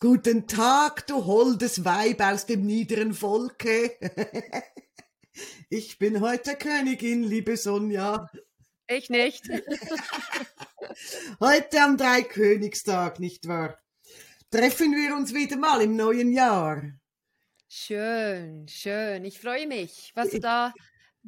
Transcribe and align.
Guten 0.00 0.46
Tag, 0.46 1.08
du 1.08 1.26
holdes 1.26 1.84
Weib 1.84 2.20
aus 2.20 2.46
dem 2.46 2.64
niederen 2.64 3.12
Volke. 3.14 3.98
ich 5.70 5.98
bin 5.98 6.20
heute 6.20 6.54
Königin, 6.54 7.24
liebe 7.24 7.56
Sonja. 7.56 8.30
Ich 8.86 9.10
nicht. 9.10 9.42
heute 11.40 11.82
am 11.82 11.96
Dreikönigstag, 11.96 13.18
nicht 13.18 13.48
wahr? 13.48 13.76
Treffen 14.52 14.92
wir 14.92 15.16
uns 15.16 15.34
wieder 15.34 15.56
mal 15.56 15.82
im 15.82 15.96
neuen 15.96 16.32
Jahr. 16.32 16.80
Schön, 17.68 18.68
schön. 18.68 19.24
Ich 19.24 19.40
freue 19.40 19.66
mich, 19.66 20.12
was 20.14 20.30
du 20.30 20.38
da 20.38 20.72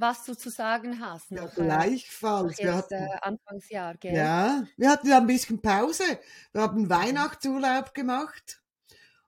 was 0.00 0.24
du 0.24 0.34
zu 0.34 0.50
sagen 0.50 1.00
hast. 1.00 1.30
Ja, 1.30 1.46
gleichfalls. 1.46 2.58
Jetzt, 2.58 2.64
wir 2.64 2.74
hatten, 2.74 2.94
äh, 2.94 3.18
Anfangsjahr, 3.20 3.96
gell? 3.96 4.14
Ja, 4.14 4.64
wir 4.76 4.90
hatten 4.90 5.08
ja 5.08 5.18
ein 5.18 5.26
bisschen 5.26 5.60
Pause. 5.60 6.04
Wir 6.52 6.62
haben 6.62 6.88
Weihnachtsurlaub 6.88 7.94
gemacht 7.94 8.60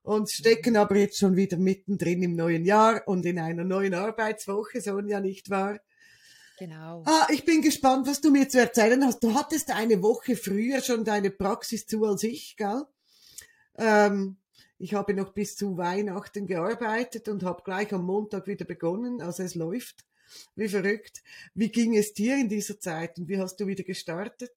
und 0.02 0.30
stecken 0.30 0.76
aber 0.76 0.96
jetzt 0.96 1.18
schon 1.18 1.36
wieder 1.36 1.56
mittendrin 1.56 2.22
im 2.22 2.34
neuen 2.34 2.64
Jahr 2.64 3.06
und 3.06 3.24
in 3.26 3.38
einer 3.38 3.64
neuen 3.64 3.94
Arbeitswoche, 3.94 4.80
Sonja, 4.80 5.20
nicht 5.20 5.50
wahr? 5.50 5.78
Genau. 6.58 7.02
Ah, 7.06 7.26
ich 7.30 7.44
bin 7.44 7.62
gespannt, 7.62 8.06
was 8.06 8.20
du 8.20 8.30
mir 8.30 8.48
zu 8.48 8.60
erzählen 8.60 9.04
hast. 9.04 9.22
Du 9.22 9.34
hattest 9.34 9.70
eine 9.70 10.02
Woche 10.02 10.36
früher 10.36 10.80
schon 10.80 11.04
deine 11.04 11.30
Praxis 11.30 11.86
zu 11.86 12.04
als 12.04 12.22
ich, 12.22 12.56
gell? 12.56 12.84
Ähm, 13.76 14.36
ich 14.78 14.94
habe 14.94 15.14
noch 15.14 15.32
bis 15.32 15.56
zu 15.56 15.76
Weihnachten 15.76 16.46
gearbeitet 16.46 17.28
und 17.28 17.42
habe 17.42 17.62
gleich 17.64 17.92
am 17.92 18.04
Montag 18.04 18.46
wieder 18.46 18.64
begonnen. 18.64 19.22
Also 19.22 19.42
es 19.42 19.54
läuft 19.54 20.04
wie 20.54 20.68
verrückt. 20.68 21.22
Wie 21.54 21.70
ging 21.70 21.96
es 21.96 22.12
dir 22.14 22.36
in 22.36 22.48
dieser 22.48 22.78
Zeit 22.78 23.18
und 23.18 23.28
wie 23.28 23.38
hast 23.38 23.56
du 23.60 23.66
wieder 23.66 23.84
gestartet? 23.84 24.52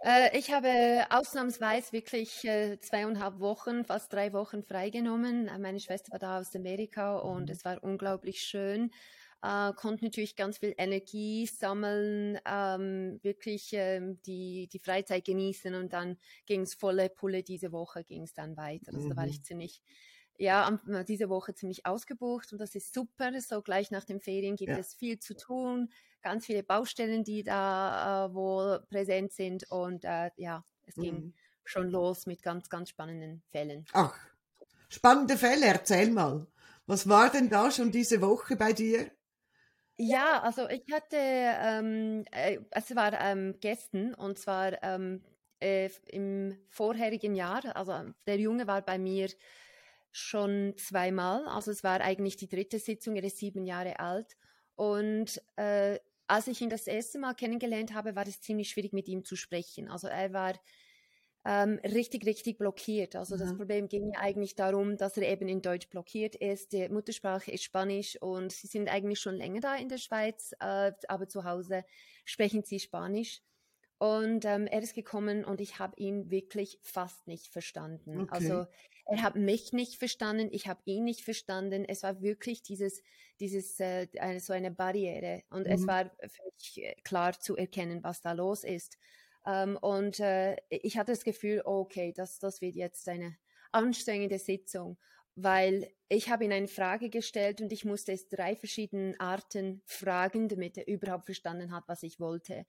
Äh, 0.00 0.38
ich 0.38 0.52
habe 0.52 1.06
ausnahmsweise 1.10 1.92
wirklich 1.92 2.44
äh, 2.44 2.78
zweieinhalb 2.80 3.40
Wochen, 3.40 3.84
fast 3.84 4.12
drei 4.12 4.32
Wochen 4.32 4.62
freigenommen. 4.62 5.48
Äh, 5.48 5.58
meine 5.58 5.80
Schwester 5.80 6.12
war 6.12 6.18
da 6.18 6.38
aus 6.38 6.54
Amerika 6.54 7.16
und 7.18 7.46
mhm. 7.46 7.52
es 7.52 7.64
war 7.64 7.82
unglaublich 7.82 8.40
schön. 8.40 8.90
Äh, 9.42 9.72
konnte 9.74 10.04
natürlich 10.04 10.36
ganz 10.36 10.58
viel 10.58 10.74
Energie 10.78 11.46
sammeln, 11.46 12.38
ähm, 12.44 13.20
wirklich 13.22 13.70
ähm, 13.72 14.20
die, 14.22 14.68
die 14.72 14.80
Freizeit 14.80 15.24
genießen 15.24 15.74
und 15.74 15.92
dann 15.92 16.16
ging 16.46 16.62
es 16.62 16.74
volle 16.74 17.08
Pulle 17.08 17.44
diese 17.44 17.70
Woche, 17.70 18.02
ging 18.02 18.22
es 18.22 18.34
dann 18.34 18.56
weiter. 18.56 18.92
Also 18.92 19.06
mhm. 19.06 19.10
da 19.10 19.16
war 19.16 19.26
ich 19.26 19.38
mhm. 19.38 19.44
ziemlich 19.44 19.82
ja, 20.38 20.78
diese 21.06 21.28
Woche 21.28 21.54
ziemlich 21.54 21.84
ausgebucht 21.84 22.52
und 22.52 22.58
das 22.58 22.74
ist 22.74 22.94
super. 22.94 23.30
So 23.40 23.60
gleich 23.60 23.90
nach 23.90 24.04
den 24.04 24.20
Ferien 24.20 24.56
gibt 24.56 24.70
ja. 24.70 24.78
es 24.78 24.94
viel 24.94 25.18
zu 25.18 25.36
tun, 25.36 25.90
ganz 26.22 26.46
viele 26.46 26.62
Baustellen, 26.62 27.24
die 27.24 27.42
da 27.42 28.26
äh, 28.26 28.34
wohl 28.34 28.80
präsent 28.88 29.32
sind 29.32 29.70
und 29.70 30.04
äh, 30.04 30.30
ja, 30.36 30.64
es 30.86 30.96
mhm. 30.96 31.02
ging 31.02 31.34
schon 31.64 31.90
los 31.90 32.26
mit 32.26 32.42
ganz, 32.42 32.68
ganz 32.68 32.88
spannenden 32.88 33.42
Fällen. 33.50 33.84
Ach, 33.92 34.16
spannende 34.88 35.36
Fälle, 35.36 35.66
erzähl 35.66 36.10
mal. 36.10 36.46
Was 36.86 37.08
war 37.08 37.30
denn 37.30 37.50
da 37.50 37.70
schon 37.70 37.90
diese 37.90 38.22
Woche 38.22 38.56
bei 38.56 38.72
dir? 38.72 39.10
Ja, 39.98 40.40
also 40.42 40.68
ich 40.68 40.84
hatte, 40.92 41.16
ähm, 41.16 42.24
äh, 42.30 42.58
es 42.70 42.94
war 42.94 43.20
ähm, 43.20 43.56
gestern 43.60 44.14
und 44.14 44.38
zwar 44.38 44.80
ähm, 44.82 45.22
äh, 45.60 45.90
im 46.06 46.56
vorherigen 46.68 47.34
Jahr, 47.34 47.76
also 47.76 48.12
der 48.26 48.38
Junge 48.38 48.68
war 48.68 48.80
bei 48.82 48.96
mir 48.96 49.28
schon 50.12 50.74
zweimal. 50.76 51.46
Also 51.46 51.70
es 51.70 51.84
war 51.84 52.00
eigentlich 52.00 52.36
die 52.36 52.48
dritte 52.48 52.78
Sitzung, 52.78 53.16
er 53.16 53.24
ist 53.24 53.38
sieben 53.38 53.64
Jahre 53.64 53.98
alt. 54.00 54.36
Und 54.74 55.40
äh, 55.56 55.98
als 56.26 56.46
ich 56.46 56.60
ihn 56.60 56.70
das 56.70 56.86
erste 56.86 57.18
Mal 57.18 57.34
kennengelernt 57.34 57.94
habe, 57.94 58.14
war 58.14 58.26
es 58.26 58.40
ziemlich 58.40 58.70
schwierig 58.70 58.92
mit 58.92 59.08
ihm 59.08 59.24
zu 59.24 59.36
sprechen. 59.36 59.88
Also 59.88 60.08
er 60.08 60.32
war 60.32 60.54
ähm, 61.44 61.80
richtig, 61.82 62.26
richtig 62.26 62.58
blockiert. 62.58 63.16
Also 63.16 63.36
mhm. 63.36 63.40
das 63.40 63.56
Problem 63.56 63.88
ging 63.88 64.12
ja 64.12 64.20
eigentlich 64.20 64.54
darum, 64.54 64.96
dass 64.96 65.16
er 65.16 65.28
eben 65.28 65.48
in 65.48 65.62
Deutsch 65.62 65.88
blockiert 65.88 66.34
ist. 66.36 66.72
Die 66.72 66.88
Muttersprache 66.88 67.50
ist 67.50 67.64
Spanisch 67.64 68.20
und 68.20 68.52
sie 68.52 68.66
sind 68.66 68.88
eigentlich 68.88 69.20
schon 69.20 69.36
länger 69.36 69.60
da 69.60 69.74
in 69.76 69.88
der 69.88 69.98
Schweiz, 69.98 70.52
äh, 70.60 70.92
aber 71.08 71.28
zu 71.28 71.44
Hause 71.44 71.84
sprechen 72.24 72.62
sie 72.64 72.80
Spanisch. 72.80 73.40
Und 73.98 74.44
ähm, 74.44 74.66
er 74.68 74.80
ist 74.80 74.94
gekommen 74.94 75.44
und 75.44 75.60
ich 75.60 75.80
habe 75.80 75.94
ihn 75.96 76.30
wirklich 76.30 76.78
fast 76.82 77.26
nicht 77.26 77.48
verstanden. 77.48 78.20
Okay. 78.20 78.30
Also 78.30 78.66
er 79.08 79.22
hat 79.22 79.36
mich 79.36 79.72
nicht 79.72 79.96
verstanden, 79.96 80.48
ich 80.52 80.68
habe 80.68 80.82
ihn 80.84 81.04
nicht 81.04 81.22
verstanden. 81.22 81.84
Es 81.86 82.02
war 82.02 82.20
wirklich 82.20 82.62
dieses, 82.62 83.02
dieses 83.40 83.80
äh, 83.80 84.06
so 84.38 84.52
eine 84.52 84.70
Barriere 84.70 85.42
und 85.50 85.66
mhm. 85.66 85.72
es 85.72 85.86
war 85.86 86.10
für 86.10 86.42
mich 86.52 86.82
äh, 86.84 86.94
klar 87.02 87.38
zu 87.40 87.56
erkennen, 87.56 88.04
was 88.04 88.20
da 88.20 88.32
los 88.32 88.64
ist. 88.64 88.98
Ähm, 89.46 89.78
und 89.80 90.20
äh, 90.20 90.56
ich 90.68 90.98
hatte 90.98 91.12
das 91.12 91.24
Gefühl, 91.24 91.62
okay, 91.64 92.12
das, 92.14 92.38
das 92.38 92.60
wird 92.60 92.76
jetzt 92.76 93.08
eine 93.08 93.36
anstrengende 93.72 94.38
Sitzung, 94.38 94.98
weil 95.34 95.90
ich 96.10 96.28
habe 96.28 96.44
ihn 96.44 96.52
eine 96.52 96.68
Frage 96.68 97.08
gestellt 97.08 97.62
und 97.62 97.72
ich 97.72 97.86
musste 97.86 98.12
es 98.12 98.28
drei 98.28 98.56
verschiedenen 98.56 99.18
Arten 99.18 99.80
fragen, 99.86 100.48
damit 100.48 100.76
er 100.76 100.86
überhaupt 100.86 101.24
verstanden 101.24 101.72
hat, 101.72 101.84
was 101.86 102.02
ich 102.02 102.20
wollte. 102.20 102.66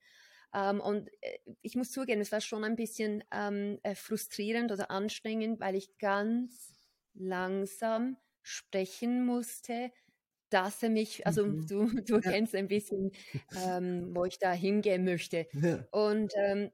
Ähm, 0.54 0.80
und 0.80 1.08
äh, 1.20 1.38
ich 1.62 1.76
muss 1.76 1.92
zugeben, 1.92 2.20
es 2.20 2.32
war 2.32 2.40
schon 2.40 2.64
ein 2.64 2.76
bisschen 2.76 3.24
ähm, 3.32 3.78
äh, 3.82 3.94
frustrierend 3.94 4.72
oder 4.72 4.90
anstrengend, 4.90 5.60
weil 5.60 5.76
ich 5.76 5.96
ganz 5.98 6.88
langsam 7.14 8.16
sprechen 8.42 9.24
musste, 9.24 9.90
dass 10.48 10.82
er 10.82 10.90
mich, 10.90 11.26
also 11.26 11.46
mhm. 11.46 11.66
du, 11.66 11.86
du 12.02 12.14
ja. 12.14 12.20
kennst 12.20 12.54
ein 12.54 12.68
bisschen, 12.68 13.12
ähm, 13.64 14.14
wo 14.14 14.24
ich 14.24 14.38
da 14.38 14.52
hingehen 14.52 15.04
möchte. 15.04 15.46
Ja. 15.52 15.84
Und 15.92 16.32
ähm, 16.36 16.70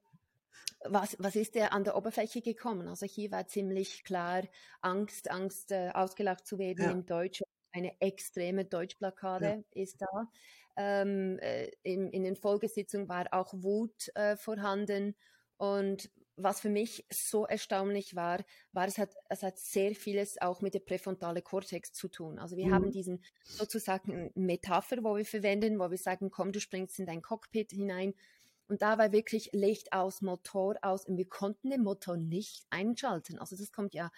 was, 0.85 1.17
was 1.19 1.37
ist 1.37 1.55
der 1.55 1.73
an 1.73 1.85
der 1.85 1.97
Oberfläche 1.97 2.41
gekommen? 2.41 2.89
Also 2.89 3.07
hier 3.07 3.31
war 3.31 3.47
ziemlich 3.47 4.05
klar 4.05 4.43
Angst, 4.81 5.31
Angst 5.31 5.73
äh, 5.73 5.91
ausgelacht 5.93 6.47
zu 6.47 6.59
werden 6.59 6.85
ja. 6.85 6.91
im 6.91 7.07
Deutsch. 7.07 7.43
Eine 7.73 8.01
extreme 8.01 8.65
Deutschblockade 8.65 9.65
ist 9.73 10.01
da. 10.01 10.31
Ähm, 10.77 11.39
äh, 11.39 11.71
in, 11.83 12.11
in, 12.11 12.25
den 12.25 12.37
Folgesitzungen 12.37 13.09
war 13.09 13.27
auch 13.33 13.53
Wut 13.55 14.15
äh, 14.15 14.37
vorhanden. 14.37 15.15
Und 15.57 16.11
was 16.37 16.61
für 16.61 16.69
mich 16.69 17.07
so 17.11 17.47
erstaunlich 17.47 18.15
war, 18.15 18.45
war, 18.73 18.87
es 18.87 18.99
hat, 18.99 19.15
es 19.31 19.43
hat 19.43 19.59
sehr 19.59 19.95
vieles 19.95 20.41
auch 20.41 20.61
mit 20.61 20.75
der 20.75 20.81
präfrontale 20.81 21.41
Kortex 21.41 21.93
zu 21.93 22.09
tun. 22.09 22.39
Also 22.39 22.57
wir 22.57 22.67
mhm. 22.67 22.75
haben 22.75 22.91
diesen 22.91 23.23
sozusagen 23.45 24.31
Metapher, 24.35 25.03
wo 25.03 25.17
wir 25.17 25.25
verwenden, 25.25 25.79
wo 25.79 25.91
wir 25.91 25.99
sagen, 25.99 26.31
komm, 26.31 26.53
du 26.53 26.61
springst 26.61 26.99
in 26.99 27.07
dein 27.07 27.23
Cockpit 27.23 27.73
hinein. 27.73 28.15
Und 28.69 28.83
da 28.83 28.99
war 28.99 29.13
wirklich 29.13 29.51
Licht 29.53 29.93
aus, 29.93 30.21
Motor 30.23 30.77
aus 30.83 31.07
und 31.07 31.17
wir 31.17 31.29
konnten 31.29 31.71
den 31.71 31.83
Motor 31.83 32.17
nicht 32.17 32.67
einschalten. 32.69 33.39
Also 33.39 33.57
das 33.57 33.73
kommt 33.73 33.95
ja 33.95 34.11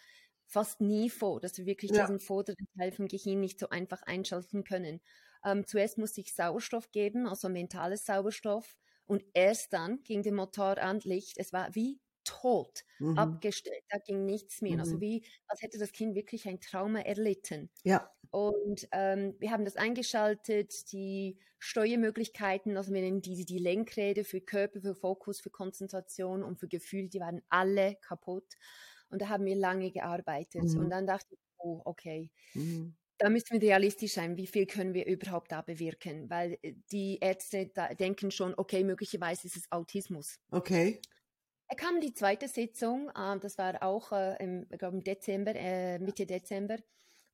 fast 0.47 0.81
nie 0.81 1.11
vor, 1.11 1.41
dass 1.41 1.59
wir 1.59 1.67
wirklich 1.67 1.93
ja. 1.93 2.03
diesen 2.03 2.19
vorderen 2.19 2.67
Teil 2.77 2.91
vom 2.91 3.07
Gehirn 3.07 3.41
nicht 3.41 3.61
so 3.61 3.69
einfach 3.69 4.03
einschalten 4.03 4.65
können. 4.65 5.01
Ähm, 5.45 5.67
zuerst 5.67 5.99
musste 5.99 6.21
ich 6.21 6.35
Sauerstoff 6.35 6.91
geben, 6.91 7.27
also 7.27 7.49
mentales 7.49 8.05
Sauerstoff, 8.05 8.77
und 9.07 9.25
erst 9.33 9.73
dann 9.73 10.03
ging 10.03 10.23
der 10.23 10.35
Motor 10.35 10.79
an 10.79 11.01
Licht. 11.01 11.39
Es 11.39 11.53
war 11.53 11.75
wie 11.75 11.99
tot, 12.25 12.85
mhm. 12.99 13.17
abgestellt, 13.17 13.83
da 13.89 13.99
ging 13.99 14.27
nichts 14.27 14.61
mehr. 14.61 14.79
Also 14.79 14.97
mhm. 14.97 14.99
Also 14.99 15.01
wie, 15.01 15.25
als 15.47 15.63
hätte 15.63 15.79
das 15.79 15.93
Kind 15.93 16.15
wirklich 16.15 16.47
ein 16.47 16.61
Trauma 16.61 17.01
erlitten. 17.01 17.71
Ja. 17.85 18.11
Und 18.31 18.87
ähm, 18.93 19.35
wir 19.39 19.51
haben 19.51 19.65
das 19.65 19.77
eingeschaltet, 19.77 20.93
die 20.93 21.39
Steuermöglichkeiten, 21.59 22.77
also 22.77 22.93
wir 22.93 23.01
nennen 23.01 23.23
diese 23.23 23.47
die 23.47 23.59
Lenkräder 23.59 24.25
für 24.25 24.43
Körper, 24.43 24.81
für 24.81 24.95
Fokus, 24.95 25.41
für 25.41 25.51
Konzentration 25.51 26.43
und 26.43 26.61
für 26.61 26.69
Gefühl, 26.69 27.09
die 27.09 27.21
waren 27.21 27.41
alle 27.49 27.97
kaputt. 28.03 28.57
Und 29.11 29.23
da 29.23 29.29
haben 29.29 29.47
wir 29.47 29.57
lange 29.57 29.91
gearbeitet. 29.91 30.65
Mhm. 30.65 30.81
Und 30.81 30.91
dann 30.91 31.07
dachte 31.07 31.29
ich, 31.31 31.41
oh, 31.57 31.81
okay. 31.87 32.31
Da 33.19 33.29
müssen 33.29 33.61
wir 33.61 33.69
realistisch 33.69 34.13
sein, 34.13 34.37
wie 34.37 34.47
viel 34.47 34.67
können 34.67 34.95
wir 34.95 35.07
überhaupt 35.07 35.51
da 35.51 35.63
bewirken, 35.63 36.31
weil 36.31 36.57
äh, 36.63 36.75
die 36.93 37.19
Ärzte 37.21 37.71
denken 37.99 38.31
schon, 38.31 38.55
okay, 38.57 38.85
möglicherweise 38.85 39.49
ist 39.49 39.57
es 39.57 39.73
Autismus. 39.73 40.39
Okay. 40.51 41.01
Er 41.67 41.77
kam 41.77 42.01
die 42.01 42.15
zweite 42.15 42.49
Sitzung, 42.49 43.11
äh, 43.11 43.39
das 43.41 43.59
war 43.59 43.83
auch 43.83 44.13
äh, 44.13 44.37
im, 44.43 44.69
glaub, 44.69 44.95
im 44.95 45.03
Dezember, 45.03 45.99
Mitte 45.99 46.27
Dezember, 46.27 46.79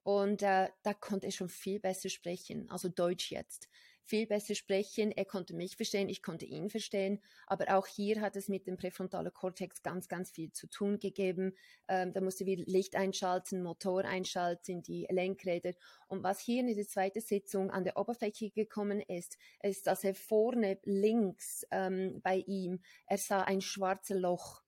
und 0.02 0.42
da 0.42 0.68
konnte 1.00 1.28
er 1.28 1.32
schon 1.32 1.48
viel 1.48 1.80
besser 1.80 2.10
sprechen, 2.10 2.68
also 2.68 2.90
Deutsch 2.90 3.30
jetzt 3.30 3.70
viel 4.04 4.26
besser 4.26 4.54
sprechen. 4.54 5.12
Er 5.12 5.24
konnte 5.24 5.54
mich 5.54 5.76
verstehen, 5.76 6.08
ich 6.08 6.22
konnte 6.22 6.44
ihn 6.44 6.70
verstehen. 6.70 7.20
Aber 7.46 7.76
auch 7.76 7.86
hier 7.86 8.20
hat 8.20 8.36
es 8.36 8.48
mit 8.48 8.66
dem 8.66 8.76
präfrontalen 8.76 9.32
Kortex 9.32 9.82
ganz, 9.82 10.08
ganz 10.08 10.30
viel 10.30 10.52
zu 10.52 10.68
tun 10.68 10.98
gegeben. 10.98 11.54
Ähm, 11.88 12.12
da 12.12 12.20
musste 12.20 12.46
wir 12.46 12.56
Licht 12.66 12.96
einschalten, 12.96 13.62
Motor 13.62 14.04
einschalten, 14.04 14.82
die 14.82 15.06
Lenkräder. 15.10 15.72
Und 16.06 16.22
was 16.22 16.40
hier 16.40 16.60
in 16.60 16.74
der 16.74 16.86
zweiten 16.86 17.20
Sitzung 17.20 17.70
an 17.70 17.84
der 17.84 17.96
Oberfläche 17.96 18.50
gekommen 18.50 19.00
ist, 19.00 19.38
ist, 19.62 19.86
dass 19.86 20.04
er 20.04 20.14
vorne 20.14 20.78
links 20.84 21.66
ähm, 21.70 22.20
bei 22.22 22.36
ihm, 22.46 22.80
er 23.06 23.18
sah 23.18 23.42
ein 23.42 23.60
schwarzes 23.60 24.18
Loch. 24.18 24.62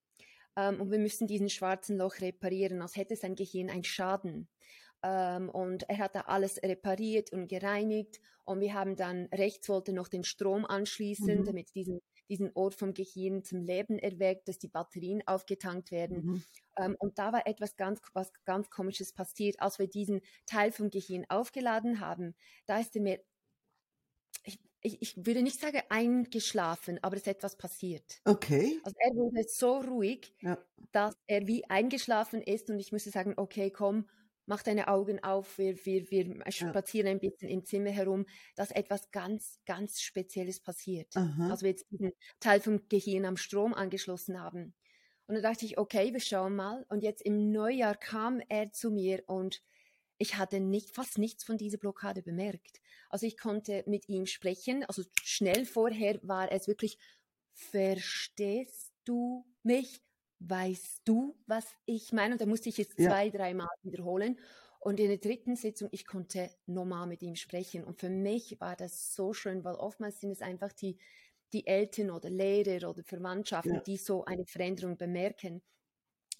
Ähm, 0.57 0.81
und 0.81 0.91
wir 0.91 0.99
müssen 0.99 1.27
diesen 1.27 1.51
schwarzen 1.51 1.99
Loch 1.99 2.21
reparieren, 2.21 2.83
als 2.83 2.97
hätte 2.97 3.17
sein 3.17 3.35
Gehirn 3.35 3.71
einen 3.71 3.85
Schaden. 3.85 4.49
Ähm, 5.03 5.49
und 5.49 5.89
er 5.89 5.99
hat 5.99 6.15
da 6.15 6.23
alles 6.23 6.63
repariert 6.63 7.33
und 7.33 7.49
gereinigt. 7.49 8.21
Und 8.45 8.61
wir 8.61 8.75
haben 8.75 8.97
dann 8.97 9.27
rechts 9.27 9.69
wollte 9.69 9.93
noch 9.93 10.09
den 10.09 10.25
Strom 10.25 10.65
anschließen, 10.65 11.41
mhm. 11.41 11.45
damit 11.45 11.75
diesen 11.75 12.01
diesen 12.29 12.51
Ort 12.55 12.75
vom 12.75 12.95
Gehirn 12.95 13.43
zum 13.43 13.63
Leben 13.63 13.99
erweckt, 13.99 14.49
dass 14.49 14.59
die 14.59 14.69
Batterien 14.69 15.23
aufgetankt 15.27 15.91
werden. 15.91 16.25
Mhm. 16.25 16.43
Ähm, 16.77 16.97
und 16.99 17.19
da 17.19 17.33
war 17.33 17.47
etwas 17.47 17.77
ganz, 17.77 18.01
was 18.13 18.33
ganz 18.45 18.71
Komisches 18.71 19.13
passiert. 19.13 19.61
Als 19.61 19.79
wir 19.79 19.87
diesen 19.87 20.21
Teil 20.47 20.73
vom 20.73 20.91
Gehirn 20.91 21.25
aufgeladen 21.29 22.01
haben, 22.01 22.35
da 22.67 22.79
ist 22.79 22.95
er 22.97 23.03
mir, 23.03 23.21
ich, 24.45 24.59
ich, 24.81 25.01
ich 25.01 25.27
würde 25.27 25.43
nicht 25.43 25.61
sagen 25.61 25.83
eingeschlafen, 25.89 26.99
aber 27.03 27.17
es 27.17 27.23
ist 27.23 27.29
etwas 27.29 27.57
passiert. 27.57 28.21
Okay. 28.25 28.81
Also 28.83 28.97
er 28.99 29.15
wurde 29.15 29.45
so 29.49 29.79
ruhig, 29.79 30.35
ja. 30.41 30.59
dass 30.93 31.15
er 31.27 31.47
wie 31.47 31.65
eingeschlafen 31.69 32.43
ist 32.43 32.71
und 32.71 32.79
ich 32.79 32.93
musste 32.93 33.11
sagen, 33.11 33.35
okay, 33.37 33.71
komm, 33.71 34.09
mach 34.47 34.63
deine 34.63 34.89
Augen 34.89 35.23
auf, 35.23 35.59
wir, 35.59 35.85
wir, 35.85 36.11
wir 36.11 36.43
spazieren 36.51 37.07
ja. 37.07 37.13
ein 37.13 37.21
bisschen 37.21 37.49
im 37.49 37.65
Zimmer 37.65 37.91
herum, 37.91 38.27
dass 38.55 38.71
etwas 38.71 39.11
ganz, 39.11 39.61
ganz 39.67 40.01
Spezielles 40.01 40.61
passiert. 40.61 41.15
Aha. 41.17 41.51
Also 41.51 41.63
wir 41.63 41.71
jetzt 41.71 41.91
diesen 41.91 42.13
Teil 42.41 42.61
vom 42.61 42.89
Gehirn 42.89 43.25
am 43.25 43.37
Strom 43.37 43.75
angeschlossen 43.75 44.41
haben. 44.41 44.75
Und 45.27 45.35
dann 45.35 45.43
dachte 45.43 45.67
ich, 45.67 45.77
okay, 45.79 46.13
wir 46.13 46.21
schauen 46.21 46.55
mal. 46.55 46.87
Und 46.89 47.03
jetzt 47.03 47.23
im 47.23 47.51
Neujahr 47.51 47.97
kam 47.97 48.41
er 48.49 48.73
zu 48.73 48.91
mir 48.91 49.25
und 49.27 49.63
ich 50.19 50.37
hatte 50.37 50.61
nicht, 50.61 50.95
fast 50.95 51.19
nichts 51.19 51.45
von 51.45 51.59
dieser 51.59 51.79
Blockade 51.79 52.23
bemerkt. 52.23 52.81
Also 53.11 53.27
ich 53.27 53.37
konnte 53.37 53.85
mit 53.87 54.09
ihm 54.09 54.27
sprechen. 54.27 54.85
Also 54.85 55.03
schnell 55.23 55.67
vorher 55.67 56.19
war 56.23 56.51
es 56.53 56.69
wirklich, 56.69 56.99
verstehst 57.53 58.93
du 59.05 59.45
mich? 59.63 60.06
Weißt 60.41 61.03
du, 61.05 61.37
was 61.47 61.67
ich 61.85 62.13
meine? 62.13 62.35
Und 62.35 62.41
da 62.41 62.47
musste 62.47 62.69
ich 62.69 62.79
es 62.79 62.89
ja. 62.97 63.09
zwei, 63.09 63.31
dreimal 63.31 63.69
wiederholen. 63.83 64.39
Und 64.81 65.01
in 65.01 65.09
der 65.09 65.19
dritten 65.19 65.57
Sitzung, 65.57 65.89
ich 65.91 66.07
konnte 66.07 66.49
normal 66.67 67.07
mit 67.07 67.23
ihm 67.23 67.35
sprechen. 67.35 67.83
Und 67.85 67.99
für 67.99 68.11
mich 68.11 68.61
war 68.61 68.77
das 68.77 69.15
so 69.15 69.33
schön, 69.33 69.65
weil 69.65 69.75
oftmals 69.75 70.21
sind 70.21 70.31
es 70.31 70.43
einfach 70.43 70.73
die, 70.73 70.99
die 71.53 71.67
Eltern 71.67 72.11
oder 72.11 72.31
Lehrer 72.31 72.91
oder 72.91 73.03
Verwandtschaften, 73.03 73.75
ja. 73.75 73.81
die 73.81 73.97
so 73.97 74.25
eine 74.25 74.47
Veränderung 74.47 74.97
bemerken. 74.97 75.63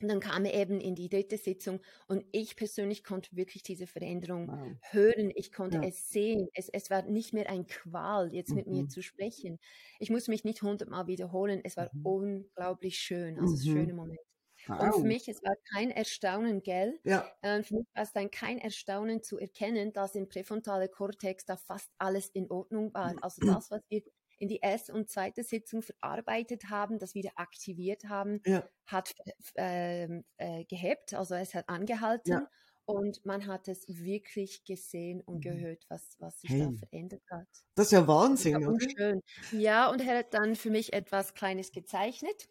Und 0.03 0.09
dann 0.09 0.21
kam 0.21 0.45
er 0.45 0.55
eben 0.55 0.81
in 0.81 0.95
die 0.95 1.09
dritte 1.09 1.39
Sitzung 1.39 1.81
und 2.07 2.25
ich 2.33 2.57
persönlich 2.57 3.03
konnte 3.03 3.35
wirklich 3.35 3.63
diese 3.63 3.87
Veränderung 3.87 4.49
wow. 4.49 4.77
hören. 4.91 5.33
Ich 5.35 5.53
konnte 5.53 5.79
ja. 5.79 5.85
es 5.85 6.11
sehen. 6.11 6.49
Es, 6.53 6.69
es 6.69 6.91
war 6.91 7.03
nicht 7.03 7.33
mehr 7.33 7.49
ein 7.49 7.67
Qual, 7.67 8.33
jetzt 8.35 8.51
mhm. 8.51 8.57
mit 8.57 8.67
mir 8.67 8.83
mhm. 8.83 8.91
zu 8.91 9.03
sprechen. 9.03 9.59
Ich 9.99 10.11
muss 10.11 10.29
mich 10.29 10.45
nicht 10.45 10.63
hundertmal 10.63 11.07
wiederholen. 11.07 11.61
Es 11.65 11.77
war 11.77 11.89
mhm. 11.93 12.07
unglaublich 12.07 12.99
schön, 12.99 13.39
also 13.39 13.55
mhm. 13.55 13.61
ein 13.61 13.77
schöner 13.77 13.95
Moment. 13.95 14.21
Wow. 14.67 14.81
Und 14.81 14.95
für 15.03 15.07
mich, 15.07 15.29
es 15.29 15.43
war 15.43 15.55
kein 15.73 15.91
Erstaunen, 15.91 16.63
gell? 16.63 16.99
Ja. 17.05 17.31
Ähm, 17.43 17.63
für 17.63 17.77
mich 17.77 17.87
war 17.95 18.03
es 18.03 18.13
dann 18.13 18.31
kein 18.31 18.59
Erstaunen 18.59 19.23
zu 19.23 19.39
erkennen, 19.39 19.93
dass 19.93 20.15
im 20.15 20.29
präfrontale 20.29 20.89
Kortex 20.89 21.45
da 21.45 21.57
fast 21.57 21.91
alles 21.99 22.29
in 22.29 22.51
Ordnung 22.51 22.93
war. 22.93 23.15
Also 23.27 23.41
das, 23.47 23.71
was 23.71 23.83
wir 23.89 24.03
in 24.39 24.49
die 24.49 24.59
erste 24.59 24.93
und 24.93 25.09
zweite 25.11 25.43
Sitzung 25.43 25.83
verarbeitet 25.83 26.71
haben, 26.71 26.99
das 26.99 27.15
wieder 27.15 27.31
aktiviert 27.37 28.05
haben, 28.09 28.41
ja. 28.45 28.69
hat 28.87 29.15
äh, 29.55 30.05
äh, 30.37 30.65
gehebt, 30.65 31.15
also 31.15 31.35
es 31.35 31.55
hat 31.55 31.69
angehalten. 31.69 32.33
Ja. 32.33 32.51
Und 32.89 33.27
man 33.27 33.49
hat 33.49 33.67
es 33.67 33.85
wirklich 33.89 34.65
gesehen 34.65 35.21
und 35.21 35.39
mhm. 35.39 35.41
gehört, 35.41 35.85
was, 35.89 36.17
was 36.21 36.41
sich 36.41 36.51
hey. 36.51 36.61
da 36.61 36.73
verändert 36.73 37.23
hat. 37.33 37.49
Das 37.75 37.87
ist 37.87 37.93
ja 37.93 38.07
Wahnsinn, 38.07 38.61
ja, 38.61 38.69
oder? 38.69 38.89
Schön. 38.89 39.23
Ja, 39.51 39.91
und 39.91 40.07
er 40.07 40.19
hat 40.19 40.33
dann 40.33 40.55
für 40.55 40.71
mich 40.71 40.93
etwas 40.93 41.35
Kleines 41.35 41.73
gezeichnet. 41.73 42.49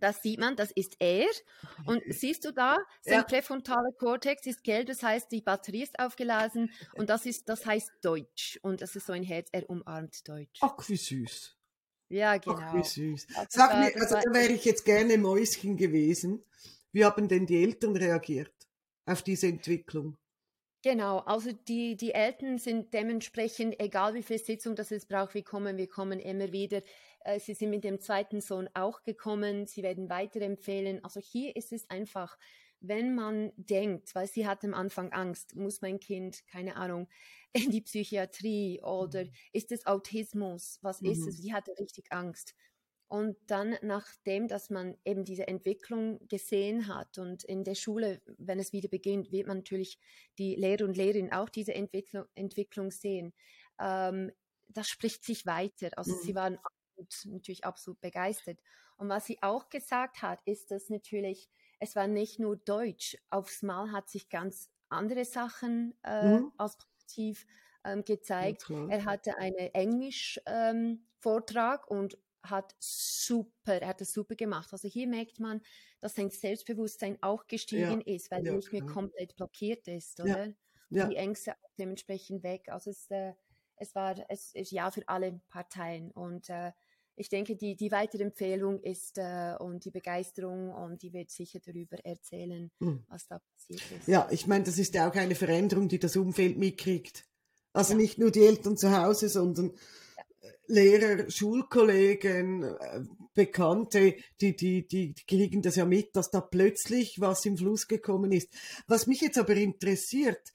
Das 0.00 0.22
sieht 0.22 0.40
man, 0.40 0.56
das 0.56 0.70
ist 0.72 0.96
er. 0.98 1.26
Und 1.86 2.02
siehst 2.08 2.44
du 2.44 2.52
da, 2.52 2.78
sein 3.02 3.14
ja. 3.14 3.22
präfrontaler 3.22 3.92
Kortex 3.98 4.46
ist 4.46 4.64
gelb, 4.64 4.86
das 4.86 5.02
heißt, 5.02 5.30
die 5.30 5.40
Batterie 5.40 5.82
ist 5.82 5.98
aufgeladen 5.98 6.70
und 6.94 7.10
das 7.10 7.26
ist, 7.26 7.48
das 7.48 7.64
heißt 7.66 7.90
Deutsch. 8.02 8.58
Und 8.62 8.80
das 8.80 8.96
ist 8.96 9.06
so 9.06 9.12
ein 9.12 9.22
Herz, 9.22 9.48
er 9.52 9.68
umarmt 9.68 10.28
Deutsch. 10.28 10.60
Ach, 10.60 10.76
wie 10.88 10.96
süß. 10.96 11.56
Ja, 12.08 12.36
genau. 12.36 12.58
Ach, 12.60 12.74
wie 12.74 12.84
süß. 12.84 13.26
Also 13.34 13.48
Sag 13.50 13.70
da, 13.70 13.80
mir, 13.80 13.94
also 13.96 14.16
da 14.16 14.34
wäre 14.34 14.52
ich 14.52 14.64
jetzt 14.64 14.84
gerne 14.84 15.18
Mäuschen 15.18 15.76
gewesen. 15.76 16.44
Wie 16.92 17.04
haben 17.04 17.28
denn 17.28 17.46
die 17.46 17.62
Eltern 17.62 17.96
reagiert 17.96 18.54
auf 19.06 19.22
diese 19.22 19.48
Entwicklung? 19.48 20.16
Genau, 20.84 21.20
also 21.20 21.50
die, 21.50 21.96
die 21.96 22.12
Eltern 22.12 22.58
sind 22.58 22.92
dementsprechend, 22.92 23.80
egal 23.80 24.12
wie 24.12 24.22
viel 24.22 24.38
Sitzung 24.38 24.76
das 24.76 24.90
es 24.90 25.06
braucht, 25.06 25.32
wir 25.32 25.42
kommen, 25.42 25.78
wir 25.78 25.88
kommen 25.88 26.20
immer 26.20 26.52
wieder. 26.52 26.82
Äh, 27.24 27.40
sie 27.40 27.54
sind 27.54 27.70
mit 27.70 27.84
dem 27.84 28.00
zweiten 28.00 28.40
Sohn 28.40 28.68
auch 28.74 29.02
gekommen, 29.02 29.66
sie 29.66 29.82
werden 29.82 30.08
weiterempfehlen. 30.08 31.02
Also 31.02 31.20
hier 31.20 31.56
ist 31.56 31.72
es 31.72 31.88
einfach, 31.90 32.38
wenn 32.80 33.14
man 33.14 33.52
denkt, 33.56 34.14
weil 34.14 34.26
sie 34.26 34.46
hat 34.46 34.62
am 34.64 34.74
Anfang 34.74 35.12
Angst, 35.12 35.56
muss 35.56 35.80
mein 35.80 35.98
Kind, 35.98 36.46
keine 36.46 36.76
Ahnung, 36.76 37.08
in 37.52 37.70
die 37.70 37.80
Psychiatrie 37.80 38.80
oder 38.82 39.24
mhm. 39.24 39.30
ist 39.52 39.72
es 39.72 39.86
Autismus, 39.86 40.78
was 40.82 41.00
mhm. 41.00 41.10
ist 41.10 41.26
es? 41.26 41.38
Sie 41.38 41.52
hatte 41.52 41.72
richtig 41.78 42.12
Angst. 42.12 42.54
Und 43.08 43.36
dann, 43.46 43.76
nachdem, 43.82 44.48
dass 44.48 44.70
man 44.70 44.96
eben 45.04 45.24
diese 45.24 45.46
Entwicklung 45.46 46.26
gesehen 46.26 46.88
hat 46.88 47.18
und 47.18 47.44
in 47.44 47.62
der 47.62 47.74
Schule, 47.74 48.20
wenn 48.38 48.58
es 48.58 48.72
wieder 48.72 48.88
beginnt, 48.88 49.30
wird 49.30 49.46
man 49.46 49.58
natürlich 49.58 49.98
die 50.38 50.56
Lehrer 50.56 50.84
und 50.84 50.96
Lehrerinnen 50.96 51.32
auch 51.32 51.48
diese 51.48 51.74
Entwicklung, 51.74 52.24
Entwicklung 52.34 52.90
sehen. 52.90 53.32
Ähm, 53.78 54.32
das 54.68 54.88
spricht 54.88 55.24
sich 55.24 55.46
weiter. 55.46 55.90
Also 55.96 56.12
mhm. 56.12 56.20
sie 56.22 56.34
waren 56.34 56.58
natürlich 57.24 57.64
absolut 57.64 58.00
begeistert. 58.00 58.58
Und 58.96 59.08
was 59.08 59.26
sie 59.26 59.42
auch 59.42 59.68
gesagt 59.68 60.22
hat, 60.22 60.40
ist, 60.44 60.70
dass 60.70 60.88
natürlich, 60.88 61.48
es 61.80 61.96
war 61.96 62.06
nicht 62.06 62.38
nur 62.38 62.56
Deutsch. 62.56 63.16
Aufs 63.30 63.62
Mal 63.62 63.90
hat 63.92 64.08
sich 64.08 64.28
ganz 64.28 64.70
andere 64.88 65.24
Sachen 65.24 65.94
äh, 66.04 66.38
mhm. 66.38 66.52
als 66.56 66.78
positiv 66.78 67.46
ähm, 67.84 68.04
gezeigt. 68.04 68.66
Ja, 68.68 68.88
er 68.88 69.04
hatte 69.04 69.36
einen 69.38 69.74
Englisch-Vortrag 69.74 71.86
ähm, 71.90 71.98
und 71.98 72.18
hat 72.42 72.74
super, 72.78 73.80
er 73.80 73.88
hat 73.88 74.00
es 74.00 74.12
super 74.12 74.34
gemacht. 74.34 74.68
Also 74.72 74.88
hier 74.88 75.08
merkt 75.08 75.40
man, 75.40 75.62
dass 76.00 76.14
sein 76.14 76.30
Selbstbewusstsein 76.30 77.18
auch 77.22 77.46
gestiegen 77.46 78.02
ja, 78.06 78.14
ist, 78.14 78.30
weil 78.30 78.44
ja, 78.44 78.52
er 78.52 78.56
nicht 78.56 78.72
mehr 78.72 78.84
komplett 78.84 79.34
blockiert 79.36 79.88
ist, 79.88 80.20
oder? 80.20 80.52
Ja, 80.90 81.08
Die 81.08 81.16
Ängste 81.16 81.52
auch 81.52 81.70
dementsprechend 81.78 82.42
weg. 82.42 82.68
Also 82.68 82.90
es, 82.90 83.10
äh, 83.10 83.32
es 83.76 83.94
war 83.94 84.14
es 84.28 84.54
ist 84.54 84.70
ja 84.70 84.90
für 84.90 85.08
alle 85.08 85.40
Parteien 85.48 86.10
und 86.12 86.50
äh, 86.50 86.72
ich 87.16 87.28
denke, 87.28 87.56
die, 87.56 87.76
die 87.76 87.90
weitere 87.92 88.24
Empfehlung 88.24 88.80
ist 88.80 89.18
äh, 89.18 89.54
und 89.58 89.84
die 89.84 89.90
Begeisterung 89.90 90.70
und 90.70 91.02
die 91.02 91.12
wird 91.12 91.30
sicher 91.30 91.60
darüber 91.64 91.96
erzählen, 92.04 92.70
mhm. 92.80 93.04
was 93.08 93.26
da 93.26 93.38
passiert 93.38 93.82
ist. 93.98 94.08
Ja, 94.08 94.28
ich 94.30 94.46
meine, 94.46 94.64
das 94.64 94.78
ist 94.78 94.94
ja 94.94 95.08
auch 95.08 95.14
eine 95.14 95.34
Veränderung, 95.34 95.88
die 95.88 95.98
das 95.98 96.16
Umfeld 96.16 96.58
mitkriegt. 96.58 97.24
Also 97.72 97.94
nicht 97.94 98.18
nur 98.18 98.30
die 98.30 98.44
Eltern 98.44 98.76
zu 98.76 98.96
Hause, 98.96 99.28
sondern 99.28 99.72
Lehrer, 100.66 101.30
Schulkollegen, 101.30 102.62
äh, 102.62 103.04
Bekannte, 103.34 104.14
die, 104.40 104.56
die, 104.56 104.86
die 104.86 105.14
kriegen 105.26 105.62
das 105.62 105.76
ja 105.76 105.84
mit, 105.84 106.14
dass 106.16 106.30
da 106.30 106.40
plötzlich 106.40 107.20
was 107.20 107.44
im 107.46 107.56
Fluss 107.56 107.88
gekommen 107.88 108.32
ist. 108.32 108.48
Was 108.86 109.06
mich 109.06 109.20
jetzt 109.20 109.38
aber 109.38 109.56
interessiert, 109.56 110.52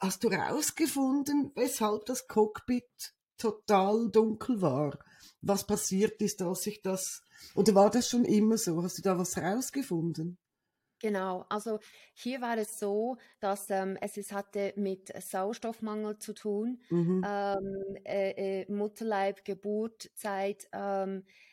hast 0.00 0.24
du 0.24 0.30
herausgefunden, 0.30 1.52
weshalb 1.54 2.06
das 2.06 2.26
Cockpit 2.26 3.14
total 3.38 4.10
dunkel 4.10 4.60
war? 4.60 4.98
Was 5.40 5.66
passiert 5.66 6.20
ist, 6.20 6.40
dass 6.40 6.62
sich 6.62 6.82
das, 6.82 7.22
oder 7.54 7.74
war 7.74 7.90
das 7.90 8.08
schon 8.08 8.24
immer 8.24 8.58
so? 8.58 8.82
Hast 8.82 8.98
du 8.98 9.02
da 9.02 9.18
was 9.18 9.36
herausgefunden? 9.36 10.38
Genau, 11.00 11.46
also 11.48 11.78
hier 12.12 12.40
war 12.40 12.58
es 12.58 12.78
so, 12.80 13.18
dass 13.38 13.70
ähm, 13.70 13.96
es, 14.00 14.16
es 14.16 14.32
hatte 14.32 14.72
mit 14.76 15.12
Sauerstoffmangel 15.22 16.18
zu 16.18 16.34
tun, 16.34 16.80
mhm. 16.90 17.24
ähm, 17.24 17.96
äh, 18.04 18.62
äh, 18.62 18.72
Mutterleib, 18.72 19.44
Geburtzeit. 19.44 20.66
Ähm, 20.72 21.18
äh, 21.18 21.47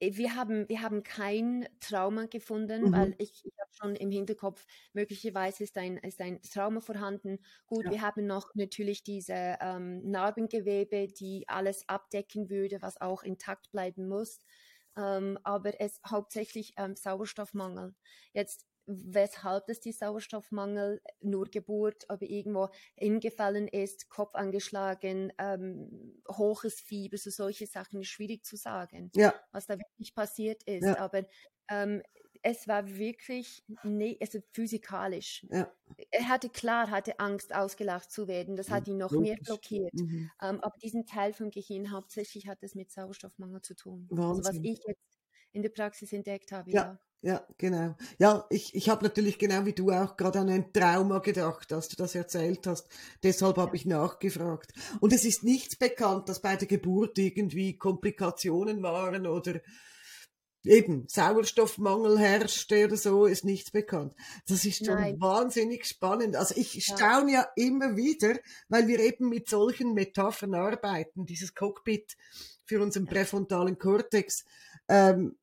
wir 0.00 0.34
haben, 0.34 0.68
wir 0.68 0.82
haben 0.82 1.02
kein 1.02 1.66
Trauma 1.80 2.26
gefunden, 2.26 2.88
mhm. 2.88 2.92
weil 2.92 3.14
ich, 3.18 3.42
ich 3.44 3.54
habe 3.58 3.70
schon 3.72 3.96
im 3.96 4.10
Hinterkopf, 4.10 4.66
möglicherweise 4.92 5.64
ist 5.64 5.78
ein, 5.78 5.96
ist 5.98 6.20
ein 6.20 6.40
Trauma 6.42 6.80
vorhanden. 6.80 7.38
Gut, 7.66 7.84
ja. 7.86 7.90
wir 7.90 8.02
haben 8.02 8.26
noch 8.26 8.54
natürlich 8.54 9.02
diese 9.02 9.56
ähm, 9.60 10.10
Narbengewebe, 10.10 11.08
die 11.08 11.44
alles 11.48 11.88
abdecken 11.88 12.50
würde, 12.50 12.82
was 12.82 13.00
auch 13.00 13.22
intakt 13.22 13.70
bleiben 13.70 14.08
muss. 14.08 14.40
Ähm, 14.96 15.38
aber 15.44 15.80
es 15.80 16.00
hauptsächlich 16.06 16.74
ähm, 16.76 16.96
Sauerstoffmangel. 16.96 17.94
Jetzt 18.32 18.66
weshalb 18.86 19.66
das 19.66 19.80
die 19.80 19.92
Sauerstoffmangel 19.92 21.00
nur 21.20 21.46
Geburt, 21.46 22.08
aber 22.08 22.28
irgendwo 22.28 22.68
hingefallen 22.96 23.68
ist, 23.68 24.08
Kopf 24.08 24.34
angeschlagen, 24.34 25.32
ähm, 25.38 26.20
hohes 26.28 26.80
Fieber, 26.80 27.16
so 27.18 27.30
solche 27.30 27.66
Sachen, 27.66 28.00
ist 28.00 28.08
schwierig 28.08 28.44
zu 28.44 28.56
sagen, 28.56 29.10
ja. 29.14 29.34
was 29.52 29.66
da 29.66 29.78
wirklich 29.78 30.14
passiert 30.14 30.62
ist. 30.64 30.84
Ja. 30.84 30.98
Aber 30.98 31.24
ähm, 31.70 32.02
es 32.42 32.66
war 32.68 32.88
wirklich 32.88 33.62
ne, 33.82 34.16
also 34.20 34.38
physikalisch. 34.52 35.46
Ja. 35.50 35.70
Er 36.10 36.28
hatte 36.28 36.48
klar, 36.48 36.90
hatte 36.90 37.18
Angst, 37.18 37.54
ausgelacht 37.54 38.10
zu 38.10 38.28
werden. 38.28 38.56
Das 38.56 38.70
hat 38.70 38.88
ihn 38.88 38.96
noch 38.96 39.12
Logisch. 39.12 39.28
mehr 39.28 39.38
blockiert. 39.42 39.94
Mhm. 39.94 40.30
Ähm, 40.40 40.60
aber 40.60 40.76
diesen 40.82 41.06
Teil 41.06 41.32
vom 41.32 41.50
Gehirn 41.50 41.90
hauptsächlich 41.90 42.48
hat 42.48 42.62
es 42.62 42.74
mit 42.74 42.90
Sauerstoffmangel 42.90 43.60
zu 43.62 43.74
tun. 43.74 44.08
Also 44.10 44.42
was 44.44 44.56
ich 44.62 44.80
jetzt 44.86 45.18
in 45.52 45.62
der 45.62 45.70
Praxis 45.70 46.12
entdeckt 46.12 46.52
habe. 46.52 46.70
Ja, 46.70 46.80
Ja, 46.82 46.98
genau. 47.58 47.96
Ja, 48.18 48.46
ich, 48.48 48.74
ich 48.74 48.88
habe 48.88 49.04
natürlich 49.04 49.38
genau 49.38 49.66
wie 49.66 49.74
du 49.74 49.90
auch 49.90 50.16
gerade 50.16 50.40
an 50.40 50.48
ein 50.48 50.72
Trauma 50.72 51.18
gedacht, 51.18 51.72
als 51.72 51.88
du 51.88 51.96
das 51.96 52.14
erzählt 52.14 52.66
hast. 52.66 52.88
Deshalb 53.22 53.58
habe 53.58 53.76
ich 53.76 53.84
nachgefragt. 53.84 54.72
Und 55.00 55.12
es 55.12 55.24
ist 55.24 55.44
nichts 55.44 55.76
bekannt, 55.76 56.28
dass 56.28 56.40
bei 56.40 56.56
der 56.56 56.68
Geburt 56.68 57.18
irgendwie 57.18 57.76
Komplikationen 57.76 58.82
waren 58.82 59.26
oder 59.26 59.60
eben 60.64 61.06
Sauerstoffmangel 61.08 62.18
herrschte 62.18 62.86
oder 62.86 62.96
so, 62.96 63.26
ist 63.26 63.44
nichts 63.44 63.70
bekannt. 63.70 64.14
Das 64.46 64.64
ist 64.64 64.84
schon 64.84 64.94
Nein. 64.94 65.20
wahnsinnig 65.20 65.86
spannend. 65.86 66.36
Also 66.36 66.54
ich 66.56 66.84
staune 66.84 67.32
ja. 67.32 67.40
ja 67.56 67.64
immer 67.64 67.96
wieder, 67.96 68.38
weil 68.68 68.86
wir 68.88 69.00
eben 69.00 69.28
mit 69.28 69.48
solchen 69.48 69.94
Metaphern 69.94 70.54
arbeiten, 70.54 71.26
dieses 71.26 71.54
Cockpit 71.54 72.16
für 72.64 72.82
unseren 72.82 73.06
präfrontalen 73.06 73.78
Kortex. 73.78 74.44
Ähm, 74.88 75.36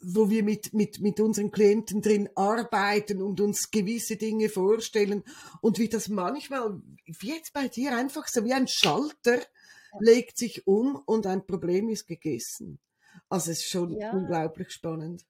wo 0.00 0.30
wir 0.30 0.42
mit, 0.42 0.72
mit, 0.72 1.00
mit 1.00 1.20
unseren 1.20 1.50
Klienten 1.50 2.02
drin 2.02 2.28
arbeiten 2.34 3.22
und 3.22 3.40
uns 3.40 3.70
gewisse 3.70 4.16
Dinge 4.16 4.48
vorstellen 4.48 5.22
und 5.60 5.78
wie 5.78 5.88
das 5.88 6.08
manchmal, 6.08 6.80
wie 7.06 7.28
jetzt 7.28 7.52
bei 7.52 7.68
dir, 7.68 7.96
einfach 7.96 8.28
so 8.28 8.44
wie 8.44 8.52
ein 8.52 8.68
Schalter 8.68 9.40
legt 10.00 10.38
sich 10.38 10.66
um 10.66 10.96
und 11.06 11.26
ein 11.26 11.46
Problem 11.46 11.88
ist 11.88 12.06
gegessen. 12.06 12.80
Also 13.28 13.52
es 13.52 13.58
ist 13.58 13.68
schon 13.68 13.92
ja. 13.92 14.12
unglaublich 14.12 14.70
spannend. 14.70 15.24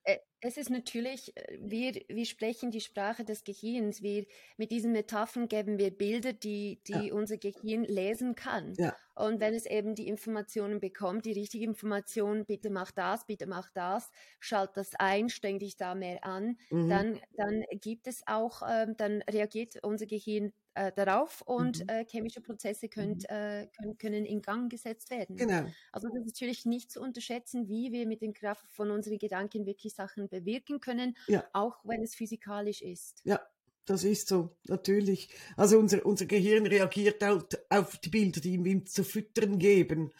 Es 0.46 0.58
ist 0.58 0.68
natürlich, 0.68 1.34
äh, 1.36 1.58
wir, 1.58 1.94
wir 2.06 2.26
sprechen 2.26 2.70
die 2.70 2.82
Sprache 2.82 3.24
des 3.24 3.44
Gehirns. 3.44 4.02
Wir, 4.02 4.26
mit 4.58 4.70
diesen 4.70 4.92
Metaphern 4.92 5.48
geben 5.48 5.78
wir 5.78 5.90
Bilder, 5.90 6.34
die, 6.34 6.82
die 6.86 7.08
ja. 7.08 7.14
unser 7.14 7.38
Gehirn 7.38 7.84
lesen 7.84 8.34
kann. 8.34 8.74
Ja. 8.76 8.94
Und 9.14 9.40
wenn 9.40 9.54
es 9.54 9.64
eben 9.64 9.94
die 9.94 10.06
Informationen 10.06 10.80
bekommt, 10.80 11.24
die 11.24 11.32
richtige 11.32 11.64
Information, 11.64 12.44
bitte 12.44 12.68
mach 12.68 12.90
das, 12.90 13.24
bitte 13.26 13.46
mach 13.46 13.70
das, 13.70 14.10
schalt 14.38 14.72
das 14.74 14.94
ein, 14.96 15.30
streng 15.30 15.58
dich 15.58 15.78
da 15.78 15.94
mehr 15.94 16.24
an, 16.26 16.58
mhm. 16.68 16.88
dann, 16.90 17.20
dann 17.38 17.64
gibt 17.80 18.06
es 18.06 18.22
auch, 18.26 18.60
ähm, 18.68 18.96
dann 18.98 19.22
reagiert 19.22 19.82
unser 19.82 20.04
Gehirn 20.04 20.52
äh, 20.74 20.92
darauf 20.92 21.42
und 21.42 21.80
mhm. 21.80 21.88
äh, 21.88 22.04
chemische 22.04 22.40
Prozesse 22.40 22.88
könnt, 22.88 23.22
mhm. 23.22 23.36
äh, 23.36 23.66
können, 23.76 23.98
können 23.98 24.24
in 24.24 24.42
Gang 24.42 24.70
gesetzt 24.70 25.10
werden. 25.10 25.36
Genau. 25.36 25.66
Also 25.92 26.08
das 26.08 26.18
ist 26.18 26.26
natürlich 26.26 26.66
nicht 26.66 26.90
zu 26.90 27.00
unterschätzen, 27.00 27.68
wie 27.68 27.92
wir 27.92 28.06
mit 28.06 28.22
den 28.22 28.34
Kraft 28.34 28.70
von 28.72 28.90
unseren 28.90 29.18
Gedanken 29.18 29.66
wirklich 29.66 29.94
Sachen 29.94 30.28
bewirken 30.28 30.80
können, 30.80 31.16
ja. 31.26 31.44
auch 31.52 31.84
wenn 31.84 32.02
es 32.02 32.14
physikalisch 32.14 32.82
ist. 32.82 33.20
Ja, 33.24 33.40
das 33.86 34.02
ist 34.04 34.28
so, 34.28 34.56
natürlich. 34.66 35.28
Also 35.56 35.78
unser, 35.78 36.04
unser 36.06 36.26
Gehirn 36.26 36.66
reagiert 36.66 37.22
halt 37.22 37.58
auf 37.70 37.98
die 37.98 38.08
Bilder, 38.08 38.40
die 38.40 38.54
ihm 38.54 38.86
zu 38.86 39.04
füttern 39.04 39.58
geben. 39.58 40.12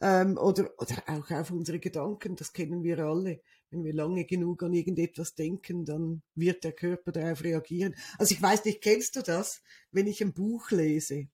Ähm, 0.00 0.36
oder, 0.36 0.70
oder 0.78 1.02
auch 1.06 1.30
auf 1.30 1.50
unsere 1.52 1.78
Gedanken, 1.78 2.34
das 2.34 2.52
kennen 2.52 2.82
wir 2.82 2.98
alle. 2.98 3.40
Wenn 3.72 3.84
wir 3.84 3.94
lange 3.94 4.26
genug 4.26 4.62
an 4.62 4.74
irgendetwas 4.74 5.34
denken, 5.34 5.86
dann 5.86 6.22
wird 6.34 6.62
der 6.62 6.72
Körper 6.72 7.10
darauf 7.10 7.42
reagieren. 7.42 7.94
Also 8.18 8.34
ich 8.34 8.42
weiß 8.42 8.64
nicht, 8.66 8.82
kennst 8.82 9.16
du 9.16 9.22
das, 9.22 9.62
wenn 9.90 10.06
ich 10.06 10.22
ein 10.22 10.34
Buch 10.34 10.70
lese? 10.70 11.28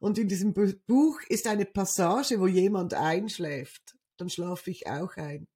Und 0.00 0.18
in 0.18 0.28
diesem 0.28 0.52
Buch 0.52 1.20
ist 1.28 1.46
eine 1.46 1.64
Passage, 1.64 2.40
wo 2.40 2.46
jemand 2.48 2.94
einschläft. 2.94 3.96
Dann 4.16 4.28
schlafe 4.28 4.70
ich 4.70 4.88
auch 4.88 5.16
ein. 5.16 5.46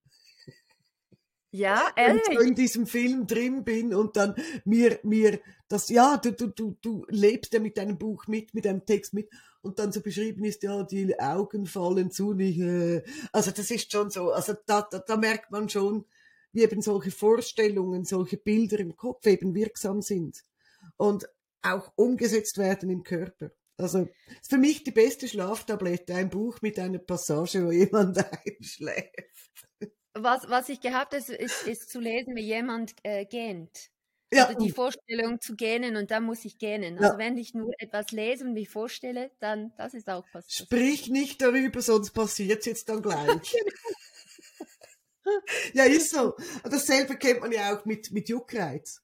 Ja, 1.51 1.91
ehrlich. 1.97 2.29
Und 2.29 2.47
in 2.47 2.55
diesem 2.55 2.87
Film 2.87 3.27
drin 3.27 3.65
bin 3.65 3.93
und 3.95 4.17
dann 4.17 4.35
mir, 4.65 5.01
mir 5.03 5.41
das, 5.69 5.89
ja, 5.89 6.17
du, 6.17 6.33
du, 6.33 6.49
du, 6.49 6.77
du 6.81 7.05
lebst 7.09 7.53
ja 7.53 7.61
mit 7.61 7.77
deinem 7.77 7.99
Buch 7.99 8.27
mit, 8.27 8.55
mit 8.55 8.65
deinem 8.65 8.87
Text 8.87 9.15
mit 9.15 9.29
und 9.63 9.79
dann 9.79 9.93
so 9.93 10.01
beschrieben 10.01 10.45
ist, 10.45 10.63
ja, 10.63 10.83
die 10.83 11.19
Augen 11.19 11.67
fallen 11.67 12.11
zu, 12.11 12.33
nicht, 12.33 12.59
äh, 12.61 13.03
also 13.33 13.51
das 13.51 13.71
ist 13.71 13.93
schon 13.93 14.11
so, 14.11 14.33
also 14.33 14.55
da, 14.67 14.87
da, 14.91 14.99
da 14.99 15.17
merkt 15.17 15.51
man 15.51 15.69
schon, 15.69 16.07
wie 16.53 16.63
eben 16.63 16.83
solche 16.83 17.11
Vorstellungen, 17.11 18.05
solche 18.05 18.37
Bilder 18.37 18.79
im 18.79 18.97
Kopf 18.97 19.27
eben 19.27 19.55
wirksam 19.55 20.03
sind 20.03 20.43
und 20.97 21.29
auch 21.63 21.93
umgesetzt 21.97 22.59
werden 22.59 22.91
im 22.91 23.03
Körper. 23.03 23.51
Also 23.77 24.09
ist 24.41 24.51
für 24.51 24.59
mich 24.59 24.85
die 24.85 24.91
beste 24.91 25.27
Schlaftablette, 25.29 26.15
ein 26.15 26.29
Buch 26.29 26.61
mit 26.61 26.79
einer 26.79 26.99
Passage, 26.99 27.65
wo 27.65 27.71
jemand 27.71 28.19
einschläft 28.47 29.31
was, 30.15 30.49
was 30.49 30.69
ich 30.69 30.81
gehabt 30.81 31.15
habe, 31.15 31.17
ist, 31.17 31.63
ist, 31.67 31.91
zu 31.91 32.01
lesen, 32.01 32.35
wie 32.35 32.45
jemand 32.45 32.95
äh, 33.03 33.25
gähnt. 33.25 33.91
Ja. 34.33 34.49
Oder 34.49 34.59
die 34.59 34.71
Vorstellung 34.71 35.41
zu 35.41 35.57
gähnen 35.57 35.97
und 35.97 36.13
dann 36.13 36.23
muss 36.23 36.45
ich 36.45 36.59
gähnen. 36.59 36.99
Also 36.99 37.15
ja. 37.15 37.19
wenn 37.19 37.37
ich 37.37 37.53
nur 37.53 37.73
etwas 37.79 38.13
lese 38.13 38.45
und 38.45 38.53
mich 38.53 38.69
vorstelle, 38.69 39.33
dann 39.41 39.73
das 39.77 39.93
ist 39.93 40.09
auch 40.09 40.25
passiert. 40.31 40.69
Sprich 40.69 41.09
nicht 41.09 41.43
darüber, 41.43 41.83
sonst 41.83 42.13
passiert 42.13 42.61
es 42.61 42.67
jetzt 42.67 42.89
dann 42.89 43.03
gleich. 43.03 43.57
ja, 45.75 45.85
ist 45.85 46.11
so. 46.11 46.35
Dasselbe 46.65 47.17
kennt 47.17 47.41
man 47.41 47.53
ja 47.53 47.75
auch 47.75 47.85
mit, 47.85 48.11
mit 48.13 48.29
Juckreiz. 48.29 49.03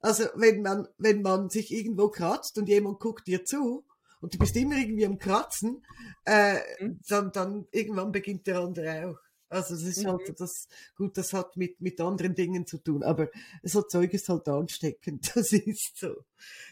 Also 0.00 0.24
wenn 0.34 0.62
man, 0.62 0.88
wenn 0.98 1.22
man 1.22 1.48
sich 1.48 1.72
irgendwo 1.72 2.08
kratzt 2.08 2.58
und 2.58 2.68
jemand 2.68 2.98
guckt 2.98 3.26
dir 3.28 3.44
zu 3.44 3.84
und 4.20 4.34
du 4.34 4.38
bist 4.38 4.56
immer 4.56 4.76
irgendwie 4.76 5.06
am 5.06 5.18
Kratzen, 5.18 5.84
äh, 6.24 6.58
mhm. 6.80 7.00
dann, 7.08 7.32
dann 7.32 7.68
irgendwann 7.70 8.10
beginnt 8.10 8.46
der 8.46 8.58
andere 8.58 9.08
auch. 9.08 9.18
Also 9.48 9.74
es 9.74 9.82
ist 9.82 10.06
halt 10.06 10.28
mhm. 10.28 10.34
das, 10.38 10.66
gut, 10.96 11.16
das 11.18 11.32
hat 11.34 11.56
mit, 11.58 11.80
mit 11.80 12.00
anderen 12.00 12.34
Dingen 12.34 12.66
zu 12.66 12.78
tun, 12.78 13.02
aber 13.02 13.28
so 13.62 13.82
Zeug 13.82 14.14
ist 14.14 14.30
halt 14.30 14.48
ansteckend, 14.48 15.30
das 15.36 15.52
ist 15.52 15.98
so. 15.98 16.24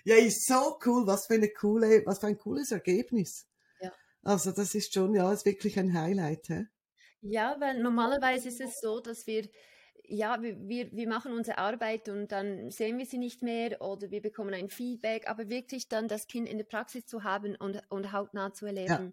Ja, 0.04 0.16
ist 0.16 0.46
so 0.46 0.78
cool, 0.86 1.06
was 1.06 1.26
für 1.26 1.34
eine 1.34 1.50
coole, 1.50 2.02
was 2.06 2.18
für 2.20 2.28
ein 2.28 2.38
cooles 2.38 2.72
Ergebnis. 2.72 3.46
Ja. 3.80 3.92
Also 4.22 4.50
das 4.50 4.74
ist 4.74 4.94
schon, 4.94 5.14
ja, 5.14 5.30
ist 5.30 5.44
wirklich 5.44 5.78
ein 5.78 5.92
Highlight, 5.92 6.48
hä? 6.48 6.66
Ja, 7.22 7.56
weil 7.58 7.82
normalerweise 7.82 8.48
ist 8.48 8.60
es 8.60 8.80
so, 8.80 9.00
dass 9.00 9.26
wir 9.26 9.48
ja, 10.12 10.42
wir, 10.42 10.90
wir 10.90 11.08
machen 11.08 11.32
unsere 11.32 11.58
Arbeit 11.58 12.08
und 12.08 12.32
dann 12.32 12.72
sehen 12.72 12.98
wir 12.98 13.06
sie 13.06 13.18
nicht 13.18 13.42
mehr 13.42 13.80
oder 13.80 14.10
wir 14.10 14.20
bekommen 14.20 14.52
ein 14.54 14.68
Feedback, 14.68 15.28
aber 15.28 15.48
wirklich 15.48 15.88
dann 15.88 16.08
das 16.08 16.26
Kind 16.26 16.48
in 16.48 16.58
der 16.58 16.64
Praxis 16.64 17.06
zu 17.06 17.22
haben 17.22 17.54
und, 17.54 17.80
und 17.90 18.12
hautnah 18.12 18.52
zu 18.52 18.66
erleben. 18.66 18.88
Ja 18.88 19.12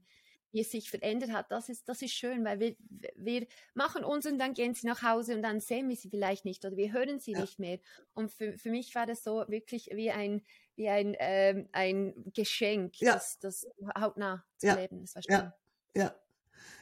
wie 0.51 0.61
es 0.61 0.71
sich 0.71 0.89
verändert 0.89 1.31
hat, 1.31 1.51
das 1.51 1.69
ist, 1.69 1.87
das 1.89 2.01
ist 2.01 2.13
schön, 2.13 2.45
weil 2.45 2.59
wir, 2.59 2.75
wir 3.15 3.47
machen 3.73 4.03
uns 4.03 4.25
und 4.25 4.39
dann 4.39 4.53
gehen 4.53 4.73
sie 4.73 4.87
nach 4.87 5.03
Hause 5.03 5.35
und 5.35 5.41
dann 5.41 5.59
sehen 5.59 5.89
wir 5.89 5.95
sie 5.95 6.09
vielleicht 6.09 6.45
nicht 6.45 6.65
oder 6.65 6.77
wir 6.77 6.93
hören 6.93 7.19
sie 7.19 7.33
ja. 7.33 7.41
nicht 7.41 7.59
mehr. 7.59 7.79
Und 8.13 8.31
für, 8.31 8.57
für 8.57 8.69
mich 8.69 8.95
war 8.95 9.05
das 9.05 9.23
so 9.23 9.43
wirklich 9.47 9.89
wie 9.93 10.09
ein, 10.09 10.41
wie 10.75 10.89
ein, 10.89 11.15
ähm, 11.19 11.67
ein 11.73 12.13
Geschenk, 12.33 12.99
ja. 12.99 13.13
das, 13.13 13.39
das 13.39 13.67
hautnah 13.99 14.45
zu 14.57 14.67
ja. 14.67 14.75
leben. 14.75 15.01
Das 15.01 15.15
war 15.15 15.21
schön. 15.21 15.53
Ja. 15.95 16.15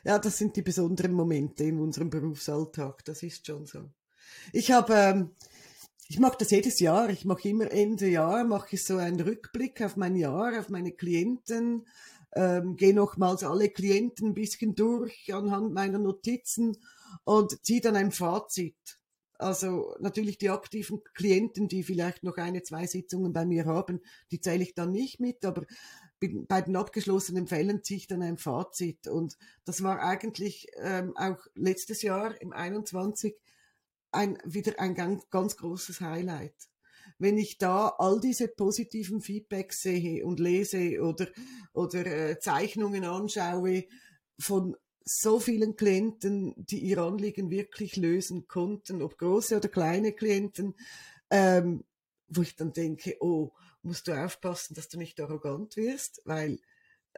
Ja. 0.04 0.20
Das 0.20 0.38
sind 0.38 0.56
die 0.56 0.62
besonderen 0.62 1.14
Momente 1.14 1.64
in 1.64 1.80
unserem 1.80 2.10
Berufsalltag. 2.10 3.04
Das 3.06 3.24
ist 3.24 3.46
schon 3.46 3.66
so. 3.66 3.90
Ich 4.54 4.72
habe, 4.72 4.94
ähm, 4.94 5.30
ich 6.08 6.20
mache 6.20 6.38
das 6.40 6.52
jedes 6.52 6.80
Jahr. 6.80 7.10
Ich 7.10 7.26
mache 7.26 7.50
immer 7.50 7.72
Ende 7.72 8.08
Jahr 8.08 8.44
mache 8.44 8.76
ich 8.76 8.84
so 8.84 8.98
einen 8.98 9.20
Rückblick 9.20 9.82
auf 9.82 9.96
mein 9.98 10.16
Jahr, 10.16 10.60
auf 10.60 10.70
meine 10.70 10.92
Klienten, 10.92 11.86
ähm, 12.36 12.76
gehe 12.76 12.94
nochmals 12.94 13.44
alle 13.44 13.70
Klienten 13.70 14.30
ein 14.30 14.34
bisschen 14.34 14.76
durch 14.76 15.34
anhand 15.34 15.74
meiner 15.74 16.00
Notizen 16.00 16.78
und 17.24 17.64
ziehe 17.66 17.82
dann 17.82 17.96
ein 17.96 18.12
Fazit. 18.12 19.00
Also 19.38 19.96
natürlich 20.00 20.38
die 20.38 20.50
aktiven 20.50 21.04
Klienten, 21.14 21.68
die 21.68 21.84
vielleicht 21.84 22.24
noch 22.24 22.38
eine, 22.38 22.64
zwei 22.64 22.88
Sitzungen 22.88 23.34
bei 23.34 23.46
mir 23.46 23.66
haben, 23.66 24.02
die 24.32 24.40
zähle 24.40 24.64
ich 24.64 24.76
dann 24.76 24.92
nicht 24.92 25.20
mit, 25.20 25.44
aber 25.44 25.66
bei 26.30 26.62
den 26.62 26.76
abgeschlossenen 26.76 27.48
Fällen 27.48 27.84
ziehe 27.84 27.98
ich 27.98 28.08
dann 28.08 28.22
ein 28.22 28.38
Fazit. 28.38 29.08
Und 29.08 29.38
das 29.66 29.84
war 29.84 30.02
eigentlich 30.02 30.68
ähm, 30.78 31.16
auch 31.18 31.40
letztes 31.56 32.02
Jahr 32.02 32.40
im 32.42 32.54
21 32.54 33.36
ein, 34.12 34.38
wieder 34.46 34.80
ein 34.80 34.96
ganz, 34.96 35.30
ganz 35.30 35.58
großes 35.58 36.02
Highlight 36.02 36.56
wenn 37.18 37.38
ich 37.38 37.58
da 37.58 37.88
all 37.98 38.20
diese 38.20 38.48
positiven 38.48 39.22
Feedbacks 39.22 39.82
sehe 39.82 40.26
und 40.26 40.40
lese 40.40 41.02
oder, 41.02 41.28
oder 41.74 42.06
äh, 42.06 42.40
Zeichnungen 42.40 43.06
anschaue 43.06 43.86
von 44.38 44.76
so 45.06 45.40
vielen 45.40 45.76
Klienten, 45.76 46.54
die 46.58 46.80
ihr 46.80 46.98
Anliegen 46.98 47.52
wirklich 47.52 47.96
lösen 47.96 48.48
konnten, 48.48 49.02
ob 49.02 49.18
große 49.18 49.58
oder 49.58 49.70
kleine 49.70 50.14
Klienten, 50.14 50.76
ähm, 51.30 51.84
wo 52.28 52.42
ich 52.42 52.56
dann 52.56 52.74
denke, 52.74 53.16
oh, 53.20 53.52
musst 53.86 54.08
du 54.08 54.14
aufpassen, 54.14 54.74
dass 54.74 54.90
du 54.90 54.98
nicht 54.98 55.20
arrogant 55.20 55.78
wirst, 55.78 56.22
weil, 56.26 56.60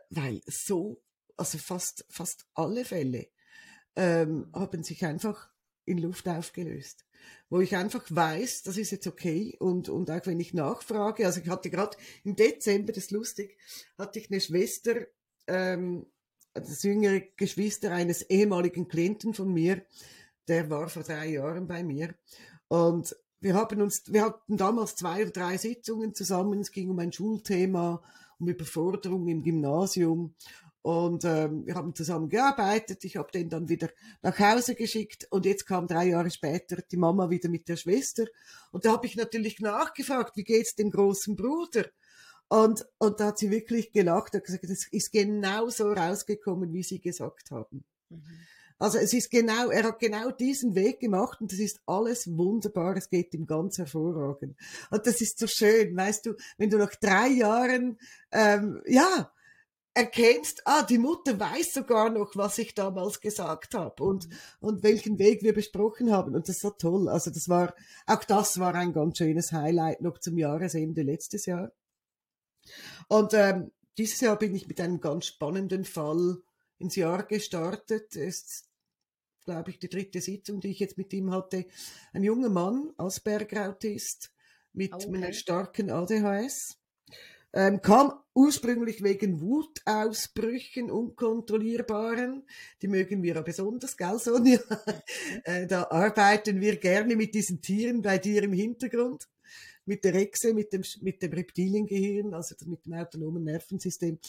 weil 0.10 0.42
so, 0.46 1.02
also 1.36 1.58
fast, 1.58 2.06
fast 2.10 2.46
alle 2.54 2.86
Fälle 2.86 3.30
ähm, 3.96 4.50
haben 4.54 4.84
sich 4.84 5.06
einfach 5.06 5.50
in 5.86 5.98
Luft 5.98 6.28
aufgelöst. 6.28 7.06
Wo 7.50 7.62
ich 7.62 7.76
einfach 7.76 8.06
weiß, 8.10 8.64
das 8.64 8.78
ist 8.78 8.92
jetzt 8.92 9.08
okay 9.08 9.56
und, 9.60 9.90
und 9.90 10.12
auch 10.12 10.26
wenn 10.26 10.40
ich 10.40 10.54
nachfrage, 10.54 11.26
also 11.26 11.40
ich 11.40 11.50
hatte 11.50 11.70
gerade 11.70 11.98
im 12.24 12.36
Dezember, 12.36 12.92
das 12.92 13.06
ist 13.06 13.12
lustig, 13.12 13.58
hatte 13.98 14.20
ich 14.20 14.30
eine 14.30 14.42
Schwester, 14.42 15.08
ähm, 15.48 16.06
das 16.54 16.84
jüngere 16.84 17.22
Geschwister 17.38 17.92
eines 17.92 18.24
ehemaligen 18.24 18.88
Klienten 18.88 19.34
von 19.34 19.52
mir, 19.52 19.86
der 20.48 20.70
war 20.70 20.90
vor 20.90 21.04
drei 21.04 21.30
Jahren 21.30 21.68
bei 21.68 21.84
mir 21.84 22.14
und 22.68 23.16
wir 23.40 23.54
haben 23.54 23.82
uns, 23.82 24.12
wir 24.12 24.24
hatten 24.26 24.58
damals 24.58 24.96
zwei 24.96 25.22
oder 25.22 25.32
drei 25.32 25.58
Sitzungen 25.58 26.14
zusammen, 26.14 26.60
es 26.60 26.72
ging 26.72 26.90
um 26.90 27.00
ein 27.00 27.12
Schulthema, 27.12 28.02
um 28.40 28.48
Überforderung 28.48 29.28
im 29.28 29.44
Gymnasium 29.44 30.36
Und 30.88 31.26
ähm, 31.26 31.66
wir 31.66 31.76
haben 31.76 31.94
zusammen 31.96 32.30
gearbeitet. 32.30 33.04
Ich 33.04 33.18
habe 33.18 33.30
den 33.30 33.50
dann 33.50 33.68
wieder 33.68 33.90
nach 34.22 34.40
Hause 34.40 34.74
geschickt. 34.74 35.28
Und 35.32 35.46
jetzt 35.46 35.66
kam 35.66 35.86
drei 35.86 36.08
Jahre 36.08 36.32
später 36.32 36.78
die 36.82 36.96
Mama 36.96 37.30
wieder 37.30 37.50
mit 37.50 37.68
der 37.68 37.76
Schwester. 37.76 38.26
Und 38.72 38.86
da 38.86 38.94
habe 38.94 39.06
ich 39.06 39.18
natürlich 39.18 39.60
nachgefragt, 39.60 40.38
wie 40.38 40.46
geht's 40.46 40.76
dem 40.76 40.90
großen 40.90 41.36
Bruder? 41.36 41.88
Und, 42.48 42.86
und 43.00 43.20
da 43.20 43.28
hat 43.28 43.38
sie 43.38 43.52
wirklich 43.52 43.92
gelacht 43.92 44.34
und 44.34 44.46
gesagt, 44.46 44.64
das 44.64 44.88
ist 44.90 45.12
genau 45.12 45.68
so 45.70 45.92
rausgekommen, 45.92 46.72
wie 46.72 46.84
Sie 46.84 47.02
gesagt 47.02 47.52
haben. 47.52 47.84
Mhm. 48.10 48.24
Also 48.80 49.00
es 49.00 49.14
ist 49.14 49.32
genau, 49.32 49.70
er 49.70 49.84
hat 49.84 50.00
genau 50.00 50.30
diesen 50.32 50.76
Weg 50.76 51.00
gemacht 51.00 51.42
und 51.42 51.52
das 51.52 51.60
ist 51.60 51.82
alles 51.86 52.28
wunderbar, 52.38 52.96
es 52.96 53.10
geht 53.10 53.34
ihm 53.34 53.48
ganz 53.48 53.78
hervorragend. 53.78 54.56
Und 54.92 55.08
das 55.08 55.20
ist 55.22 55.40
so 55.40 55.48
schön, 55.48 55.96
weißt 55.96 56.28
du, 56.28 56.36
wenn 56.58 56.70
du 56.70 56.78
nach 56.78 56.94
drei 56.96 57.28
Jahren, 57.30 57.98
ähm, 58.32 58.82
ja, 58.86 59.32
erkennst, 59.98 60.62
ah, 60.66 60.84
die 60.84 61.00
Mutter 61.00 61.40
weiß 61.40 61.74
sogar 61.74 62.12
noch, 62.12 62.36
was 62.36 62.60
ich 62.60 62.76
damals 62.76 63.20
gesagt 63.20 63.74
habe 63.74 64.04
und, 64.04 64.30
und 64.60 64.84
welchen 64.84 65.18
Weg 65.18 65.42
wir 65.42 65.56
besprochen 65.56 66.12
haben. 66.12 66.36
Und 66.36 66.48
das 66.48 66.58
ist 66.58 66.62
so 66.62 66.70
toll. 66.70 67.10
Also 67.10 67.32
das 67.32 67.50
war, 67.50 67.74
auch 68.06 68.24
das 68.24 68.60
war 68.60 68.76
ein 68.76 68.94
ganz 68.94 69.18
schönes 69.18 69.52
Highlight 69.52 70.02
noch 70.02 70.20
zum 70.20 70.38
Jahresende 70.38 71.02
letztes 71.02 71.48
Jahr. 71.48 71.72
Und 73.08 73.34
ähm, 73.34 73.72
dieses 73.98 74.22
Jahr 74.22 74.38
bin 74.38 74.54
ich 74.54 74.68
mit 74.68 74.80
einem 74.80 75.02
ganz 75.02 75.26
spannenden 75.26 75.84
Fall 75.84 76.38
ins 76.80 76.96
Jahr 76.96 77.24
gestartet. 77.24 78.16
Es 78.16 78.42
ist, 78.42 78.70
glaube 79.46 79.72
ich, 79.72 79.80
die 79.80 79.90
dritte 79.90 80.22
Sitzung, 80.22 80.60
die 80.60 80.72
ich 80.72 80.80
jetzt 80.80 80.98
mit 80.98 81.14
ihm 81.14 81.32
hatte. 81.32 81.66
Ein 82.14 82.24
junger 82.24 82.50
Mann, 82.50 82.94
Asperger-Autist, 82.98 84.32
mit 84.74 84.94
okay. 84.94 85.08
einer 85.08 85.34
starken 85.34 85.90
ADHS. 85.90 86.78
Ähm, 87.54 87.82
kam 87.82 88.14
ursprünglich 88.36 89.02
wegen 89.02 89.42
Wutausbrüchen, 89.42 90.92
unkontrollierbaren. 90.92 92.44
Die 92.82 92.88
mögen 92.88 93.24
wir 93.24 93.36
ja 93.36 93.42
besonders, 93.42 93.98
gell, 93.98 94.20
Sonja? 94.20 94.60
äh, 95.44 95.66
da 95.66 95.88
arbeiten 95.90 96.62
wir 96.62 96.76
gerne 96.76 97.16
mit 97.16 97.34
diesen 97.34 97.62
Tieren 97.62 98.02
bei 98.02 98.18
dir 98.18 98.44
im 98.44 98.54
Hintergrund. 98.54 99.28
Mit 99.86 100.04
der 100.04 100.16
Echse, 100.16 100.54
mit 100.54 100.74
dem, 100.74 100.84
mit 101.02 101.22
dem 101.22 101.32
Reptiliengehirn, 101.32 102.34
also 102.34 102.54
mit 102.66 102.86
dem 102.86 102.94
autonomen 102.94 103.46
Nervensystem. 103.46 104.20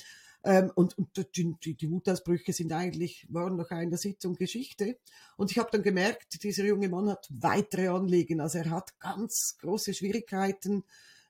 Ähm, 0.44 0.70
und, 0.74 0.96
und 0.96 1.08
die, 1.36 1.74
die, 1.74 1.90
Wutausbrüche 1.90 2.52
sind 2.52 2.72
eigentlich, 2.72 3.26
waren 3.28 3.56
nach 3.56 3.70
einer 3.70 3.96
Sitzung 3.96 4.34
Geschichte. 4.34 4.98
Und 5.36 5.50
ich 5.50 5.58
habe 5.58 5.70
dann 5.72 5.82
gemerkt, 5.82 6.42
dieser 6.42 6.64
junge 6.64 6.88
Mann 6.88 7.10
hat 7.10 7.26
weitere 7.30 7.88
Anliegen. 7.88 8.40
Also 8.40 8.58
er 8.58 8.70
hat 8.70 8.98
ganz 9.00 9.56
große 9.60 9.94
Schwierigkeiten, 9.94 10.84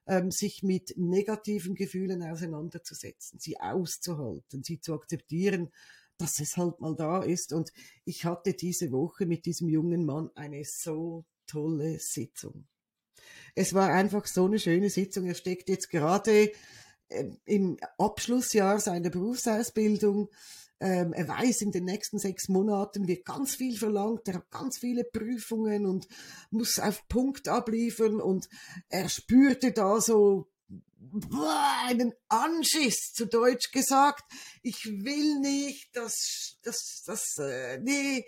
ähm, 0.06 0.30
sich 0.30 0.62
mit 0.62 0.94
negativen 0.96 1.74
Gefühlen 1.74 2.22
auseinanderzusetzen, 2.22 3.38
sie 3.38 3.60
auszuhalten, 3.60 4.62
sie 4.62 4.80
zu 4.80 4.94
akzeptieren, 4.94 5.70
dass 6.16 6.40
es 6.40 6.56
halt 6.56 6.80
mal 6.80 6.96
da 6.96 7.22
ist. 7.22 7.52
Und 7.52 7.72
ich 8.04 8.24
hatte 8.24 8.54
diese 8.54 8.90
Woche 8.90 9.26
mit 9.26 9.46
diesem 9.46 9.68
jungen 9.68 10.04
Mann 10.04 10.30
eine 10.34 10.64
so 10.64 11.24
tolle 11.46 11.98
Sitzung. 11.98 12.66
Es 13.54 13.74
war 13.74 13.90
einfach 13.90 14.26
so 14.26 14.46
eine 14.46 14.58
schöne 14.58 14.90
Sitzung. 14.90 15.26
Er 15.26 15.34
steckt 15.34 15.68
jetzt 15.68 15.90
gerade 15.90 16.50
im 17.44 17.78
Abschlussjahr 17.98 18.80
seiner 18.80 19.10
Berufsausbildung. 19.10 20.28
Ähm, 20.80 21.12
er 21.12 21.26
weiß, 21.26 21.62
in 21.62 21.72
den 21.72 21.84
nächsten 21.84 22.18
sechs 22.18 22.48
Monaten 22.48 23.08
wird 23.08 23.24
ganz 23.24 23.56
viel 23.56 23.76
verlangt. 23.76 24.28
Er 24.28 24.34
hat 24.34 24.50
ganz 24.50 24.78
viele 24.78 25.04
Prüfungen 25.04 25.86
und 25.86 26.06
muss 26.50 26.78
auf 26.78 27.08
Punkt 27.08 27.48
abliefern 27.48 28.20
und 28.20 28.48
er 28.88 29.08
spürte 29.08 29.72
da 29.72 30.00
so 30.00 30.48
einen 31.86 32.12
Anschiss, 32.28 33.12
zu 33.12 33.26
Deutsch 33.26 33.70
gesagt. 33.72 34.24
Ich 34.62 34.84
will 34.84 35.40
nicht, 35.40 35.96
dass, 35.96 36.58
dass, 36.62 37.02
dass, 37.06 37.38
äh, 37.38 37.78
nee, 37.80 38.24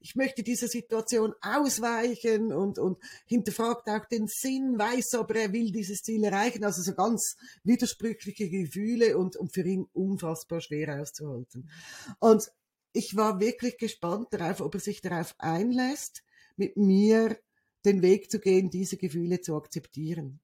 ich 0.00 0.16
möchte 0.16 0.42
dieser 0.42 0.66
Situation 0.66 1.34
ausweichen 1.42 2.52
und, 2.52 2.78
und 2.78 2.98
hinterfragt 3.26 3.88
auch 3.88 4.06
den 4.06 4.26
Sinn, 4.26 4.78
weiß 4.78 5.14
aber, 5.14 5.36
er 5.36 5.52
will 5.52 5.70
dieses 5.70 6.02
Ziel 6.02 6.24
erreichen. 6.24 6.64
Also 6.64 6.82
so 6.82 6.94
ganz 6.94 7.36
widersprüchliche 7.64 8.48
Gefühle 8.48 9.18
und, 9.18 9.36
und 9.36 9.52
für 9.52 9.62
ihn 9.62 9.86
unfassbar 9.92 10.60
schwer 10.60 11.00
auszuhalten. 11.00 11.70
Und 12.18 12.50
ich 12.92 13.14
war 13.14 13.40
wirklich 13.40 13.76
gespannt 13.78 14.28
darauf, 14.30 14.60
ob 14.60 14.74
er 14.74 14.80
sich 14.80 15.02
darauf 15.02 15.34
einlässt, 15.38 16.22
mit 16.56 16.76
mir 16.76 17.38
den 17.84 18.02
Weg 18.02 18.30
zu 18.30 18.40
gehen, 18.40 18.70
diese 18.70 18.96
Gefühle 18.96 19.40
zu 19.40 19.54
akzeptieren. 19.54 20.40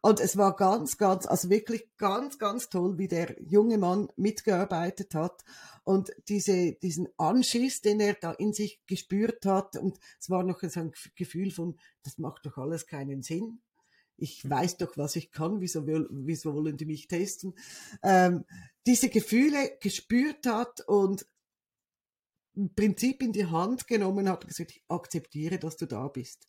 Und 0.00 0.20
es 0.20 0.36
war 0.36 0.54
ganz, 0.54 0.98
ganz, 0.98 1.26
also 1.26 1.48
wirklich 1.48 1.88
ganz, 1.96 2.38
ganz 2.38 2.68
toll, 2.68 2.98
wie 2.98 3.08
der 3.08 3.36
junge 3.42 3.78
Mann 3.78 4.08
mitgearbeitet 4.16 5.14
hat 5.14 5.44
und 5.84 6.12
diese, 6.28 6.72
diesen 6.74 7.08
Anschiss, 7.16 7.80
den 7.80 8.00
er 8.00 8.14
da 8.14 8.32
in 8.32 8.52
sich 8.52 8.82
gespürt 8.86 9.46
hat. 9.46 9.76
Und 9.76 9.98
es 10.20 10.28
war 10.28 10.42
noch 10.42 10.60
so 10.60 10.80
ein 10.80 10.92
Gefühl 11.14 11.50
von, 11.50 11.78
das 12.02 12.18
macht 12.18 12.44
doch 12.46 12.58
alles 12.58 12.86
keinen 12.86 13.22
Sinn. 13.22 13.60
Ich 14.16 14.48
weiß 14.48 14.76
doch, 14.76 14.96
was 14.96 15.16
ich 15.16 15.32
kann, 15.32 15.60
wieso, 15.60 15.86
wieso 15.86 16.54
wollen 16.54 16.76
die 16.76 16.86
mich 16.86 17.08
testen? 17.08 17.54
Ähm, 18.02 18.44
diese 18.86 19.08
Gefühle 19.08 19.76
gespürt 19.80 20.46
hat 20.46 20.82
und 20.86 21.26
im 22.54 22.74
Prinzip 22.74 23.22
in 23.22 23.32
die 23.32 23.46
Hand 23.46 23.86
genommen 23.86 24.28
hat 24.28 24.44
und 24.44 24.48
gesagt, 24.48 24.70
ich 24.70 24.84
akzeptiere, 24.88 25.58
dass 25.58 25.76
du 25.76 25.86
da 25.86 26.08
bist. 26.08 26.48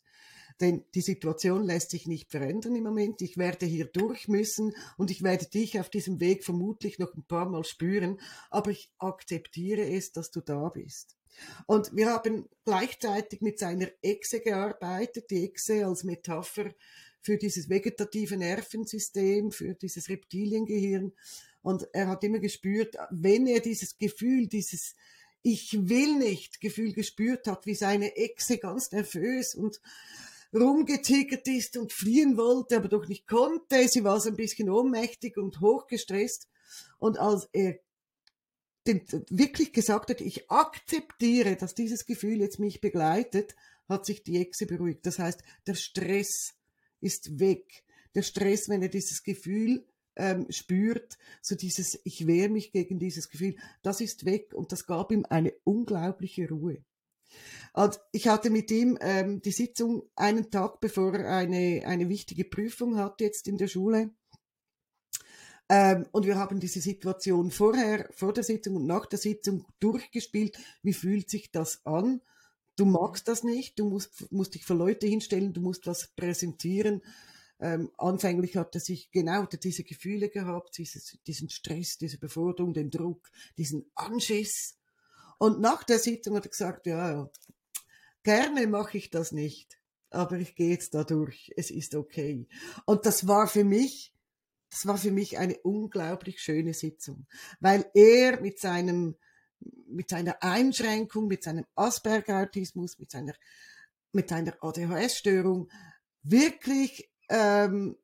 Denn 0.60 0.84
die 0.94 1.02
Situation 1.02 1.64
lässt 1.64 1.90
sich 1.90 2.06
nicht 2.06 2.30
verändern 2.30 2.74
im 2.76 2.84
Moment. 2.84 3.20
Ich 3.20 3.36
werde 3.36 3.66
hier 3.66 3.86
durch 3.86 4.26
müssen 4.26 4.74
und 4.96 5.10
ich 5.10 5.22
werde 5.22 5.46
dich 5.46 5.78
auf 5.78 5.90
diesem 5.90 6.18
Weg 6.20 6.44
vermutlich 6.44 6.98
noch 6.98 7.14
ein 7.14 7.24
paar 7.24 7.48
Mal 7.48 7.64
spüren, 7.64 8.18
aber 8.50 8.70
ich 8.70 8.90
akzeptiere 8.98 9.86
es, 9.90 10.12
dass 10.12 10.30
du 10.30 10.40
da 10.40 10.68
bist. 10.70 11.16
Und 11.66 11.94
wir 11.94 12.06
haben 12.06 12.48
gleichzeitig 12.64 13.42
mit 13.42 13.58
seiner 13.58 13.88
Echse 14.00 14.40
gearbeitet, 14.40 15.30
die 15.30 15.44
Echse 15.44 15.86
als 15.86 16.04
Metapher 16.04 16.70
für 17.20 17.36
dieses 17.36 17.68
vegetative 17.68 18.36
Nervensystem, 18.36 19.50
für 19.50 19.74
dieses 19.74 20.08
Reptiliengehirn. 20.08 21.12
Und 21.60 21.88
er 21.92 22.06
hat 22.08 22.24
immer 22.24 22.38
gespürt, 22.38 22.96
wenn 23.10 23.46
er 23.46 23.60
dieses 23.60 23.98
Gefühl, 23.98 24.46
dieses 24.46 24.94
Ich 25.42 25.76
will 25.88 26.16
nicht 26.16 26.60
Gefühl 26.60 26.92
gespürt 26.92 27.46
hat, 27.48 27.66
wie 27.66 27.74
seine 27.74 28.16
Echse 28.16 28.58
ganz 28.58 28.92
nervös 28.92 29.54
und 29.54 29.80
rumgetickert 30.54 31.46
ist 31.48 31.76
und 31.76 31.92
fliehen 31.92 32.36
wollte, 32.36 32.76
aber 32.76 32.88
doch 32.88 33.08
nicht 33.08 33.26
konnte. 33.26 33.88
Sie 33.88 34.04
war 34.04 34.20
so 34.20 34.30
ein 34.30 34.36
bisschen 34.36 34.70
ohnmächtig 34.70 35.36
und 35.36 35.60
hochgestresst. 35.60 36.48
Und 36.98 37.18
als 37.18 37.48
er 37.52 37.78
wirklich 39.30 39.72
gesagt 39.72 40.10
hat, 40.10 40.20
ich 40.20 40.50
akzeptiere, 40.50 41.56
dass 41.56 41.74
dieses 41.74 42.06
Gefühl 42.06 42.40
jetzt 42.40 42.58
mich 42.58 42.80
begleitet, 42.80 43.56
hat 43.88 44.06
sich 44.06 44.22
die 44.22 44.38
Echse 44.38 44.66
beruhigt. 44.66 45.06
Das 45.06 45.18
heißt, 45.18 45.42
der 45.66 45.74
Stress 45.74 46.54
ist 47.00 47.38
weg. 47.38 47.84
Der 48.14 48.22
Stress, 48.22 48.68
wenn 48.68 48.82
er 48.82 48.88
dieses 48.88 49.22
Gefühl 49.22 49.84
ähm, 50.16 50.46
spürt, 50.50 51.18
so 51.42 51.54
dieses, 51.54 52.00
ich 52.04 52.26
wehre 52.26 52.48
mich 52.48 52.72
gegen 52.72 52.98
dieses 52.98 53.28
Gefühl, 53.28 53.56
das 53.82 54.00
ist 54.00 54.24
weg 54.24 54.54
und 54.54 54.72
das 54.72 54.86
gab 54.86 55.12
ihm 55.12 55.26
eine 55.28 55.52
unglaubliche 55.64 56.48
Ruhe. 56.48 56.84
Und 57.72 58.00
ich 58.12 58.28
hatte 58.28 58.50
mit 58.50 58.70
ihm 58.70 58.98
ähm, 59.00 59.42
die 59.42 59.52
Sitzung 59.52 60.04
einen 60.16 60.50
Tag, 60.50 60.80
bevor 60.80 61.14
er 61.14 61.36
eine, 61.36 61.82
eine 61.86 62.08
wichtige 62.08 62.44
Prüfung 62.44 62.96
hat 62.96 63.20
jetzt 63.20 63.48
in 63.48 63.58
der 63.58 63.68
Schule. 63.68 64.10
Ähm, 65.68 66.06
und 66.12 66.26
wir 66.26 66.36
haben 66.36 66.60
diese 66.60 66.80
Situation 66.80 67.50
vorher, 67.50 68.08
vor 68.14 68.32
der 68.32 68.44
Sitzung 68.44 68.76
und 68.76 68.86
nach 68.86 69.06
der 69.06 69.18
Sitzung 69.18 69.66
durchgespielt. 69.80 70.56
Wie 70.82 70.92
fühlt 70.92 71.28
sich 71.28 71.50
das 71.50 71.84
an? 71.84 72.20
Du 72.76 72.84
magst 72.84 73.26
das 73.26 73.42
nicht, 73.42 73.78
du 73.78 73.88
musst, 73.88 74.30
musst 74.30 74.54
dich 74.54 74.64
für 74.64 74.74
Leute 74.74 75.06
hinstellen, 75.06 75.52
du 75.52 75.60
musst 75.60 75.86
was 75.86 76.08
präsentieren. 76.14 77.02
Ähm, 77.58 77.90
anfänglich 77.96 78.56
hat 78.56 78.74
er 78.74 78.80
sich 78.80 79.10
genau 79.10 79.46
diese 79.46 79.82
Gefühle 79.82 80.28
gehabt, 80.28 80.76
dieses, 80.76 81.18
diesen 81.26 81.48
Stress, 81.48 81.96
diese 81.96 82.18
Beforderung, 82.18 82.74
den 82.74 82.90
Druck, 82.90 83.30
diesen 83.56 83.90
Anschiss. 83.94 84.75
Und 85.38 85.60
nach 85.60 85.84
der 85.84 85.98
Sitzung 85.98 86.36
hat 86.36 86.46
er 86.46 86.50
gesagt, 86.50 86.86
ja, 86.86 87.28
Gerne 88.26 88.66
mache 88.66 88.98
ich 88.98 89.10
das 89.10 89.30
nicht, 89.30 89.78
aber 90.10 90.34
ich 90.38 90.56
gehe 90.56 90.70
jetzt 90.70 90.94
da 90.94 91.04
durch. 91.04 91.52
Es 91.56 91.70
ist 91.70 91.94
okay. 91.94 92.48
Und 92.84 93.06
das 93.06 93.28
war 93.28 93.46
für 93.46 93.62
mich, 93.62 94.12
das 94.68 94.84
war 94.84 94.98
für 94.98 95.12
mich 95.12 95.38
eine 95.38 95.56
unglaublich 95.58 96.40
schöne 96.40 96.74
Sitzung, 96.74 97.28
weil 97.60 97.88
er 97.94 98.40
mit 98.40 98.58
seinem, 98.58 99.14
mit 99.86 100.08
seiner 100.08 100.42
Einschränkung, 100.42 101.28
mit 101.28 101.44
seinem 101.44 101.66
Asperger-Autismus, 101.76 102.98
mit 102.98 103.12
seiner, 103.12 103.34
mit 104.10 104.28
seiner 104.28 104.56
ADHS-Störung 104.60 105.70
wirklich 106.24 107.08
ähm, 107.28 107.96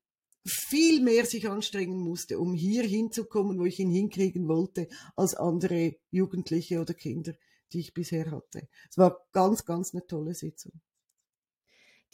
viel 0.44 1.02
mehr 1.02 1.24
sich 1.24 1.48
anstrengen 1.48 1.98
musste, 1.98 2.38
um 2.38 2.54
hier 2.54 2.82
hinzukommen, 2.82 3.58
wo 3.58 3.64
ich 3.64 3.78
ihn 3.78 3.90
hinkriegen 3.90 4.48
wollte, 4.48 4.88
als 5.16 5.34
andere 5.34 5.96
Jugendliche 6.10 6.80
oder 6.80 6.94
Kinder 6.94 7.34
die 7.72 7.80
ich 7.80 7.94
bisher 7.94 8.30
hatte. 8.30 8.68
Es 8.90 8.98
war 8.98 9.26
ganz, 9.32 9.64
ganz 9.64 9.94
eine 9.94 10.06
tolle 10.06 10.34
Sitzung. 10.34 10.72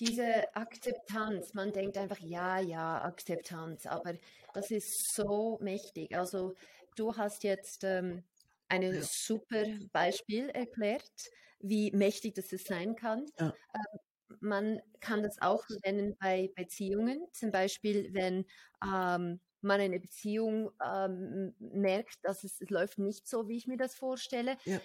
Diese 0.01 0.55
Akzeptanz, 0.55 1.55
man 1.55 1.73
denkt 1.73 1.99
einfach, 1.99 2.21
ja, 2.21 2.61
ja, 2.61 3.03
Akzeptanz, 3.03 3.85
aber 3.87 4.15
das 4.55 4.71
ist 4.71 5.13
so 5.13 5.59
mächtig. 5.61 6.17
Also 6.17 6.55
du 6.95 7.17
hast 7.17 7.43
jetzt 7.43 7.83
ähm, 7.83 8.23
ein 8.69 8.83
ja. 8.83 9.03
super 9.03 9.65
Beispiel 9.93 10.51
erklärt, 10.51 11.31
wie 11.59 11.91
mächtig 11.91 12.35
das 12.35 12.51
sein 12.65 12.95
kann. 12.95 13.27
Ja. 13.41 13.53
Ähm, 13.75 14.01
man 14.41 14.81
kann 15.01 15.23
das 15.23 15.41
auch 15.41 15.65
nennen 15.85 16.17
bei 16.19 16.51
Beziehungen, 16.55 17.27
zum 17.33 17.51
Beispiel, 17.51 18.13
wenn 18.13 18.45
ähm, 18.85 19.41
man 19.61 19.81
eine 19.81 20.01
Beziehung 20.01 20.71
ähm, 20.85 21.55
merkt, 21.59 22.19
dass 22.23 22.45
es, 22.45 22.61
es, 22.61 22.71
läuft 22.71 22.99
nicht 22.99 23.27
so, 23.27 23.49
wie 23.49 23.57
ich 23.57 23.67
mir 23.67 23.77
das 23.77 23.95
vorstelle. 23.95 24.57
Ja. 24.65 24.81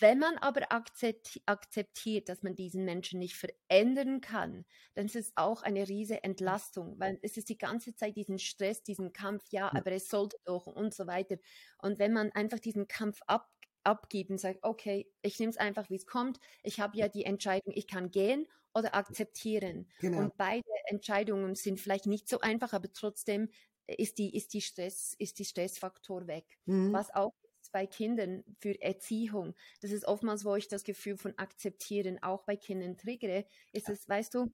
Wenn 0.00 0.20
man 0.20 0.38
aber 0.38 0.70
akzeptiert, 0.70 2.28
dass 2.28 2.44
man 2.44 2.54
diesen 2.54 2.84
Menschen 2.84 3.18
nicht 3.18 3.34
verändern 3.34 4.20
kann, 4.20 4.64
dann 4.94 5.06
ist 5.06 5.16
es 5.16 5.32
auch 5.34 5.62
eine 5.62 5.88
riesige 5.88 6.22
Entlastung, 6.22 7.00
weil 7.00 7.18
es 7.22 7.36
ist 7.36 7.48
die 7.48 7.58
ganze 7.58 7.96
Zeit 7.96 8.14
diesen 8.14 8.38
Stress, 8.38 8.84
diesen 8.84 9.12
Kampf, 9.12 9.44
ja, 9.50 9.72
aber 9.74 9.90
es 9.90 10.08
sollte 10.08 10.36
doch 10.44 10.66
und 10.66 10.94
so 10.94 11.08
weiter. 11.08 11.36
Und 11.82 11.98
wenn 11.98 12.12
man 12.12 12.30
einfach 12.30 12.60
diesen 12.60 12.86
Kampf 12.86 13.20
ab, 13.26 13.50
abgibt 13.82 14.30
und 14.30 14.38
sagt, 14.38 14.60
okay, 14.62 15.10
ich 15.22 15.40
nehme 15.40 15.50
es 15.50 15.56
einfach, 15.56 15.90
wie 15.90 15.96
es 15.96 16.06
kommt, 16.06 16.38
ich 16.62 16.78
habe 16.78 16.96
ja 16.96 17.08
die 17.08 17.24
Entscheidung, 17.24 17.72
ich 17.74 17.88
kann 17.88 18.12
gehen 18.12 18.46
oder 18.78 18.94
akzeptieren. 18.94 19.90
Genau. 20.00 20.18
Und 20.18 20.36
beide 20.36 20.64
Entscheidungen 20.86 21.54
sind 21.54 21.80
vielleicht 21.80 22.06
nicht 22.06 22.28
so 22.28 22.40
einfach, 22.40 22.72
aber 22.72 22.92
trotzdem 22.92 23.48
ist 23.86 24.18
die, 24.18 24.34
ist 24.36 24.52
die 24.54 24.60
Stress, 24.60 25.14
ist 25.18 25.38
die 25.38 25.44
Stressfaktor 25.44 26.26
weg. 26.26 26.58
Mhm. 26.66 26.92
Was 26.92 27.14
auch 27.14 27.32
bei 27.72 27.86
Kindern 27.86 28.44
für 28.60 28.80
Erziehung, 28.80 29.54
das 29.80 29.90
ist 29.90 30.06
oftmals, 30.06 30.44
wo 30.44 30.54
ich 30.54 30.68
das 30.68 30.84
Gefühl 30.84 31.18
von 31.18 31.36
akzeptieren 31.36 32.22
auch 32.22 32.44
bei 32.44 32.56
Kindern 32.56 32.96
triggere, 32.96 33.44
ist 33.72 33.88
es, 33.90 34.08
weißt 34.08 34.34
du, 34.34 34.52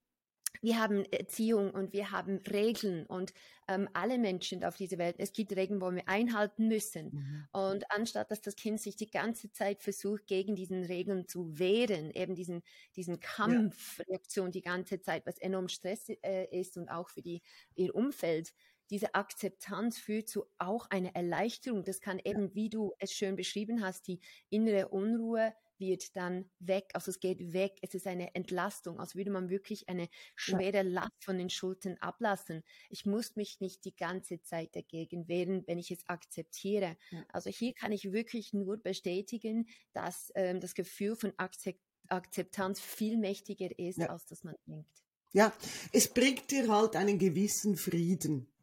wir 0.62 0.79
haben 0.79 1.05
Erziehung 1.07 1.71
und 1.71 1.93
wir 1.93 2.11
haben 2.11 2.40
Regeln 2.51 3.07
und 3.07 3.33
ähm, 3.69 3.88
alle 3.93 4.19
Menschen 4.19 4.64
auf 4.64 4.77
dieser 4.77 4.99
Welt, 4.99 5.17
es 5.19 5.33
gibt 5.33 5.55
Regeln, 5.57 5.81
wo 5.81 5.90
wir 5.90 6.09
einhalten 6.09 6.69
müssen. 6.69 7.11
Mhm. 7.12 7.49
Und 7.53 7.90
anstatt 7.90 8.31
dass 8.31 8.40
das 8.40 8.57
Kind 8.57 8.81
sich 8.81 8.97
die 8.97 9.11
ganze 9.11 9.51
Zeit 9.53 9.83
versucht, 9.83 10.27
gegen 10.27 10.55
diesen 10.55 10.85
Regeln 10.85 11.29
zu 11.29 11.59
wehren, 11.59 12.11
eben 12.11 12.35
diesen, 12.35 12.62
diesen 12.97 13.21
Kampfreaktion 13.21 14.47
ja. 14.47 14.53
die 14.53 14.62
ganze 14.62 15.01
Zeit, 15.01 15.27
was 15.27 15.38
enorm 15.38 15.69
Stress 15.69 16.09
äh, 16.09 16.47
ist 16.51 16.77
und 16.77 16.88
auch 16.88 17.09
für 17.09 17.23
die, 17.23 17.43
ihr 17.75 17.95
Umfeld, 17.95 18.53
diese 18.90 19.14
Akzeptanz 19.14 19.99
führt 19.99 20.29
zu 20.29 20.45
auch 20.59 20.88
einer 20.90 21.14
Erleichterung. 21.14 21.85
Das 21.85 22.01
kann 22.01 22.21
eben, 22.23 22.55
wie 22.55 22.69
du 22.69 22.93
es 22.99 23.12
schön 23.12 23.37
beschrieben 23.37 23.83
hast, 23.83 24.07
die 24.07 24.21
innere 24.51 24.88
Unruhe 24.88 25.55
wird 25.79 26.17
dann 26.17 26.51
weg, 26.59 26.91
also 26.95 27.11
es 27.11 27.21
geht 27.21 27.53
weg, 27.53 27.79
es 27.83 27.95
ist 27.95 28.07
eine 28.07 28.35
Entlastung, 28.35 29.01
als 29.01 29.15
würde 29.15 29.31
man 29.31 29.49
wirklich 29.51 29.89
eine 29.89 30.09
schwere 30.35 30.83
Last 30.83 31.25
von 31.25 31.39
den 31.39 31.51
Schultern 31.51 31.97
ablassen. 32.01 32.63
Ich 32.91 33.07
muss 33.07 33.37
mich 33.37 33.61
nicht 33.61 33.85
die 33.85 33.95
ganze 33.95 34.43
Zeit 34.43 34.75
dagegen 34.75 35.29
wehren, 35.29 35.65
wenn 35.67 35.79
ich 35.79 35.91
es 35.91 36.09
akzeptiere. 36.09 36.97
Ja. 37.11 37.25
Also 37.29 37.51
hier 37.51 37.75
kann 37.75 37.93
ich 37.93 38.13
wirklich 38.13 38.53
nur 38.53 38.77
bestätigen, 38.77 39.69
dass 39.93 40.31
ähm, 40.35 40.61
das 40.61 40.75
Gefühl 40.75 41.17
von 41.17 41.33
Akzept 41.37 41.81
Akzeptanz 42.09 42.81
viel 42.81 43.17
mächtiger 43.17 43.79
ist, 43.79 43.97
ja. 43.97 44.11
als 44.11 44.27
das 44.27 44.45
man 44.45 44.55
denkt. 44.67 45.03
Ja, 45.33 45.53
es 45.91 46.13
bringt 46.13 46.51
dir 46.51 46.69
halt 46.69 46.97
einen 46.97 47.19
gewissen 47.19 47.77
Frieden 47.77 48.54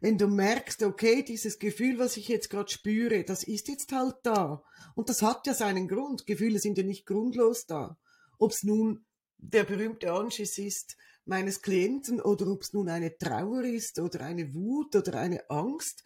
wenn 0.00 0.18
du 0.18 0.28
merkst, 0.28 0.82
okay, 0.82 1.22
dieses 1.22 1.58
Gefühl, 1.58 1.98
was 1.98 2.16
ich 2.16 2.28
jetzt 2.28 2.50
gerade 2.50 2.70
spüre, 2.70 3.24
das 3.24 3.42
ist 3.42 3.68
jetzt 3.68 3.92
halt 3.92 4.16
da. 4.22 4.62
Und 4.94 5.08
das 5.08 5.22
hat 5.22 5.46
ja 5.46 5.54
seinen 5.54 5.88
Grund. 5.88 6.26
Gefühle 6.26 6.58
sind 6.58 6.78
ja 6.78 6.84
nicht 6.84 7.06
grundlos 7.06 7.66
da. 7.66 7.96
Ob 8.38 8.52
es 8.52 8.62
nun 8.62 9.04
der 9.38 9.64
berühmte 9.64 10.12
Anschiss 10.12 10.58
ist 10.58 10.96
meines 11.24 11.62
Klienten 11.62 12.20
oder 12.20 12.46
ob 12.48 12.62
es 12.62 12.72
nun 12.72 12.88
eine 12.88 13.16
Trauer 13.16 13.62
ist 13.62 13.98
oder 13.98 14.22
eine 14.22 14.54
Wut 14.54 14.96
oder 14.96 15.18
eine 15.18 15.48
Angst. 15.50 16.02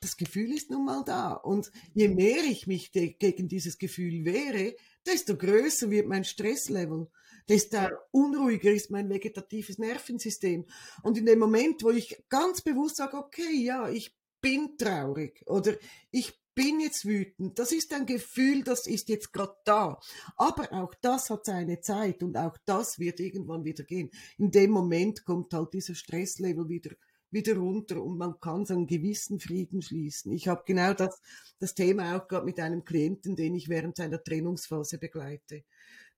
Das 0.00 0.16
Gefühl 0.16 0.52
ist 0.52 0.70
nun 0.70 0.86
mal 0.86 1.04
da. 1.04 1.32
Und 1.32 1.70
je 1.92 2.08
mehr 2.08 2.42
ich 2.44 2.66
mich 2.66 2.90
gegen 2.90 3.48
dieses 3.48 3.78
Gefühl 3.78 4.24
wehre, 4.24 4.74
desto 5.06 5.36
größer 5.36 5.90
wird 5.90 6.08
mein 6.08 6.24
Stresslevel 6.24 7.08
desto 7.48 7.78
unruhiger 8.10 8.72
ist 8.72 8.90
mein 8.90 9.08
vegetatives 9.08 9.78
Nervensystem. 9.78 10.66
Und 11.02 11.18
in 11.18 11.26
dem 11.26 11.38
Moment, 11.38 11.82
wo 11.82 11.90
ich 11.90 12.22
ganz 12.28 12.62
bewusst 12.62 12.96
sage, 12.96 13.16
okay, 13.16 13.52
ja, 13.52 13.88
ich 13.88 14.16
bin 14.40 14.76
traurig 14.78 15.42
oder 15.46 15.74
ich 16.10 16.38
bin 16.54 16.80
jetzt 16.80 17.06
wütend, 17.06 17.58
das 17.58 17.72
ist 17.72 17.92
ein 17.92 18.06
Gefühl, 18.06 18.64
das 18.64 18.86
ist 18.86 19.08
jetzt 19.08 19.32
gerade 19.32 19.54
da. 19.64 20.00
Aber 20.36 20.72
auch 20.72 20.94
das 21.00 21.30
hat 21.30 21.46
seine 21.46 21.80
Zeit 21.80 22.22
und 22.22 22.36
auch 22.36 22.56
das 22.66 22.98
wird 22.98 23.20
irgendwann 23.20 23.64
wieder 23.64 23.84
gehen. 23.84 24.10
In 24.36 24.50
dem 24.50 24.70
Moment 24.70 25.24
kommt 25.24 25.54
halt 25.54 25.72
dieser 25.72 25.94
Stresslevel 25.94 26.68
wieder 26.68 26.90
wieder 27.30 27.56
runter 27.56 28.02
und 28.02 28.18
man 28.18 28.40
kann 28.40 28.66
so 28.66 28.74
einen 28.74 28.86
gewissen 28.86 29.40
Frieden 29.40 29.82
schließen. 29.82 30.32
Ich 30.32 30.48
habe 30.48 30.62
genau 30.66 30.94
das, 30.94 31.20
das 31.58 31.74
Thema 31.74 32.16
auch 32.16 32.28
gerade 32.28 32.44
mit 32.44 32.58
einem 32.58 32.84
Klienten, 32.84 33.36
den 33.36 33.54
ich 33.54 33.68
während 33.68 33.96
seiner 33.96 34.22
Trennungsphase 34.22 34.98
begleite 34.98 35.64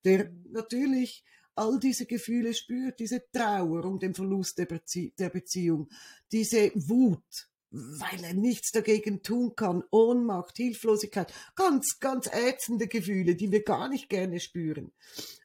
der 0.03 0.31
natürlich 0.49 1.23
all 1.55 1.79
diese 1.79 2.05
Gefühle 2.05 2.53
spürt, 2.53 2.99
diese 2.99 3.23
Trauer 3.31 3.85
um 3.85 3.99
den 3.99 4.13
Verlust 4.13 4.57
der, 4.57 4.65
Bezie 4.65 5.13
der 5.17 5.29
Beziehung, 5.29 5.89
diese 6.31 6.71
Wut, 6.75 7.49
weil 7.69 8.23
er 8.23 8.33
nichts 8.33 8.71
dagegen 8.71 9.23
tun 9.23 9.55
kann, 9.55 9.83
Ohnmacht, 9.89 10.57
Hilflosigkeit, 10.57 11.33
ganz, 11.55 11.99
ganz 11.99 12.27
ätzende 12.31 12.87
Gefühle, 12.87 13.35
die 13.35 13.51
wir 13.51 13.63
gar 13.63 13.89
nicht 13.89 14.09
gerne 14.09 14.39
spüren. 14.39 14.91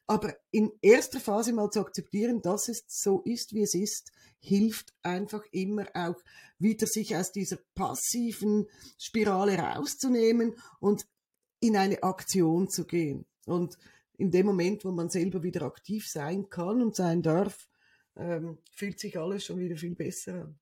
Aber 0.05 0.35
in 0.51 0.71
erster 0.81 1.19
Phase 1.19 1.53
mal 1.53 1.69
zu 1.71 1.81
akzeptieren, 1.81 2.41
dass 2.41 2.67
es 2.69 2.83
so 2.87 3.21
ist, 3.25 3.53
wie 3.53 3.63
es 3.63 3.73
ist, 3.73 4.11
hilft 4.39 4.93
einfach 5.03 5.43
immer 5.51 5.87
auch 5.93 6.21
wieder 6.59 6.87
sich 6.87 7.15
aus 7.15 7.31
dieser 7.31 7.57
passiven 7.75 8.67
Spirale 8.97 9.57
rauszunehmen 9.57 10.55
und 10.79 11.05
in 11.59 11.75
eine 11.75 12.03
Aktion 12.03 12.69
zu 12.69 12.85
gehen. 12.85 13.25
Und 13.45 13.77
in 14.19 14.31
dem 14.31 14.45
Moment, 14.45 14.85
wo 14.85 14.91
man 14.91 15.09
selber 15.09 15.43
wieder 15.43 15.63
aktiv 15.63 16.07
sein 16.07 16.49
kann 16.49 16.81
und 16.81 16.95
sein 16.95 17.21
darf, 17.21 17.67
ähm, 18.15 18.57
fühlt 18.71 18.99
sich 18.99 19.17
alles 19.17 19.45
schon 19.45 19.59
wieder 19.59 19.77
viel 19.77 19.95
besser 19.95 20.43
an. 20.43 20.59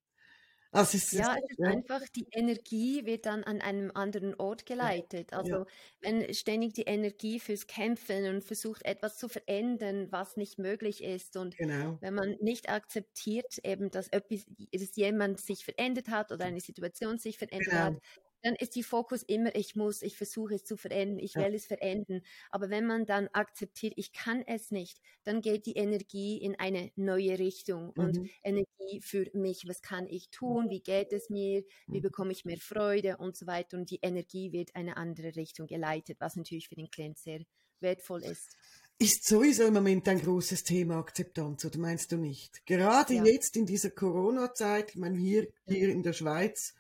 Also 0.72 0.98
es 0.98 1.12
ja, 1.12 1.36
es 1.43 1.52
ist 1.52 1.60
ja. 1.60 1.70
einfach, 1.70 2.02
die 2.10 2.28
Energie 2.32 3.06
wird 3.06 3.26
dann 3.26 3.43
an 3.43 3.62
einem 3.62 3.89
anderen 3.96 4.36
Ort 4.36 4.65
geleitet. 4.65 5.34
Also 5.34 5.52
ja. 5.52 5.65
wenn 6.02 6.34
ständig 6.34 6.74
die 6.74 6.84
Energie 6.84 7.39
fürs 7.39 7.67
Kämpfen 7.67 8.26
und 8.28 8.43
versucht 8.43 8.86
etwas 8.86 9.17
zu 9.17 9.30
verändern, 9.30 10.12
was 10.12 10.36
nicht 10.36 10.60
möglich 10.60 11.04
ist 11.04 11.38
und 11.38 11.58
genau. 11.58 11.98
wenn 12.02 12.13
man 12.13 12.36
nicht 12.41 12.70
akzeptiert 12.70 13.60
eben, 13.63 13.89
dass, 13.91 14.10
etwas, 14.10 14.46
dass 14.72 14.96
jemand 14.96 15.39
sich 15.39 15.63
verändert 15.63 16.10
hat 16.10 16.32
oder 16.32 16.46
eine 16.46 16.60
Situation 16.60 17.17
sich 17.17 17.38
verändert 17.38 17.70
genau. 17.70 17.84
hat, 17.84 18.02
dann 18.43 18.56
ist 18.56 18.76
die 18.76 18.84
Fokus 18.84 19.23
immer, 19.23 19.56
ich 19.56 19.76
muss, 19.76 20.02
ich 20.02 20.17
versuche 20.17 20.56
es 20.56 20.63
zu 20.63 20.78
verändern, 20.78 21.19
ich 21.19 21.34
ja. 21.34 21.45
will 21.45 21.56
es 21.56 21.65
verändern. 21.65 22.21
Aber 22.50 22.69
wenn 22.69 22.86
man 22.86 23.06
dann 23.06 23.28
akzeptiert, 23.34 23.93
ich 23.97 24.13
kann 24.13 24.43
es 24.45 24.71
nicht, 24.71 25.02
dann 25.23 25.41
geht 25.41 25.65
die 25.65 25.76
Energie 25.76 26.38
in 26.38 26.56
eine 26.60 26.91
neue 26.95 27.39
Richtung 27.39 27.93
mhm. 27.95 28.04
und 28.04 28.30
Energie 28.43 29.02
für 29.02 29.30
mich, 29.34 29.67
was 29.67 29.82
kann 29.82 30.08
ich 30.08 30.30
tun, 30.30 30.69
wie 30.69 30.82
geht 30.82 31.12
es 31.13 31.30
mir, 31.30 31.63
wie 31.88 31.97
mhm. 31.97 32.02
bekomme 32.02 32.32
ich 32.32 32.45
mehr 32.45 32.58
Freude 32.58 33.17
und 33.17 33.36
so 33.36 33.47
weiter. 33.47 33.78
Und 33.78 33.89
die 33.91 34.00
Energie 34.02 34.52
wird 34.52 34.76
eine 34.76 34.97
andere 34.97 35.36
Richtung 35.36 35.67
geleitet, 35.67 36.17
was 36.19 36.36
natürlich 36.36 36.69
für 36.69 36.76
den 36.76 36.89
Klient 36.89 37.17
sehr 37.17 37.41
wertvoll 37.80 38.23
ist. 38.23 38.58
Ist 39.00 39.28
sowieso 39.28 39.63
im 39.63 39.76
Moment 39.76 40.08
ein 40.08 40.19
großes 40.19 40.63
Thema 40.63 40.97
Akzeptanz, 40.97 41.63
oder 41.65 41.78
meinst 41.78 42.12
du 42.12 42.17
nicht? 42.17 42.65
Gerade 42.65 43.13
ja. 43.13 43.26
jetzt 43.26 43.56
in 43.56 43.67
dieser 43.67 43.91
Corona-Zeit, 43.91 44.91
ich 44.91 44.95
meine, 44.95 45.17
hier, 45.17 45.47
hier 45.67 45.89
in 45.89 46.02
der 46.02 46.13
Schweiz, 46.13 46.73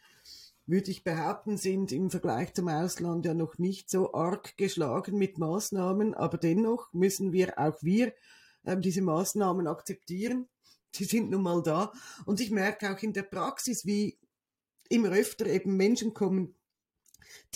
würde 0.67 0.91
ich 0.91 1.03
behaupten, 1.03 1.57
sind 1.57 1.91
im 1.91 2.11
Vergleich 2.11 2.53
zum 2.53 2.67
Ausland 2.67 3.25
ja 3.25 3.33
noch 3.33 3.57
nicht 3.57 3.89
so 3.89 4.13
arg 4.13 4.57
geschlagen 4.57 5.17
mit 5.17 5.37
Maßnahmen, 5.37 6.13
aber 6.13 6.37
dennoch 6.37 6.91
müssen 6.93 7.31
wir 7.31 7.57
auch 7.57 7.81
wir 7.81 8.13
ähm, 8.65 8.81
diese 8.81 9.01
Maßnahmen 9.01 9.65
akzeptieren. 9.65 10.47
Sie 10.93 11.05
sind 11.05 11.29
nun 11.29 11.43
mal 11.43 11.63
da. 11.63 11.91
Und 12.25 12.41
ich 12.41 12.51
merke 12.51 12.91
auch 12.91 13.01
in 13.01 13.13
der 13.13 13.23
Praxis, 13.23 13.85
wie 13.85 14.19
immer 14.89 15.11
öfter 15.11 15.45
eben 15.45 15.77
Menschen 15.77 16.13
kommen, 16.13 16.55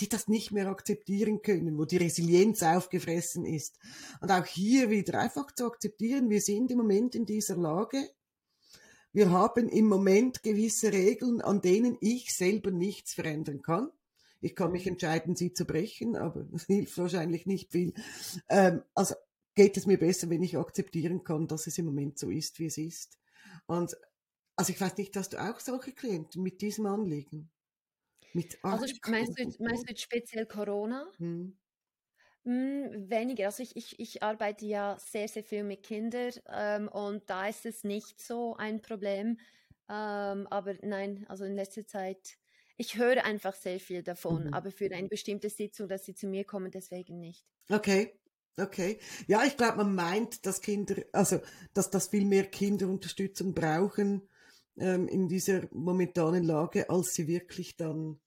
die 0.00 0.08
das 0.08 0.28
nicht 0.28 0.50
mehr 0.50 0.68
akzeptieren 0.68 1.42
können, 1.42 1.76
wo 1.78 1.84
die 1.84 1.96
Resilienz 1.98 2.62
aufgefressen 2.62 3.44
ist. 3.44 3.78
Und 4.20 4.30
auch 4.30 4.46
hier 4.46 4.90
wieder 4.90 5.18
einfach 5.18 5.52
zu 5.52 5.66
akzeptieren, 5.66 6.30
wir 6.30 6.40
sind 6.40 6.70
im 6.70 6.78
Moment 6.78 7.14
in 7.14 7.26
dieser 7.26 7.56
Lage, 7.56 8.10
wir 9.12 9.30
haben 9.30 9.68
im 9.68 9.86
Moment 9.86 10.42
gewisse 10.42 10.92
Regeln, 10.92 11.40
an 11.40 11.60
denen 11.60 11.96
ich 12.00 12.34
selber 12.34 12.70
nichts 12.70 13.14
verändern 13.14 13.62
kann. 13.62 13.90
Ich 14.40 14.56
kann 14.56 14.72
mich 14.72 14.86
entscheiden, 14.86 15.36
sie 15.36 15.52
zu 15.52 15.64
brechen, 15.64 16.16
aber 16.16 16.44
das 16.52 16.66
hilft 16.66 16.98
wahrscheinlich 16.98 17.46
nicht 17.46 17.72
viel. 17.72 17.94
Ähm, 18.48 18.82
also 18.94 19.14
geht 19.54 19.76
es 19.76 19.86
mir 19.86 19.98
besser, 19.98 20.30
wenn 20.30 20.42
ich 20.42 20.56
akzeptieren 20.56 21.24
kann, 21.24 21.46
dass 21.46 21.66
es 21.66 21.78
im 21.78 21.86
Moment 21.86 22.18
so 22.18 22.30
ist, 22.30 22.58
wie 22.58 22.66
es 22.66 22.78
ist. 22.78 23.18
Und 23.66 23.96
also 24.56 24.72
ich 24.72 24.80
weiß 24.80 24.96
nicht, 24.96 25.16
hast 25.16 25.32
du 25.32 25.38
auch 25.38 25.60
solche 25.60 25.92
Klienten 25.92 26.42
mit 26.42 26.60
diesem 26.60 26.86
Anliegen? 26.86 27.50
Mit 28.34 28.58
also 28.62 28.86
meinst 29.08 29.38
du, 29.38 29.44
meinst 29.62 29.84
du 29.84 29.90
jetzt 29.90 30.02
speziell 30.02 30.46
Corona? 30.46 31.06
Hm. 31.18 31.56
Hm, 32.44 33.08
weniger. 33.08 33.46
Also 33.46 33.62
ich, 33.62 33.76
ich, 33.76 33.98
ich 34.00 34.22
arbeite 34.22 34.66
ja 34.66 34.96
sehr, 34.98 35.28
sehr 35.28 35.44
viel 35.44 35.62
mit 35.62 35.82
Kindern 35.82 36.32
ähm, 36.48 36.88
und 36.88 37.28
da 37.30 37.48
ist 37.48 37.66
es 37.66 37.84
nicht 37.84 38.20
so 38.20 38.56
ein 38.56 38.82
Problem. 38.82 39.38
Ähm, 39.88 40.46
aber 40.48 40.74
nein, 40.82 41.24
also 41.28 41.44
in 41.44 41.54
letzter 41.54 41.86
Zeit 41.86 42.38
ich 42.76 42.96
höre 42.96 43.24
einfach 43.24 43.54
sehr 43.54 43.78
viel 43.78 44.02
davon, 44.02 44.46
mhm. 44.46 44.54
aber 44.54 44.70
für 44.72 44.90
eine 44.92 45.08
bestimmte 45.08 45.50
Sitzung, 45.50 45.88
dass 45.88 46.04
sie 46.04 46.14
zu 46.14 46.26
mir 46.26 46.44
kommen, 46.44 46.70
deswegen 46.70 47.20
nicht. 47.20 47.44
Okay. 47.68 48.12
Okay. 48.58 48.98
Ja, 49.28 49.44
ich 49.44 49.56
glaube, 49.56 49.78
man 49.78 49.94
meint, 49.94 50.44
dass 50.44 50.60
Kinder, 50.60 50.96
also, 51.12 51.40
dass, 51.72 51.90
dass 51.90 52.08
viel 52.08 52.26
mehr 52.26 52.44
Kinder 52.44 52.86
Unterstützung 52.86 53.54
brauchen 53.54 54.28
ähm, 54.76 55.08
in 55.08 55.26
dieser 55.26 55.68
momentanen 55.70 56.44
Lage, 56.44 56.90
als 56.90 57.14
sie 57.14 57.28
wirklich 57.28 57.76
dann 57.76 58.20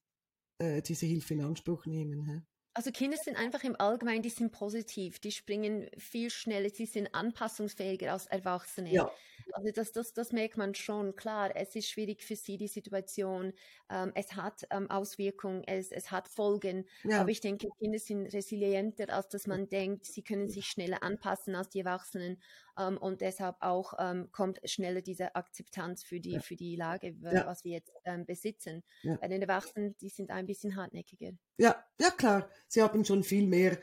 äh, 0.57 0.81
diese 0.81 1.05
Hilfe 1.05 1.35
in 1.35 1.41
Anspruch 1.41 1.85
nehmen. 1.85 2.25
Hä? 2.25 2.41
Also 2.77 2.91
Kinder 2.91 3.15
sind 3.15 3.37
einfach 3.37 3.63
im 3.63 3.79
Allgemeinen, 3.79 4.21
die 4.21 4.29
sind 4.29 4.51
positiv, 4.51 5.19
die 5.19 5.31
springen 5.31 5.89
viel 5.97 6.29
schneller, 6.29 6.69
sie 6.69 6.85
sind 6.85 7.07
anpassungsfähiger 7.15 8.11
als 8.11 8.27
Erwachsene. 8.27 8.91
Ja. 8.91 9.09
Also 9.53 9.71
das, 9.71 9.93
das, 9.93 10.11
das 10.11 10.33
merkt 10.33 10.57
man 10.57 10.75
schon, 10.75 11.15
klar, 11.15 11.55
es 11.55 11.73
ist 11.77 11.87
schwierig 11.89 12.21
für 12.21 12.35
sie, 12.35 12.57
die 12.57 12.67
Situation, 12.67 13.53
ähm, 13.89 14.11
es 14.13 14.35
hat 14.35 14.67
ähm, 14.71 14.91
Auswirkungen, 14.91 15.63
es, 15.65 15.89
es 15.93 16.11
hat 16.11 16.27
Folgen, 16.27 16.85
ja. 17.05 17.21
aber 17.21 17.29
ich 17.29 17.39
denke, 17.39 17.69
Kinder 17.79 17.97
sind 17.97 18.27
resilienter, 18.33 19.09
als 19.09 19.29
dass 19.29 19.47
man 19.47 19.69
denkt, 19.69 20.05
sie 20.05 20.23
können 20.23 20.49
sich 20.49 20.65
schneller 20.65 21.01
anpassen 21.01 21.55
als 21.55 21.69
die 21.69 21.79
Erwachsenen 21.79 22.41
ähm, 22.77 22.97
und 22.97 23.21
deshalb 23.21 23.55
auch 23.61 23.93
ähm, 23.99 24.29
kommt 24.33 24.59
schneller 24.65 25.01
diese 25.01 25.33
Akzeptanz 25.35 26.03
für 26.03 26.19
die, 26.19 26.33
ja. 26.33 26.39
für 26.41 26.57
die 26.57 26.75
Lage, 26.75 27.15
was 27.21 27.63
wir 27.63 27.71
jetzt 27.71 27.93
ähm, 28.03 28.25
besitzen. 28.25 28.83
Bei 29.21 29.29
den 29.29 29.41
Erwachsenen, 29.41 29.95
die 30.01 30.09
sind 30.09 30.29
ein 30.29 30.45
bisschen 30.45 30.75
hartnäckiger. 30.75 31.31
Ja, 31.57 31.75
ja 31.99 32.11
klar, 32.11 32.49
sie 32.67 32.81
haben 32.81 33.05
schon 33.05 33.23
viel 33.23 33.47
mehr 33.47 33.77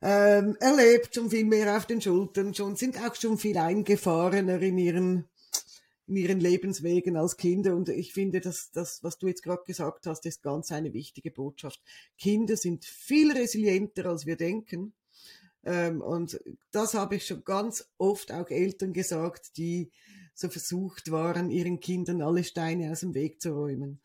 ähm, 0.00 0.56
erlebt, 0.60 1.14
schon 1.14 1.30
viel 1.30 1.44
mehr 1.44 1.76
auf 1.76 1.86
den 1.86 2.00
Schultern, 2.00 2.54
schon 2.54 2.76
sind 2.76 2.98
auch 3.02 3.14
schon 3.14 3.38
viel 3.38 3.58
eingefahrener 3.58 4.60
in 4.60 4.78
ihren 4.78 5.28
in 6.08 6.16
ihren 6.16 6.40
Lebenswegen 6.40 7.16
als 7.16 7.36
Kinder. 7.36 7.76
Und 7.76 7.90
ich 7.90 8.14
finde, 8.14 8.40
dass 8.40 8.70
das, 8.72 9.04
was 9.04 9.18
du 9.18 9.28
jetzt 9.28 9.42
gerade 9.42 9.62
gesagt 9.66 10.06
hast, 10.06 10.24
ist 10.24 10.42
ganz 10.42 10.72
eine 10.72 10.94
wichtige 10.94 11.30
Botschaft. 11.30 11.80
Kinder 12.16 12.56
sind 12.56 12.86
viel 12.86 13.30
resilienter, 13.32 14.06
als 14.06 14.24
wir 14.24 14.36
denken. 14.36 14.94
Ähm, 15.64 16.00
und 16.00 16.40
das 16.70 16.94
habe 16.94 17.16
ich 17.16 17.26
schon 17.26 17.44
ganz 17.44 17.90
oft 17.98 18.32
auch 18.32 18.48
Eltern 18.48 18.94
gesagt, 18.94 19.58
die 19.58 19.90
so 20.34 20.48
versucht 20.48 21.10
waren, 21.10 21.50
ihren 21.50 21.78
Kindern 21.80 22.22
alle 22.22 22.44
Steine 22.44 22.90
aus 22.90 23.00
dem 23.00 23.12
Weg 23.12 23.42
zu 23.42 23.52
räumen. 23.52 24.00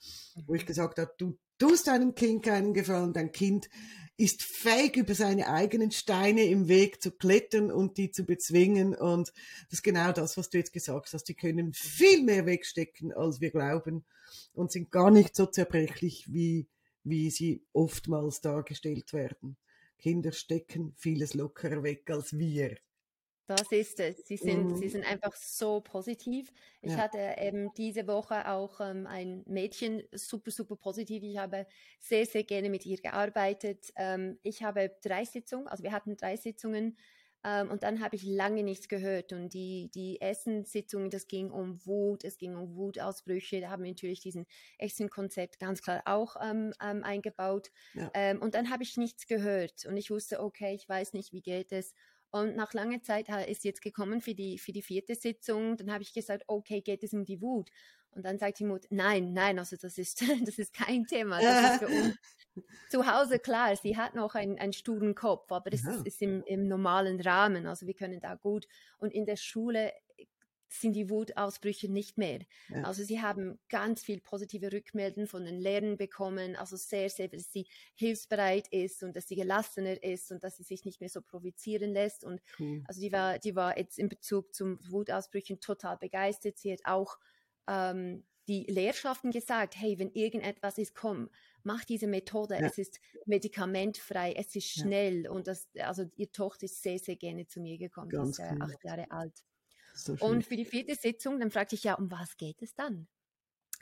Wo 0.45 0.55
ich 0.55 0.65
gesagt 0.65 0.99
habe, 0.99 1.13
du 1.17 1.37
tust 1.63 1.87
deinem 1.87 2.13
Kind 2.13 2.43
keinen 2.43 2.73
Gefallen, 2.73 3.13
dein 3.13 3.31
Kind 3.31 3.69
ist 4.17 4.43
fähig, 4.43 4.97
über 4.97 5.15
seine 5.15 5.47
eigenen 5.47 5.91
Steine 5.91 6.43
im 6.43 6.67
Weg 6.67 7.01
zu 7.01 7.09
klettern 7.09 7.71
und 7.71 7.97
die 7.97 8.11
zu 8.11 8.25
bezwingen. 8.25 8.93
Und 8.93 9.29
das 9.69 9.79
ist 9.79 9.83
genau 9.83 10.11
das, 10.11 10.35
was 10.35 10.49
du 10.49 10.57
jetzt 10.57 10.73
gesagt 10.73 11.13
hast. 11.13 11.23
Die 11.23 11.35
können 11.35 11.71
viel 11.73 12.21
mehr 12.21 12.45
wegstecken, 12.45 13.13
als 13.13 13.39
wir 13.39 13.49
glauben 13.51 14.03
und 14.51 14.73
sind 14.73 14.91
gar 14.91 15.09
nicht 15.09 15.37
so 15.37 15.45
zerbrechlich, 15.45 16.25
wie, 16.27 16.67
wie 17.05 17.31
sie 17.31 17.63
oftmals 17.71 18.41
dargestellt 18.41 19.13
werden. 19.13 19.55
Kinder 19.97 20.33
stecken 20.33 20.93
vieles 20.97 21.33
lockerer 21.33 21.81
weg 21.81 22.09
als 22.09 22.37
wir. 22.37 22.75
Das 23.45 23.71
ist 23.71 23.99
es. 23.99 24.25
Sie 24.25 24.37
sind, 24.37 24.71
mhm. 24.71 24.75
sie 24.75 24.87
sind 24.87 25.05
einfach 25.05 25.35
so 25.35 25.81
positiv. 25.81 26.51
Ich 26.81 26.93
ja. 26.93 26.97
hatte 26.99 27.35
eben 27.41 27.73
diese 27.73 28.07
Woche 28.07 28.49
auch 28.49 28.79
ähm, 28.79 29.05
ein 29.05 29.43
Mädchen, 29.45 30.01
super, 30.13 30.49
super 30.49 30.77
positiv. 30.77 31.23
Ich 31.23 31.37
habe 31.37 31.67
sehr, 31.99 32.25
sehr 32.25 32.43
gerne 32.43 32.69
mit 32.69 32.85
ihr 32.85 32.97
gearbeitet. 32.97 33.91
Ähm, 33.97 34.39
ich 34.43 34.63
habe 34.63 34.91
drei 35.03 35.25
Sitzungen, 35.25 35.67
also 35.67 35.83
wir 35.83 35.91
hatten 35.91 36.15
drei 36.15 36.37
Sitzungen 36.37 36.95
ähm, 37.45 37.69
und 37.69 37.83
dann 37.83 38.01
habe 38.01 38.15
ich 38.15 38.23
lange 38.23 38.63
nichts 38.63 38.87
gehört. 38.87 39.33
Und 39.33 39.53
die, 39.53 39.89
die 39.93 40.21
ersten 40.21 40.63
Sitzungen, 40.63 41.09
das 41.09 41.27
ging 41.27 41.51
um 41.51 41.85
Wut, 41.85 42.23
es 42.23 42.37
ging 42.37 42.55
um 42.55 42.75
Wutausbrüche. 42.75 43.59
Da 43.61 43.69
haben 43.69 43.83
wir 43.83 43.91
natürlich 43.91 44.21
diesen 44.21 44.45
Action-Konzept 44.77 45.59
ganz 45.59 45.81
klar 45.81 46.01
auch 46.05 46.37
ähm, 46.41 46.73
ähm, 46.81 47.03
eingebaut. 47.03 47.71
Ja. 47.93 48.09
Ähm, 48.13 48.41
und 48.41 48.55
dann 48.55 48.69
habe 48.69 48.83
ich 48.83 48.95
nichts 48.95 49.27
gehört 49.27 49.85
und 49.85 49.97
ich 49.97 50.09
wusste, 50.09 50.41
okay, 50.41 50.73
ich 50.73 50.87
weiß 50.87 51.13
nicht, 51.13 51.33
wie 51.33 51.41
geht 51.41 51.71
es. 51.71 51.93
Und 52.33 52.55
nach 52.55 52.73
langer 52.73 52.99
Zeit 53.03 53.29
ist 53.47 53.63
jetzt 53.63 53.83
gekommen 53.83 54.19
für 54.19 54.33
die, 54.33 54.57
für 54.57 54.71
die 54.71 54.81
vierte 54.81 55.13
Sitzung. 55.13 55.77
Dann 55.77 55.93
habe 55.93 56.01
ich 56.01 56.13
gesagt, 56.13 56.43
okay, 56.47 56.81
geht 56.81 57.03
es 57.03 57.13
um 57.13 57.25
die 57.25 57.39
Wut? 57.39 57.69
Und 58.09 58.25
dann 58.25 58.39
sagt 58.39 58.57
die 58.57 58.65
Mutter, 58.65 58.87
nein, 58.89 59.33
nein, 59.33 59.59
also 59.59 59.75
das 59.75 59.99
ist, 59.99 60.19
das 60.47 60.57
ist 60.57 60.73
kein 60.73 61.05
Thema. 61.05 61.39
Das 61.39 61.73
ist 61.73 61.79
für 61.79 61.87
uns 61.87 62.17
zu 62.89 63.05
Hause 63.05 63.37
klar. 63.37 63.75
Sie 63.75 63.95
hat 63.97 64.15
noch 64.15 64.33
einen, 64.33 64.57
einen 64.57 64.73
sturen 64.73 65.13
Kopf, 65.13 65.51
aber 65.51 65.69
das 65.69 65.83
ja. 65.83 65.91
ist, 65.91 66.07
ist 66.07 66.21
im, 66.23 66.41
im 66.45 66.67
normalen 66.67 67.21
Rahmen. 67.21 67.67
Also 67.67 67.85
wir 67.85 67.93
können 67.93 68.19
da 68.19 68.33
gut. 68.33 68.67
Und 68.97 69.13
in 69.13 69.27
der 69.27 69.37
Schule 69.37 69.93
sind 70.73 70.93
die 70.93 71.09
Wutausbrüche 71.09 71.91
nicht 71.91 72.17
mehr. 72.17 72.39
Ja. 72.69 72.83
Also 72.83 73.03
sie 73.03 73.21
haben 73.21 73.59
ganz 73.69 74.03
viel 74.03 74.19
positive 74.19 74.71
Rückmeldungen 74.71 75.27
von 75.27 75.45
den 75.45 75.59
Lehrern 75.59 75.97
bekommen, 75.97 76.55
also 76.55 76.75
sehr, 76.75 77.09
sehr, 77.09 77.27
dass 77.27 77.51
sie 77.51 77.67
hilfsbereit 77.93 78.67
ist 78.69 79.03
und 79.03 79.15
dass 79.15 79.27
sie 79.27 79.35
gelassener 79.35 80.01
ist 80.01 80.31
und 80.31 80.43
dass 80.43 80.57
sie 80.57 80.63
sich 80.63 80.83
nicht 80.85 80.99
mehr 80.99 81.09
so 81.09 81.21
provozieren 81.21 81.93
lässt. 81.93 82.23
Und 82.23 82.41
cool. 82.59 82.83
also 82.87 83.01
die 83.01 83.11
war, 83.11 83.39
die 83.39 83.55
war 83.55 83.77
jetzt 83.77 83.99
in 83.99 84.09
Bezug 84.09 84.53
zum 84.53 84.79
Wutausbrüchen 84.89 85.59
total 85.59 85.97
begeistert. 85.97 86.57
Sie 86.57 86.71
hat 86.71 86.81
auch 86.85 87.19
ähm, 87.67 88.23
die 88.47 88.63
Lehrschaften 88.63 89.31
gesagt, 89.31 89.75
hey, 89.77 89.97
wenn 89.99 90.11
irgendetwas 90.11 90.77
ist, 90.77 90.95
komm, 90.95 91.29
mach 91.63 91.85
diese 91.85 92.07
Methode. 92.07 92.55
Ja. 92.55 92.65
Es 92.65 92.77
ist 92.77 92.99
medikamentfrei, 93.25 94.33
es 94.33 94.55
ist 94.55 94.69
schnell 94.69 95.25
ja. 95.25 95.31
und 95.31 95.47
das, 95.47 95.69
also 95.79 96.03
ihr 96.15 96.31
Tochter 96.31 96.65
ist 96.65 96.81
sehr, 96.81 96.99
sehr 96.99 97.15
gerne 97.15 97.47
zu 97.47 97.61
mir 97.61 97.77
gekommen, 97.77 98.09
Ganz 98.09 98.39
ist 98.39 98.45
äh, 98.45 98.55
acht 98.59 98.83
Jahre 98.83 99.09
alt. 99.11 99.43
So 99.93 100.13
und 100.19 100.45
für 100.45 100.55
die 100.55 100.65
vierte 100.65 100.95
Sitzung, 100.95 101.39
dann 101.39 101.51
fragte 101.51 101.75
ich 101.75 101.83
ja, 101.83 101.93
um 101.95 102.11
was 102.11 102.37
geht 102.37 102.61
es 102.61 102.73
dann? 102.73 103.07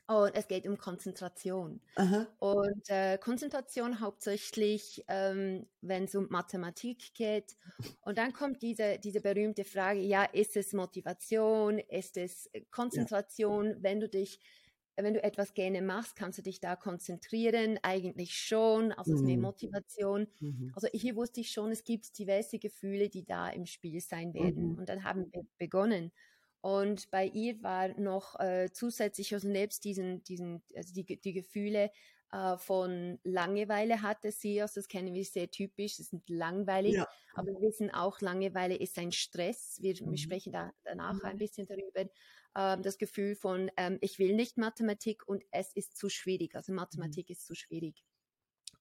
Und 0.07 0.35
es 0.35 0.47
geht 0.47 0.67
um 0.67 0.77
Konzentration. 0.77 1.79
Aha. 1.95 2.27
Und 2.39 2.89
äh, 2.89 3.17
Konzentration 3.17 4.01
hauptsächlich, 4.01 5.05
ähm, 5.07 5.67
wenn 5.79 6.03
es 6.03 6.15
um 6.15 6.27
Mathematik 6.29 7.13
geht. 7.13 7.55
Und 8.01 8.17
dann 8.17 8.33
kommt 8.33 8.61
diese, 8.61 8.99
diese 8.99 9.21
berühmte 9.21 9.63
Frage, 9.63 10.01
ja, 10.01 10.23
ist 10.25 10.57
es 10.57 10.73
Motivation, 10.73 11.79
ist 11.79 12.17
es 12.17 12.49
Konzentration, 12.71 13.67
ja. 13.67 13.75
wenn 13.79 14.01
du 14.01 14.09
dich 14.09 14.41
wenn 14.95 15.13
du 15.13 15.23
etwas 15.23 15.53
gerne 15.53 15.81
machst, 15.81 16.15
kannst 16.15 16.37
du 16.37 16.41
dich 16.41 16.59
da 16.59 16.75
konzentrieren? 16.75 17.79
Eigentlich 17.81 18.35
schon, 18.35 18.91
also 18.91 19.13
es 19.13 19.21
ist 19.21 19.25
mehr 19.25 19.37
mhm. 19.37 19.43
Motivation. 19.43 20.27
Mhm. 20.39 20.71
Also 20.75 20.87
hier 20.91 21.15
wusste 21.15 21.41
ich 21.41 21.51
schon, 21.51 21.71
es 21.71 21.83
gibt 21.83 22.17
diverse 22.17 22.59
Gefühle, 22.59 23.09
die 23.09 23.25
da 23.25 23.49
im 23.49 23.65
Spiel 23.65 23.99
sein 24.01 24.33
werden. 24.33 24.73
Mhm. 24.73 24.77
Und 24.79 24.89
dann 24.89 25.03
haben 25.03 25.31
wir 25.31 25.43
begonnen. 25.57 26.11
Und 26.61 27.09
bei 27.09 27.25
ihr 27.25 27.61
war 27.63 27.99
noch 27.99 28.39
äh, 28.39 28.69
zusätzlich, 28.71 29.33
also 29.33 29.47
nebst 29.47 29.83
diesen, 29.83 30.23
diesen, 30.23 30.61
also 30.75 30.93
die, 30.93 31.19
die 31.19 31.33
Gefühle 31.33 31.89
äh, 32.31 32.57
von 32.57 33.19
Langeweile 33.23 34.01
hatte 34.03 34.31
sie, 34.31 34.61
also 34.61 34.75
das 34.75 34.87
kennen 34.87 35.13
wir 35.13 35.25
sehr 35.25 35.49
typisch, 35.49 35.97
das 35.97 36.09
sind 36.09 36.29
langweilig, 36.29 36.93
ja. 36.93 37.07
aber 37.33 37.47
wir 37.47 37.61
wissen 37.61 37.89
auch, 37.91 38.21
Langeweile 38.21 38.75
ist 38.75 38.97
ein 38.99 39.11
Stress. 39.11 39.79
Wir, 39.81 39.95
mhm. 39.99 40.11
wir 40.11 40.17
sprechen 40.17 40.53
da 40.53 40.71
danach 40.83 41.15
mhm. 41.15 41.25
ein 41.25 41.37
bisschen 41.37 41.65
darüber 41.65 42.05
ähm, 42.55 42.81
das 42.81 42.97
Gefühl 42.97 43.35
von, 43.35 43.71
ähm, 43.77 43.97
ich 44.01 44.19
will 44.19 44.35
nicht 44.35 44.57
Mathematik 44.57 45.27
und 45.27 45.43
es 45.51 45.71
ist 45.73 45.97
zu 45.97 46.09
schwierig. 46.09 46.55
Also 46.55 46.73
Mathematik 46.73 47.29
mhm. 47.29 47.33
ist 47.33 47.45
zu 47.45 47.55
schwierig. 47.55 48.03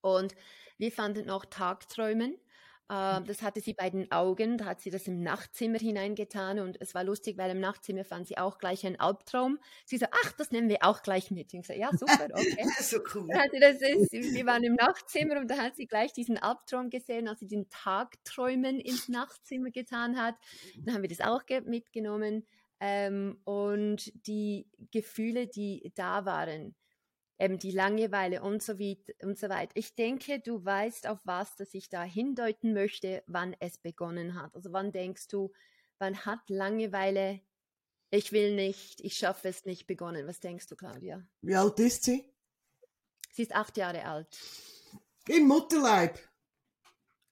Und 0.00 0.34
wir 0.78 0.92
fanden 0.92 1.26
noch 1.26 1.44
Tagträumen. 1.44 2.36
Ähm, 2.90 3.24
das 3.24 3.42
hatte 3.42 3.60
sie 3.60 3.72
bei 3.72 3.88
den 3.88 4.10
Augen, 4.10 4.58
da 4.58 4.64
hat 4.64 4.80
sie 4.80 4.90
das 4.90 5.06
im 5.06 5.22
Nachtzimmer 5.22 5.78
hineingetan 5.78 6.58
und 6.58 6.80
es 6.80 6.92
war 6.92 7.04
lustig, 7.04 7.38
weil 7.38 7.52
im 7.52 7.60
Nachtzimmer 7.60 8.04
fand 8.04 8.26
sie 8.26 8.36
auch 8.36 8.58
gleich 8.58 8.84
einen 8.84 8.98
Albtraum. 8.98 9.60
Sie 9.84 9.96
so, 9.96 10.06
ach, 10.10 10.32
das 10.32 10.50
nehmen 10.50 10.68
wir 10.68 10.78
auch 10.80 11.02
gleich 11.02 11.30
mit. 11.30 11.54
Ich 11.54 11.66
so, 11.66 11.72
ja, 11.72 11.90
super, 11.92 12.26
okay. 12.32 12.64
so 12.80 12.98
cool. 13.14 13.28
das 13.60 13.80
ist, 13.80 14.12
wir 14.12 14.44
waren 14.46 14.64
im 14.64 14.74
Nachtzimmer 14.74 15.38
und 15.38 15.48
da 15.48 15.58
hat 15.58 15.76
sie 15.76 15.86
gleich 15.86 16.12
diesen 16.12 16.36
Albtraum 16.36 16.90
gesehen, 16.90 17.28
als 17.28 17.38
sie 17.38 17.46
den 17.46 17.68
Tagträumen 17.68 18.80
ins 18.80 19.08
Nachtzimmer 19.08 19.70
getan 19.70 20.20
hat. 20.20 20.34
Dann 20.84 20.94
haben 20.94 21.02
wir 21.02 21.08
das 21.08 21.20
auch 21.20 21.42
mitgenommen 21.66 22.44
ähm, 22.80 23.38
und 23.44 24.10
die 24.26 24.70
Gefühle, 24.90 25.46
die 25.46 25.92
da 25.94 26.24
waren, 26.24 26.74
eben 27.38 27.58
die 27.58 27.70
Langeweile 27.70 28.42
und 28.42 28.62
so, 28.62 28.78
wie, 28.78 29.02
und 29.22 29.38
so 29.38 29.48
weiter. 29.48 29.72
Ich 29.74 29.94
denke, 29.94 30.40
du 30.40 30.64
weißt, 30.64 31.06
auf 31.06 31.20
was, 31.24 31.56
dass 31.56 31.74
ich 31.74 31.88
da 31.88 32.02
hindeuten 32.02 32.72
möchte, 32.72 33.22
wann 33.26 33.54
es 33.60 33.78
begonnen 33.78 34.40
hat. 34.40 34.54
Also 34.54 34.72
wann 34.72 34.92
denkst 34.92 35.28
du, 35.28 35.52
wann 35.98 36.24
hat 36.24 36.40
Langeweile, 36.48 37.40
ich 38.10 38.32
will 38.32 38.54
nicht, 38.54 39.00
ich 39.00 39.16
schaffe 39.16 39.48
es 39.48 39.64
nicht 39.64 39.86
begonnen? 39.86 40.26
Was 40.26 40.40
denkst 40.40 40.66
du, 40.66 40.76
Claudia? 40.76 41.26
Wie 41.42 41.54
alt 41.54 41.78
ist 41.78 42.04
sie? 42.04 42.30
Sie 43.32 43.42
ist 43.42 43.54
acht 43.54 43.76
Jahre 43.76 44.04
alt. 44.04 44.38
Im 45.28 45.46
Mutterleib. 45.46 46.18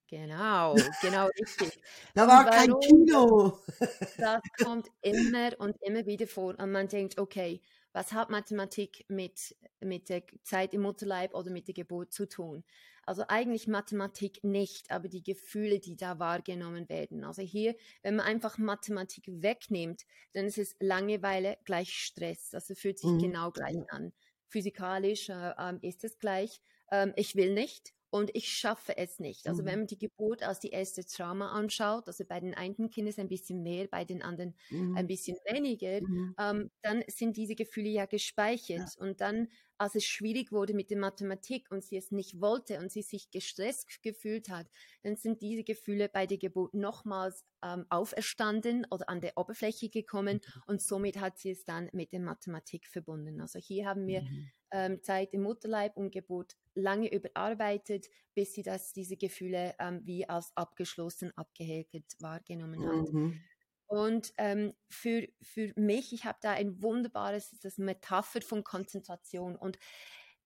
Genau, 0.09 0.75
genau 1.03 1.27
richtig. 1.39 1.79
da 2.15 2.27
war 2.27 2.49
kein 2.49 2.73
Kino. 2.81 3.59
das 4.19 4.41
kommt 4.63 4.89
immer 5.03 5.51
und 5.59 5.77
immer 5.83 6.07
wieder 6.07 6.27
vor 6.27 6.59
und 6.59 6.73
man 6.73 6.89
denkt, 6.89 7.19
okay, 7.19 7.61
was 7.93 8.13
hat 8.13 8.31
Mathematik 8.31 9.05
mit, 9.09 9.55
mit 9.81 10.09
der 10.09 10.23
Zeit 10.45 10.73
im 10.73 10.83
Mutterleib 10.83 11.35
oder 11.35 11.51
mit 11.51 11.69
der 11.69 11.75
Geburt 11.75 12.13
zu 12.13 12.27
tun? 12.27 12.65
Also 13.05 13.25
eigentlich 13.29 13.67
Mathematik 13.67 14.45
nicht, 14.45 14.91
aber 14.91 15.09
die 15.09 15.23
Gefühle, 15.23 15.79
die 15.79 15.97
da 15.97 16.19
wahrgenommen 16.19 16.89
werden. 16.89 17.25
Also 17.25 17.43
hier, 17.43 17.75
wenn 18.03 18.17
man 18.17 18.27
einfach 18.27 18.57
Mathematik 18.59 19.25
wegnimmt, 19.27 20.05
dann 20.33 20.47
ist 20.47 20.59
es 20.59 20.77
Langeweile 20.81 21.59
gleich 21.65 21.91
Stress. 21.91 22.55
Also 22.55 22.75
fühlt 22.75 22.99
sich 22.99 23.11
mhm. 23.11 23.19
genau 23.19 23.51
gleich 23.51 23.79
an. 23.91 24.13
physikalisch 24.49 25.29
äh, 25.29 25.53
ähm, 25.59 25.79
ist 25.83 26.05
es 26.05 26.19
gleich. 26.19 26.61
Ähm, 26.91 27.13
ich 27.17 27.35
will 27.35 27.53
nicht 27.53 27.95
und 28.11 28.31
ich 28.35 28.49
schaffe 28.49 28.97
es 28.97 29.19
nicht. 29.19 29.47
Also 29.47 29.63
mhm. 29.63 29.67
wenn 29.67 29.79
man 29.81 29.87
die 29.87 29.99
Geburt 29.99 30.43
als 30.43 30.61
die 30.61 30.71
erste 30.71 31.05
Trauma 31.05 31.53
anschaut, 31.53 32.07
also 32.07 32.25
bei 32.25 32.41
den 32.41 32.55
einen 32.55 32.91
Kindern 32.91 33.15
ein 33.19 33.29
bisschen 33.29 33.63
mehr, 33.63 33.87
bei 33.87 34.05
den 34.05 34.23
anderen 34.23 34.55
mhm. 34.71 34.97
ein 34.97 35.07
bisschen 35.07 35.37
weniger, 35.45 36.01
mhm. 36.01 36.35
ähm, 36.39 36.71
dann 36.83 37.05
sind 37.09 37.37
diese 37.37 37.55
Gefühle 37.55 37.91
ja 37.91 38.07
gespeichert. 38.07 38.97
Ja. 38.97 39.07
Und 39.07 39.21
dann, 39.21 39.49
als 39.77 39.95
es 39.95 40.05
schwierig 40.05 40.53
wurde 40.53 40.73
mit 40.73 40.91
der 40.91 40.99
Mathematik 40.99 41.71
und 41.71 41.85
sie 41.85 41.97
es 41.97 42.11
nicht 42.11 42.41
wollte 42.41 42.79
und 42.79 42.91
sie 42.91 43.03
sich 43.03 43.31
gestresst 43.31 44.03
gefühlt 44.03 44.49
hat, 44.49 44.67
dann 45.03 45.17
sind 45.17 45.43
diese 45.43 45.65
Gefühle 45.65 46.09
bei 46.09 46.27
der 46.27 46.39
Geburt 46.39 46.73
nochmals 46.73 47.45
ähm, 47.63 47.85
auferstanden 47.91 48.87
oder 48.91 49.09
an 49.09 49.21
der 49.21 49.37
Oberfläche 49.37 49.91
gekommen 49.91 50.41
mhm. 50.43 50.63
und 50.67 50.83
somit 50.83 51.21
hat 51.21 51.39
sie 51.39 51.51
es 51.51 51.65
dann 51.65 51.91
mit 51.93 52.13
der 52.13 52.21
Mathematik 52.21 52.87
verbunden. 52.87 53.41
Also 53.41 53.59
hier 53.59 53.87
haben 53.87 54.07
wir 54.07 54.23
mhm. 54.23 54.51
ähm, 54.71 55.03
Zeit 55.03 55.35
im 55.35 55.43
Mutterleib 55.43 55.97
und 55.97 56.11
Geburt 56.11 56.57
lange 56.79 57.13
überarbeitet, 57.13 58.09
bis 58.35 58.55
sie 58.55 58.63
das, 58.63 58.93
diese 58.93 59.17
Gefühle 59.17 59.75
ähm, 59.79 60.01
wie 60.05 60.29
als 60.29 60.57
abgeschlossen, 60.57 61.33
abgehäkelt 61.37 62.17
wahrgenommen 62.21 62.87
hat. 62.87 63.13
Mhm. 63.13 63.41
Und 63.87 64.35
ähm, 64.37 64.75
für, 64.89 65.29
für 65.41 65.73
mich, 65.77 66.13
ich 66.13 66.25
habe 66.25 66.39
da 66.43 66.53
ein 66.53 66.83
wunderbares 66.83 67.59
das 67.63 67.79
Metapher 67.79 68.43
von 68.43 68.63
Konzentration. 68.63 69.57
Und 69.57 69.79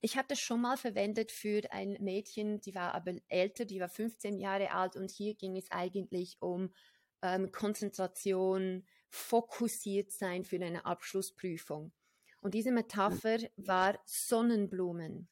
ich 0.00 0.16
habe 0.16 0.28
das 0.28 0.38
schon 0.38 0.60
mal 0.60 0.76
verwendet 0.76 1.32
für 1.32 1.62
ein 1.70 1.96
Mädchen, 2.00 2.60
die 2.60 2.74
war 2.74 2.94
aber 2.94 3.14
älter, 3.28 3.64
die 3.64 3.80
war 3.80 3.88
15 3.88 4.38
Jahre 4.38 4.70
alt. 4.70 4.96
Und 4.96 5.10
hier 5.10 5.34
ging 5.34 5.56
es 5.56 5.70
eigentlich 5.70 6.36
um 6.40 6.72
ähm, 7.20 7.50
Konzentration, 7.50 8.86
fokussiert 9.08 10.12
sein 10.12 10.44
für 10.44 10.56
eine 10.56 10.86
Abschlussprüfung. 10.86 11.92
Und 12.40 12.54
diese 12.54 12.72
Metapher 12.72 13.38
war 13.56 13.98
Sonnenblumen. 14.04 15.28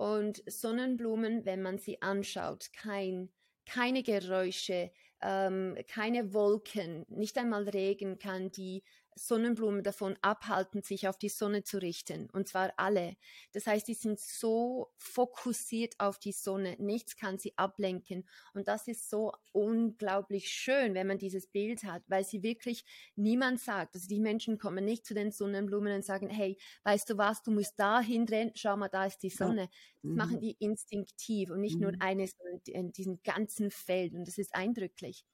Und 0.00 0.42
Sonnenblumen, 0.46 1.44
wenn 1.44 1.60
man 1.60 1.76
sie 1.76 2.00
anschaut, 2.00 2.72
kein, 2.72 3.28
keine 3.66 4.02
Geräusche, 4.02 4.90
ähm, 5.20 5.76
keine 5.88 6.32
Wolken, 6.32 7.04
nicht 7.10 7.36
einmal 7.36 7.68
Regen 7.68 8.18
kann 8.18 8.50
die 8.50 8.82
Sonnenblumen 9.16 9.82
davon 9.82 10.16
abhalten, 10.22 10.82
sich 10.82 11.08
auf 11.08 11.18
die 11.18 11.28
Sonne 11.28 11.62
zu 11.62 11.78
richten. 11.78 12.28
Und 12.30 12.48
zwar 12.48 12.72
alle. 12.76 13.16
Das 13.52 13.66
heißt, 13.66 13.86
die 13.88 13.94
sind 13.94 14.18
so 14.18 14.92
fokussiert 14.96 15.94
auf 15.98 16.18
die 16.18 16.32
Sonne. 16.32 16.76
Nichts 16.78 17.16
kann 17.16 17.38
sie 17.38 17.56
ablenken. 17.56 18.26
Und 18.54 18.68
das 18.68 18.88
ist 18.88 19.10
so 19.10 19.32
unglaublich 19.52 20.48
schön, 20.48 20.94
wenn 20.94 21.06
man 21.06 21.18
dieses 21.18 21.46
Bild 21.46 21.84
hat, 21.84 22.02
weil 22.08 22.24
sie 22.24 22.42
wirklich 22.42 22.84
niemand 23.16 23.60
sagt. 23.60 23.94
Also 23.94 24.08
die 24.08 24.20
Menschen 24.20 24.58
kommen 24.58 24.84
nicht 24.84 25.04
zu 25.04 25.14
den 25.14 25.32
Sonnenblumen 25.32 25.94
und 25.94 26.04
sagen, 26.04 26.28
hey, 26.28 26.56
weißt 26.84 27.10
du 27.10 27.18
was, 27.18 27.42
du 27.42 27.50
musst 27.50 27.74
da 27.78 28.00
hinrennen, 28.00 28.52
schau 28.54 28.76
mal, 28.76 28.88
da 28.88 29.06
ist 29.06 29.22
die 29.22 29.30
Sonne. 29.30 29.68
Das 30.02 30.10
mhm. 30.10 30.16
machen 30.16 30.40
die 30.40 30.56
instinktiv 30.58 31.50
und 31.50 31.60
nicht 31.60 31.76
mhm. 31.76 31.82
nur 31.82 31.92
eine, 32.00 32.26
sondern 32.26 32.60
in 32.66 32.92
diesem 32.92 33.22
ganzen 33.22 33.70
Feld. 33.70 34.14
Und 34.14 34.26
das 34.26 34.38
ist 34.38 34.54
eindrücklich. 34.54 35.24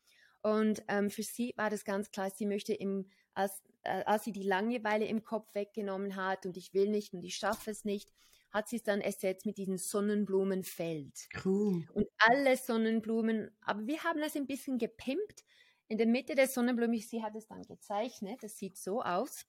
Und 0.42 0.84
ähm, 0.86 1.10
für 1.10 1.24
sie 1.24 1.52
war 1.56 1.70
das 1.70 1.84
ganz 1.84 2.10
klar, 2.12 2.30
sie 2.30 2.46
möchte 2.46 2.72
im 2.72 3.10
als, 3.36 3.62
äh, 3.82 4.02
als 4.04 4.24
sie 4.24 4.32
die 4.32 4.42
Langeweile 4.42 5.06
im 5.06 5.22
Kopf 5.22 5.54
weggenommen 5.54 6.16
hat 6.16 6.46
und 6.46 6.56
ich 6.56 6.74
will 6.74 6.88
nicht 6.88 7.12
und 7.12 7.22
ich 7.22 7.36
schaffe 7.36 7.70
es 7.70 7.84
nicht, 7.84 8.12
hat 8.50 8.68
sie 8.68 8.76
es 8.76 8.82
dann 8.82 9.00
ersetzt 9.00 9.44
mit 9.44 9.58
diesem 9.58 9.76
Sonnenblumenfeld. 9.76 11.28
Cool. 11.44 11.86
Und 11.92 12.08
alle 12.18 12.56
Sonnenblumen, 12.56 13.50
aber 13.60 13.86
wir 13.86 14.02
haben 14.02 14.22
es 14.22 14.34
ein 14.36 14.46
bisschen 14.46 14.78
gepimpt. 14.78 15.44
In 15.88 15.98
der 15.98 16.06
Mitte 16.06 16.34
der 16.34 16.48
Sonnenblume, 16.48 16.98
sie 16.98 17.22
hat 17.22 17.36
es 17.36 17.46
dann 17.46 17.62
gezeichnet, 17.62 18.42
das 18.42 18.58
sieht 18.58 18.76
so 18.76 19.02
aus. 19.02 19.46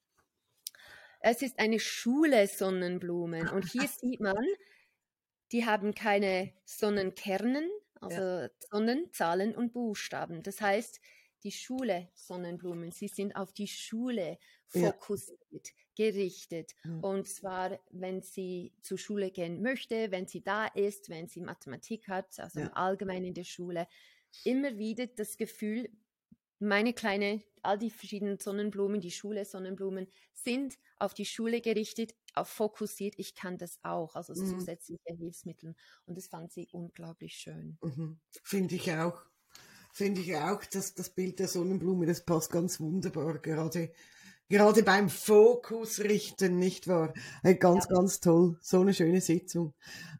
Es 1.21 1.41
ist 1.41 1.57
eine 1.57 1.79
Schule 1.79 2.47
Sonnenblumen 2.47 3.49
und 3.49 3.65
hier 3.65 3.87
sieht 3.87 4.19
man, 4.19 4.45
die 5.51 5.65
haben 5.65 5.95
keine 5.95 6.53
Sonnenkernen, 6.65 7.69
also 8.01 8.21
ja. 8.21 8.49
Sonnen, 8.69 9.11
Zahlen 9.13 9.55
und 9.55 9.71
Buchstaben. 9.71 10.43
Das 10.43 10.59
heißt, 10.59 10.99
die 11.43 11.51
Schule 11.51 12.09
Sonnenblumen. 12.13 12.91
Sie 12.91 13.07
sind 13.07 13.35
auf 13.35 13.53
die 13.53 13.67
Schule 13.67 14.37
fokussiert, 14.67 15.37
ja. 15.51 15.73
gerichtet. 15.95 16.75
Ja. 16.83 16.99
Und 17.01 17.27
zwar, 17.27 17.79
wenn 17.91 18.21
sie 18.21 18.73
zur 18.81 18.97
Schule 18.97 19.31
gehen 19.31 19.61
möchte, 19.61 20.11
wenn 20.11 20.27
sie 20.27 20.41
da 20.41 20.67
ist, 20.67 21.09
wenn 21.09 21.27
sie 21.27 21.41
Mathematik 21.41 22.07
hat, 22.07 22.39
also 22.39 22.61
ja. 22.61 22.73
allgemein 22.73 23.23
in 23.23 23.33
der 23.33 23.43
Schule, 23.43 23.87
immer 24.43 24.77
wieder 24.77 25.07
das 25.07 25.37
Gefühl, 25.37 25.89
meine 26.59 26.93
kleine, 26.93 27.43
all 27.61 27.77
die 27.77 27.91
verschiedenen 27.91 28.39
Sonnenblumen, 28.39 28.99
die 28.99 29.11
Schule 29.11 29.45
Sonnenblumen, 29.45 30.07
sind 30.33 30.77
auf 30.97 31.13
die 31.13 31.25
Schule 31.25 31.61
gerichtet, 31.61 32.15
auf 32.33 32.47
fokussiert. 32.49 33.13
Ich 33.17 33.35
kann 33.35 33.57
das 33.57 33.79
auch, 33.83 34.15
also 34.15 34.33
mhm. 34.33 34.47
zusätzliche 34.47 35.15
Hilfsmittel. 35.17 35.75
Und 36.05 36.17
das 36.17 36.27
fand 36.27 36.51
sie 36.51 36.67
unglaublich 36.71 37.35
schön. 37.35 37.77
Mhm. 37.81 38.19
Finde 38.43 38.75
ich 38.75 38.91
auch 38.91 39.21
finde 39.97 40.21
ich 40.21 40.35
auch, 40.35 40.63
dass 40.65 40.93
das 40.93 41.09
Bild 41.09 41.39
der 41.39 41.47
Sonnenblume, 41.47 42.05
das 42.05 42.23
passt 42.23 42.51
ganz 42.51 42.79
wunderbar, 42.79 43.39
gerade, 43.39 43.91
gerade 44.47 44.83
beim 44.83 45.09
Fokus 45.09 45.99
richten, 45.99 46.59
nicht 46.59 46.87
wahr? 46.87 47.13
Ganz, 47.59 47.87
ja. 47.89 47.95
ganz 47.95 48.19
toll. 48.19 48.57
So 48.61 48.81
eine 48.81 48.93
schöne 48.93 49.21
Sitzung. 49.21 49.73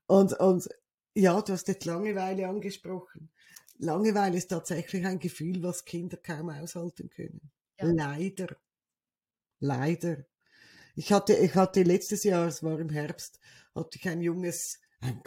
Und, 0.08 0.34
und, 0.34 0.68
ja, 1.14 1.40
du 1.42 1.54
hast 1.54 1.68
jetzt 1.68 1.86
Langeweile 1.86 2.48
angesprochen. 2.48 3.30
Langeweile 3.78 4.38
ist 4.38 4.48
tatsächlich 4.48 5.06
ein 5.06 5.20
Gefühl, 5.20 5.62
was 5.62 5.86
Kinder 5.86 6.18
kaum 6.18 6.50
aushalten 6.50 7.10
können. 7.10 7.52
Ja. 7.80 7.86
Leider. 7.86 8.58
Leider. 9.60 10.26
Ich 10.96 11.14
hatte, 11.14 11.34
ich 11.34 11.54
hatte 11.54 11.84
letztes 11.84 12.24
Jahr, 12.24 12.48
es 12.48 12.64
war 12.64 12.80
im 12.80 12.90
Herbst, 12.90 13.40
hatte 13.76 14.00
ich 14.00 14.10
ein 14.10 14.22
junges, 14.22 14.80
ein, 15.02 15.22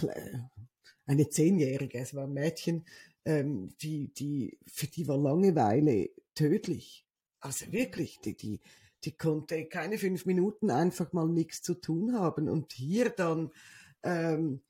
eine 1.06 1.28
Zehnjährige, 1.28 1.98
es 1.98 2.14
war 2.14 2.24
ein 2.24 2.32
Mädchen, 2.32 2.84
ähm, 3.24 3.74
die, 3.82 4.12
die, 4.12 4.58
für 4.66 4.86
die 4.86 5.06
war 5.08 5.18
Langeweile 5.18 6.10
tödlich. 6.34 7.06
Also 7.40 7.72
wirklich, 7.72 8.20
die, 8.20 8.36
die, 8.36 8.60
die 9.04 9.16
konnte 9.16 9.66
keine 9.66 9.98
fünf 9.98 10.26
Minuten 10.26 10.70
einfach 10.70 11.12
mal 11.12 11.28
nichts 11.28 11.62
zu 11.62 11.74
tun 11.74 12.18
haben. 12.18 12.48
Und 12.48 12.72
hier 12.72 13.10
dann 13.10 13.50
ähm, 14.02 14.60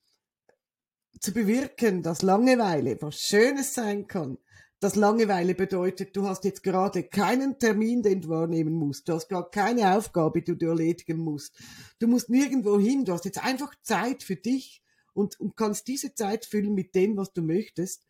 zu 1.18 1.32
bewirken, 1.32 2.02
dass 2.02 2.22
Langeweile 2.22 3.00
was 3.00 3.20
Schönes 3.20 3.74
sein 3.74 4.06
kann, 4.06 4.38
dass 4.80 4.96
Langeweile 4.96 5.54
bedeutet, 5.54 6.16
du 6.16 6.26
hast 6.26 6.44
jetzt 6.44 6.62
gerade 6.62 7.02
keinen 7.02 7.58
Termin, 7.58 8.02
den 8.02 8.22
du 8.22 8.30
wahrnehmen 8.30 8.72
musst. 8.72 9.08
Du 9.08 9.12
hast 9.12 9.28
gerade 9.28 9.50
keine 9.50 9.94
Aufgabe, 9.94 10.40
die 10.40 10.56
du 10.56 10.68
erledigen 10.68 11.18
musst. 11.18 11.54
Du 11.98 12.08
musst 12.08 12.30
nirgendwo 12.30 12.78
hin. 12.78 13.04
Du 13.04 13.12
hast 13.12 13.26
jetzt 13.26 13.44
einfach 13.44 13.74
Zeit 13.82 14.22
für 14.22 14.36
dich 14.36 14.82
und, 15.12 15.38
und 15.38 15.54
kannst 15.54 15.86
diese 15.86 16.14
Zeit 16.14 16.46
füllen 16.46 16.72
mit 16.72 16.94
dem, 16.94 17.18
was 17.18 17.32
du 17.34 17.42
möchtest. 17.42 18.06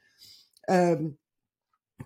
Ähm, 0.71 1.19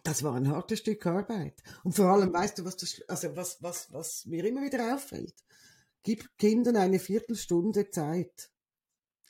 das 0.03 0.23
war 0.23 0.35
ein 0.35 0.49
hartes 0.49 0.81
Stück 0.81 1.07
Arbeit. 1.07 1.63
Und 1.85 1.95
vor 1.95 2.07
allem, 2.07 2.33
weißt 2.33 2.59
du, 2.59 2.65
was, 2.65 2.77
das, 2.77 3.03
also 3.07 3.37
was, 3.37 3.63
was, 3.63 3.93
was 3.93 4.27
mir 4.27 4.45
immer 4.45 4.63
wieder 4.63 4.95
auffällt? 4.95 5.35
Gib 6.03 6.37
Kindern 6.39 6.77
eine 6.77 6.99
Viertelstunde 6.99 7.91
Zeit, 7.91 8.51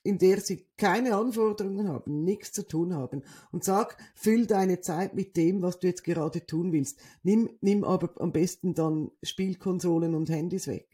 in 0.05 0.19
der 0.19 0.41
sie 0.41 0.69
keine 0.77 1.17
Anforderungen 1.17 1.89
haben, 1.89 2.25
nichts 2.25 2.53
zu 2.53 2.67
tun 2.67 2.95
haben. 2.95 3.23
Und 3.51 3.65
sag, 3.65 3.97
füll 4.15 4.47
deine 4.47 4.81
Zeit 4.81 5.15
mit 5.15 5.37
dem, 5.37 5.63
was 5.63 5.81
du 5.81 5.89
jetzt 5.89 6.05
gerade 6.05 6.47
tun 6.47 6.73
willst. 6.73 7.01
Nimm, 7.23 7.51
nimm 7.61 7.85
aber 7.85 8.21
am 8.21 8.33
besten 8.33 8.75
dann 8.75 9.11
Spielkonsolen 9.23 10.15
und 10.15 10.31
Handys 10.31 10.67
weg. 10.69 10.89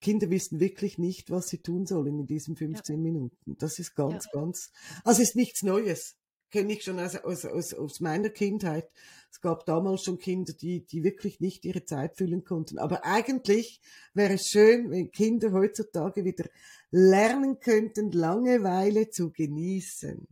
Kinder 0.00 0.30
wissen 0.30 0.58
wirklich 0.58 0.98
nicht, 0.98 1.30
was 1.30 1.48
sie 1.48 1.58
tun 1.58 1.86
sollen 1.86 2.18
in 2.18 2.26
diesen 2.26 2.56
15 2.56 2.96
ja. 2.96 3.02
Minuten. 3.02 3.56
Das 3.58 3.78
ist 3.78 3.94
ganz, 3.94 4.26
ja. 4.32 4.40
ganz, 4.40 4.72
also 5.04 5.22
ist 5.22 5.36
nichts 5.36 5.62
Neues 5.62 6.16
kenne 6.52 6.74
ich 6.74 6.84
schon 6.84 7.00
aus, 7.00 7.16
aus, 7.16 7.44
aus, 7.44 7.74
aus 7.74 8.00
meiner 8.00 8.28
Kindheit. 8.28 8.88
Es 9.30 9.40
gab 9.40 9.64
damals 9.66 10.04
schon 10.04 10.18
Kinder, 10.18 10.52
die, 10.52 10.86
die 10.86 11.02
wirklich 11.02 11.40
nicht 11.40 11.64
ihre 11.64 11.84
Zeit 11.84 12.16
füllen 12.16 12.44
konnten. 12.44 12.78
Aber 12.78 13.04
eigentlich 13.04 13.80
wäre 14.14 14.34
es 14.34 14.48
schön, 14.48 14.90
wenn 14.90 15.10
Kinder 15.10 15.52
heutzutage 15.52 16.24
wieder 16.24 16.44
lernen 16.90 17.58
könnten, 17.58 18.12
Langeweile 18.12 19.08
zu 19.08 19.32
genießen. 19.32 20.28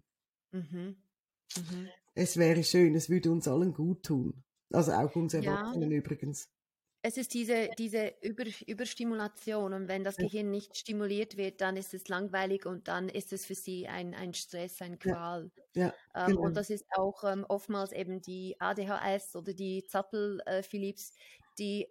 Mhm. 0.53 0.97
Mhm. 1.57 1.89
Es 2.15 2.37
wäre 2.37 2.63
schön, 2.63 2.95
es 2.95 3.09
würde 3.09 3.33
uns 3.33 3.49
allen 3.49 3.73
gut 3.73 4.05
tun. 4.05 4.45
Also 4.71 4.93
auch 4.93 5.17
uns 5.17 5.35
Erwachsenen 5.35 5.91
ja. 5.91 5.99
übrigens 5.99 6.49
es 7.03 7.17
ist 7.17 7.33
diese, 7.33 7.71
diese 7.79 8.13
Über, 8.21 8.45
Überstimulation 8.67 9.73
und 9.73 9.89
wenn 9.89 10.05
das 10.05 10.17
Gehirn 10.17 10.51
nicht 10.51 10.77
stimuliert 10.77 11.37
wird, 11.37 11.61
dann 11.61 11.77
ist 11.77 11.95
es 11.95 12.09
langweilig 12.09 12.67
und 12.67 12.89
dann 12.89 13.09
ist 13.09 13.33
es 13.33 13.47
für 13.47 13.55
sie 13.55 13.89
ein, 13.89 14.15
ein 14.15 14.35
Stress, 14.35 14.83
ein 14.83 14.99
Qual. 14.99 15.51
Ja, 15.75 15.87
ja, 15.87 15.95
ähm, 16.15 16.27
genau. 16.29 16.43
Und 16.43 16.57
das 16.57 16.69
ist 16.69 16.85
auch 16.97 17.25
ähm, 17.25 17.47
oftmals 17.49 17.93
eben 17.93 18.21
die 18.21 18.57
ADHS 18.59 19.35
oder 19.37 19.55
die 19.55 19.85
Zappel-Philips, 19.85 21.11
äh, 21.11 21.15
die 21.59 21.89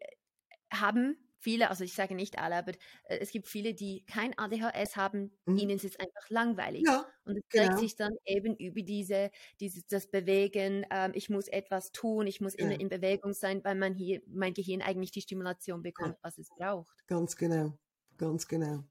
haben 0.72 1.18
viele, 1.40 1.70
also 1.70 1.84
ich 1.84 1.94
sage 1.94 2.16
nicht 2.16 2.38
alle, 2.38 2.56
aber 2.56 2.72
äh, 3.06 3.18
es 3.20 3.32
gibt 3.32 3.48
viele, 3.48 3.74
die 3.74 4.04
kein 4.06 4.38
ADHS 4.38 4.96
haben, 4.96 5.32
mhm. 5.46 5.58
ihnen 5.58 5.70
ist 5.72 5.86
es 5.86 6.00
einfach 6.00 6.30
langweilig. 6.30 6.84
Ja, 6.86 7.06
und 7.26 7.38
es 7.38 7.44
zeigt 7.52 7.70
genau. 7.70 7.82
sich 7.82 7.96
dann 7.96 8.14
eben 8.26 8.56
über 8.56 8.82
diese, 8.82 9.32
dieses, 9.60 9.86
das 9.88 10.08
Bewegen, 10.08 10.86
ähm, 10.92 11.12
ich 11.14 11.30
muss 11.30 11.48
etwas 11.48 11.92
tun, 11.92 12.28
ich 12.28 12.42
muss 12.42 12.54
ja. 12.58 12.66
immer 12.66 12.80
in 12.80 12.90
Bewegung 12.90 13.34
sein, 13.34 13.64
weil 13.64 13.76
man 13.76 13.94
hier, 13.94 14.22
mein 14.28 14.54
Gehirn 14.54 14.82
eigentlich 14.82 15.12
die 15.12 15.22
Stimulation 15.22 15.82
bekommt, 15.82 16.16
ja. 16.16 16.20
was 16.22 16.38
es 16.38 16.50
braucht. 16.58 17.08
Ganz 17.08 17.36
genau. 17.36 17.74
ganz 18.18 18.48
genau. 18.48 18.84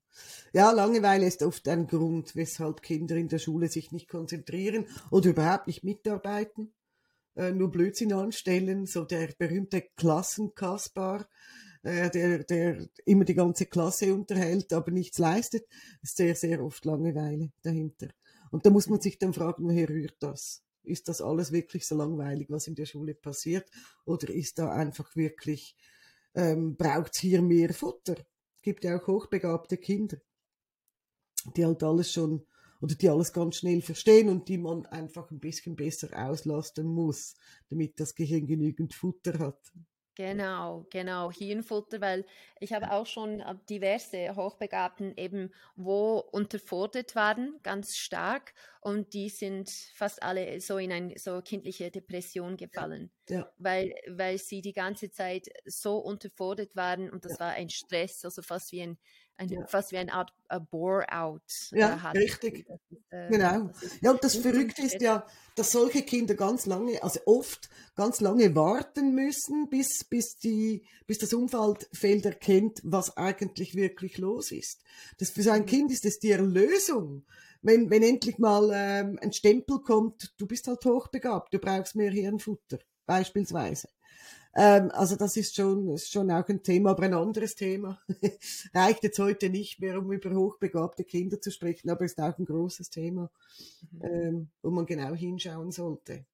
Ja, 0.52 0.70
Langeweile 0.72 1.26
ist 1.26 1.42
oft 1.42 1.68
ein 1.68 1.86
Grund, 1.86 2.34
weshalb 2.34 2.82
Kinder 2.82 3.16
in 3.16 3.28
der 3.28 3.38
Schule 3.38 3.68
sich 3.68 3.92
nicht 3.92 4.08
konzentrieren 4.08 4.86
oder 5.10 5.30
überhaupt 5.30 5.66
nicht 5.66 5.84
mitarbeiten, 5.84 6.72
äh, 7.36 7.52
nur 7.52 7.70
Blödsinn 7.70 8.12
anstellen, 8.12 8.86
so 8.86 9.04
der 9.04 9.28
berühmte 9.38 9.82
Klassenkaspar, 9.96 11.28
äh, 11.82 12.10
der, 12.10 12.44
der 12.44 12.88
immer 13.04 13.24
die 13.24 13.34
ganze 13.34 13.66
Klasse 13.66 14.14
unterhält, 14.14 14.72
aber 14.72 14.90
nichts 14.90 15.18
leistet, 15.18 15.66
ist 16.02 16.16
sehr, 16.16 16.34
sehr 16.34 16.62
oft 16.62 16.84
Langeweile 16.84 17.50
dahinter. 17.62 18.08
Und 18.50 18.64
da 18.64 18.70
muss 18.70 18.88
man 18.88 19.00
sich 19.00 19.18
dann 19.18 19.34
fragen, 19.34 19.64
woher 19.64 19.88
rührt 19.88 20.16
das? 20.20 20.62
Ist 20.82 21.08
das 21.08 21.20
alles 21.20 21.52
wirklich 21.52 21.86
so 21.86 21.96
langweilig, 21.96 22.48
was 22.50 22.66
in 22.66 22.74
der 22.74 22.86
Schule 22.86 23.14
passiert? 23.14 23.70
Oder 24.06 24.30
ist 24.30 24.58
da 24.58 24.70
einfach 24.72 25.14
wirklich, 25.16 25.76
ähm, 26.34 26.76
braucht 26.76 27.14
es 27.14 27.20
hier 27.20 27.42
mehr 27.42 27.74
Futter? 27.74 28.16
gibt 28.68 28.84
ja 28.84 28.98
auch 28.98 29.06
hochbegabte 29.06 29.78
Kinder, 29.78 30.18
die 31.56 31.64
halt 31.64 31.82
alles 31.82 32.12
schon 32.12 32.44
oder 32.82 32.94
die 32.94 33.08
alles 33.08 33.32
ganz 33.32 33.56
schnell 33.56 33.80
verstehen 33.80 34.28
und 34.28 34.46
die 34.48 34.58
man 34.58 34.84
einfach 34.84 35.30
ein 35.30 35.40
bisschen 35.40 35.74
besser 35.74 36.10
auslasten 36.12 36.86
muss, 36.86 37.34
damit 37.70 37.98
das 37.98 38.14
Gehirn 38.14 38.46
genügend 38.46 38.92
Futter 38.92 39.38
hat. 39.38 39.72
Genau, 40.18 40.84
genau, 40.90 41.30
Hirnfutter, 41.30 42.00
weil 42.00 42.26
ich 42.58 42.72
habe 42.72 42.90
auch 42.90 43.06
schon 43.06 43.38
äh, 43.38 43.54
diverse 43.70 44.34
Hochbegabten 44.34 45.16
eben, 45.16 45.54
wo 45.76 46.18
unterfordert 46.18 47.14
waren, 47.14 47.60
ganz 47.62 47.96
stark 47.96 48.52
und 48.80 49.14
die 49.14 49.28
sind 49.28 49.70
fast 49.94 50.20
alle 50.24 50.60
so 50.60 50.78
in 50.78 50.90
eine 50.90 51.16
so 51.18 51.40
kindliche 51.40 51.92
Depression 51.92 52.56
gefallen, 52.56 53.12
ja. 53.28 53.48
Weil, 53.58 53.94
weil 54.08 54.38
sie 54.38 54.60
die 54.60 54.72
ganze 54.72 55.12
Zeit 55.12 55.46
so 55.66 55.98
unterfordert 55.98 56.74
waren 56.74 57.10
und 57.10 57.24
das 57.24 57.34
ja. 57.34 57.46
war 57.46 57.52
ein 57.52 57.68
Stress, 57.70 58.24
also 58.24 58.42
fast 58.42 58.72
wie 58.72 58.82
ein 58.82 58.98
ein, 59.38 59.48
ja. 59.48 59.66
fast 59.66 59.92
wie 59.92 59.98
eine 59.98 60.12
Art 60.12 60.32
Bore-out. 60.70 61.42
Äh, 61.72 61.80
ja, 61.80 62.02
hat. 62.02 62.16
richtig. 62.16 62.66
Äh, 63.10 63.30
genau. 63.30 63.70
ja, 64.00 64.10
und 64.10 64.22
das 64.22 64.36
Verrückte 64.36 64.82
ist 64.82 65.00
ja, 65.00 65.24
dass 65.54 65.72
solche 65.72 66.02
Kinder 66.02 66.34
ganz 66.34 66.66
lange, 66.66 67.02
also 67.02 67.20
oft 67.26 67.70
ganz 67.94 68.20
lange 68.20 68.54
warten 68.54 69.14
müssen, 69.14 69.70
bis, 69.70 70.04
bis, 70.04 70.36
die, 70.36 70.84
bis 71.06 71.18
das 71.18 71.32
Umfeld 71.32 72.26
erkennt, 72.26 72.80
was 72.82 73.16
eigentlich 73.16 73.74
wirklich 73.74 74.18
los 74.18 74.50
ist. 74.52 74.82
Das 75.18 75.30
für 75.30 75.42
so 75.42 75.50
ein 75.50 75.62
mhm. 75.62 75.66
Kind 75.66 75.92
ist 75.92 76.04
es 76.04 76.18
die 76.18 76.32
Erlösung. 76.32 77.24
Wenn, 77.62 77.90
wenn 77.90 78.02
endlich 78.02 78.38
mal 78.38 78.70
ähm, 78.72 79.18
ein 79.20 79.32
Stempel 79.32 79.80
kommt, 79.80 80.32
du 80.36 80.46
bist 80.46 80.68
halt 80.68 80.84
hochbegabt, 80.84 81.52
du 81.52 81.58
brauchst 81.58 81.96
mehr 81.96 82.10
Hirnfutter, 82.10 82.78
beispielsweise. 83.06 83.88
Ähm, 84.60 84.90
also 84.90 85.14
das 85.14 85.36
ist 85.36 85.54
schon, 85.54 85.88
ist 85.90 86.10
schon 86.10 86.32
auch 86.32 86.48
ein 86.48 86.64
Thema, 86.64 86.90
aber 86.90 87.04
ein 87.04 87.14
anderes 87.14 87.54
Thema. 87.54 88.02
Reicht 88.74 89.04
jetzt 89.04 89.20
heute 89.20 89.50
nicht 89.50 89.78
mehr, 89.78 89.96
um 90.00 90.10
über 90.10 90.34
hochbegabte 90.34 91.04
Kinder 91.04 91.40
zu 91.40 91.52
sprechen, 91.52 91.90
aber 91.90 92.04
ist 92.04 92.18
auch 92.18 92.36
ein 92.36 92.44
großes 92.44 92.90
Thema, 92.90 93.30
mhm. 93.92 94.02
ähm, 94.02 94.50
wo 94.60 94.70
man 94.70 94.84
genau 94.84 95.14
hinschauen 95.14 95.70
sollte. 95.70 96.26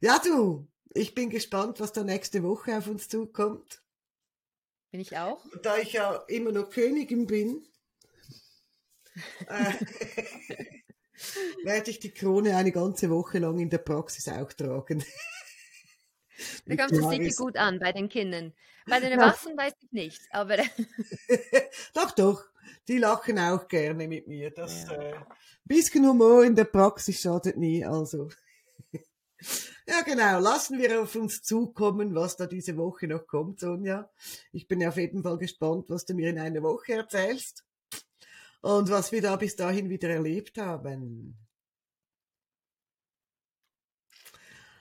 Ja, 0.00 0.18
du, 0.24 0.66
ich 0.94 1.14
bin 1.14 1.28
gespannt, 1.28 1.80
was 1.80 1.92
da 1.92 2.02
nächste 2.02 2.42
Woche 2.42 2.78
auf 2.78 2.88
uns 2.88 3.10
zukommt. 3.10 3.82
Bin 4.90 5.02
ich 5.02 5.18
auch. 5.18 5.44
Da 5.62 5.76
ich 5.76 5.92
ja 5.92 6.14
immer 6.28 6.50
noch 6.50 6.70
Königin 6.70 7.26
bin, 7.26 7.66
äh, 9.48 9.72
werde 11.64 11.90
ich 11.90 12.00
die 12.00 12.14
Krone 12.14 12.56
eine 12.56 12.72
ganze 12.72 13.10
Woche 13.10 13.38
lang 13.38 13.58
in 13.58 13.68
der 13.68 13.78
Praxis 13.78 14.28
auch 14.28 14.50
tragen. 14.54 15.04
Da 16.66 16.76
kommt 16.76 16.92
es 16.92 17.08
sicher 17.08 17.44
gut 17.44 17.56
an 17.56 17.78
bei 17.78 17.92
den 17.92 18.08
Kindern. 18.08 18.52
Bei 18.86 19.00
den 19.00 19.12
Erwachsenen 19.12 19.56
weiß 19.56 19.74
ich 19.80 19.92
nicht, 19.92 20.20
aber. 20.30 20.56
doch, 21.94 22.10
doch. 22.12 22.44
Die 22.88 22.98
lachen 22.98 23.38
auch 23.38 23.68
gerne 23.68 24.08
mit 24.08 24.26
mir. 24.26 24.50
Das 24.50 24.84
ja. 24.84 24.92
äh, 24.92 25.14
bisschen 25.64 26.06
Humor 26.08 26.44
in 26.44 26.56
der 26.56 26.64
Praxis 26.64 27.20
schadet 27.20 27.56
nie. 27.56 27.84
Also. 27.84 28.30
ja, 29.86 30.00
genau. 30.04 30.40
Lassen 30.40 30.78
wir 30.78 31.02
auf 31.02 31.14
uns 31.14 31.42
zukommen, 31.42 32.14
was 32.14 32.36
da 32.36 32.46
diese 32.46 32.76
Woche 32.76 33.06
noch 33.06 33.26
kommt, 33.26 33.60
Sonja. 33.60 34.10
Ich 34.52 34.66
bin 34.66 34.84
auf 34.86 34.96
jeden 34.96 35.22
Fall 35.22 35.38
gespannt, 35.38 35.86
was 35.88 36.04
du 36.04 36.14
mir 36.14 36.30
in 36.30 36.38
einer 36.38 36.62
Woche 36.62 36.94
erzählst 36.94 37.64
und 38.62 38.90
was 38.90 39.12
wir 39.12 39.22
da 39.22 39.36
bis 39.36 39.56
dahin 39.56 39.88
wieder 39.88 40.08
erlebt 40.08 40.58
haben. 40.58 41.36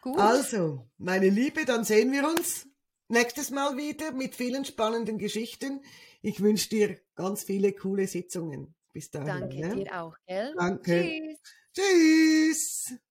Gut. 0.02 0.18
Also, 0.20 0.90
meine 0.98 1.30
Liebe, 1.30 1.66
dann 1.66 1.84
sehen 1.84 2.12
wir 2.12 2.28
uns 2.28 2.68
nächstes 3.08 3.52
Mal 3.52 3.78
wieder 3.78 4.12
mit 4.12 4.36
vielen 4.36 4.66
spannenden 4.66 5.20
Geschichten. 5.20 5.82
Ich 6.24 6.42
wünsche 6.42 6.70
dir 6.70 7.00
ganz 7.16 7.44
viele 7.44 7.72
coole 7.74 8.08
Sitzungen. 8.08 8.74
Bis 8.94 9.12
dahin. 9.12 9.28
Danke 9.28 9.56
ja? 9.56 9.76
dir 9.76 10.02
auch. 10.02 10.16
Gell? 10.26 10.54
Danke. 10.58 11.38
Tschüss. 11.74 12.90
Tschüss. 12.92 13.02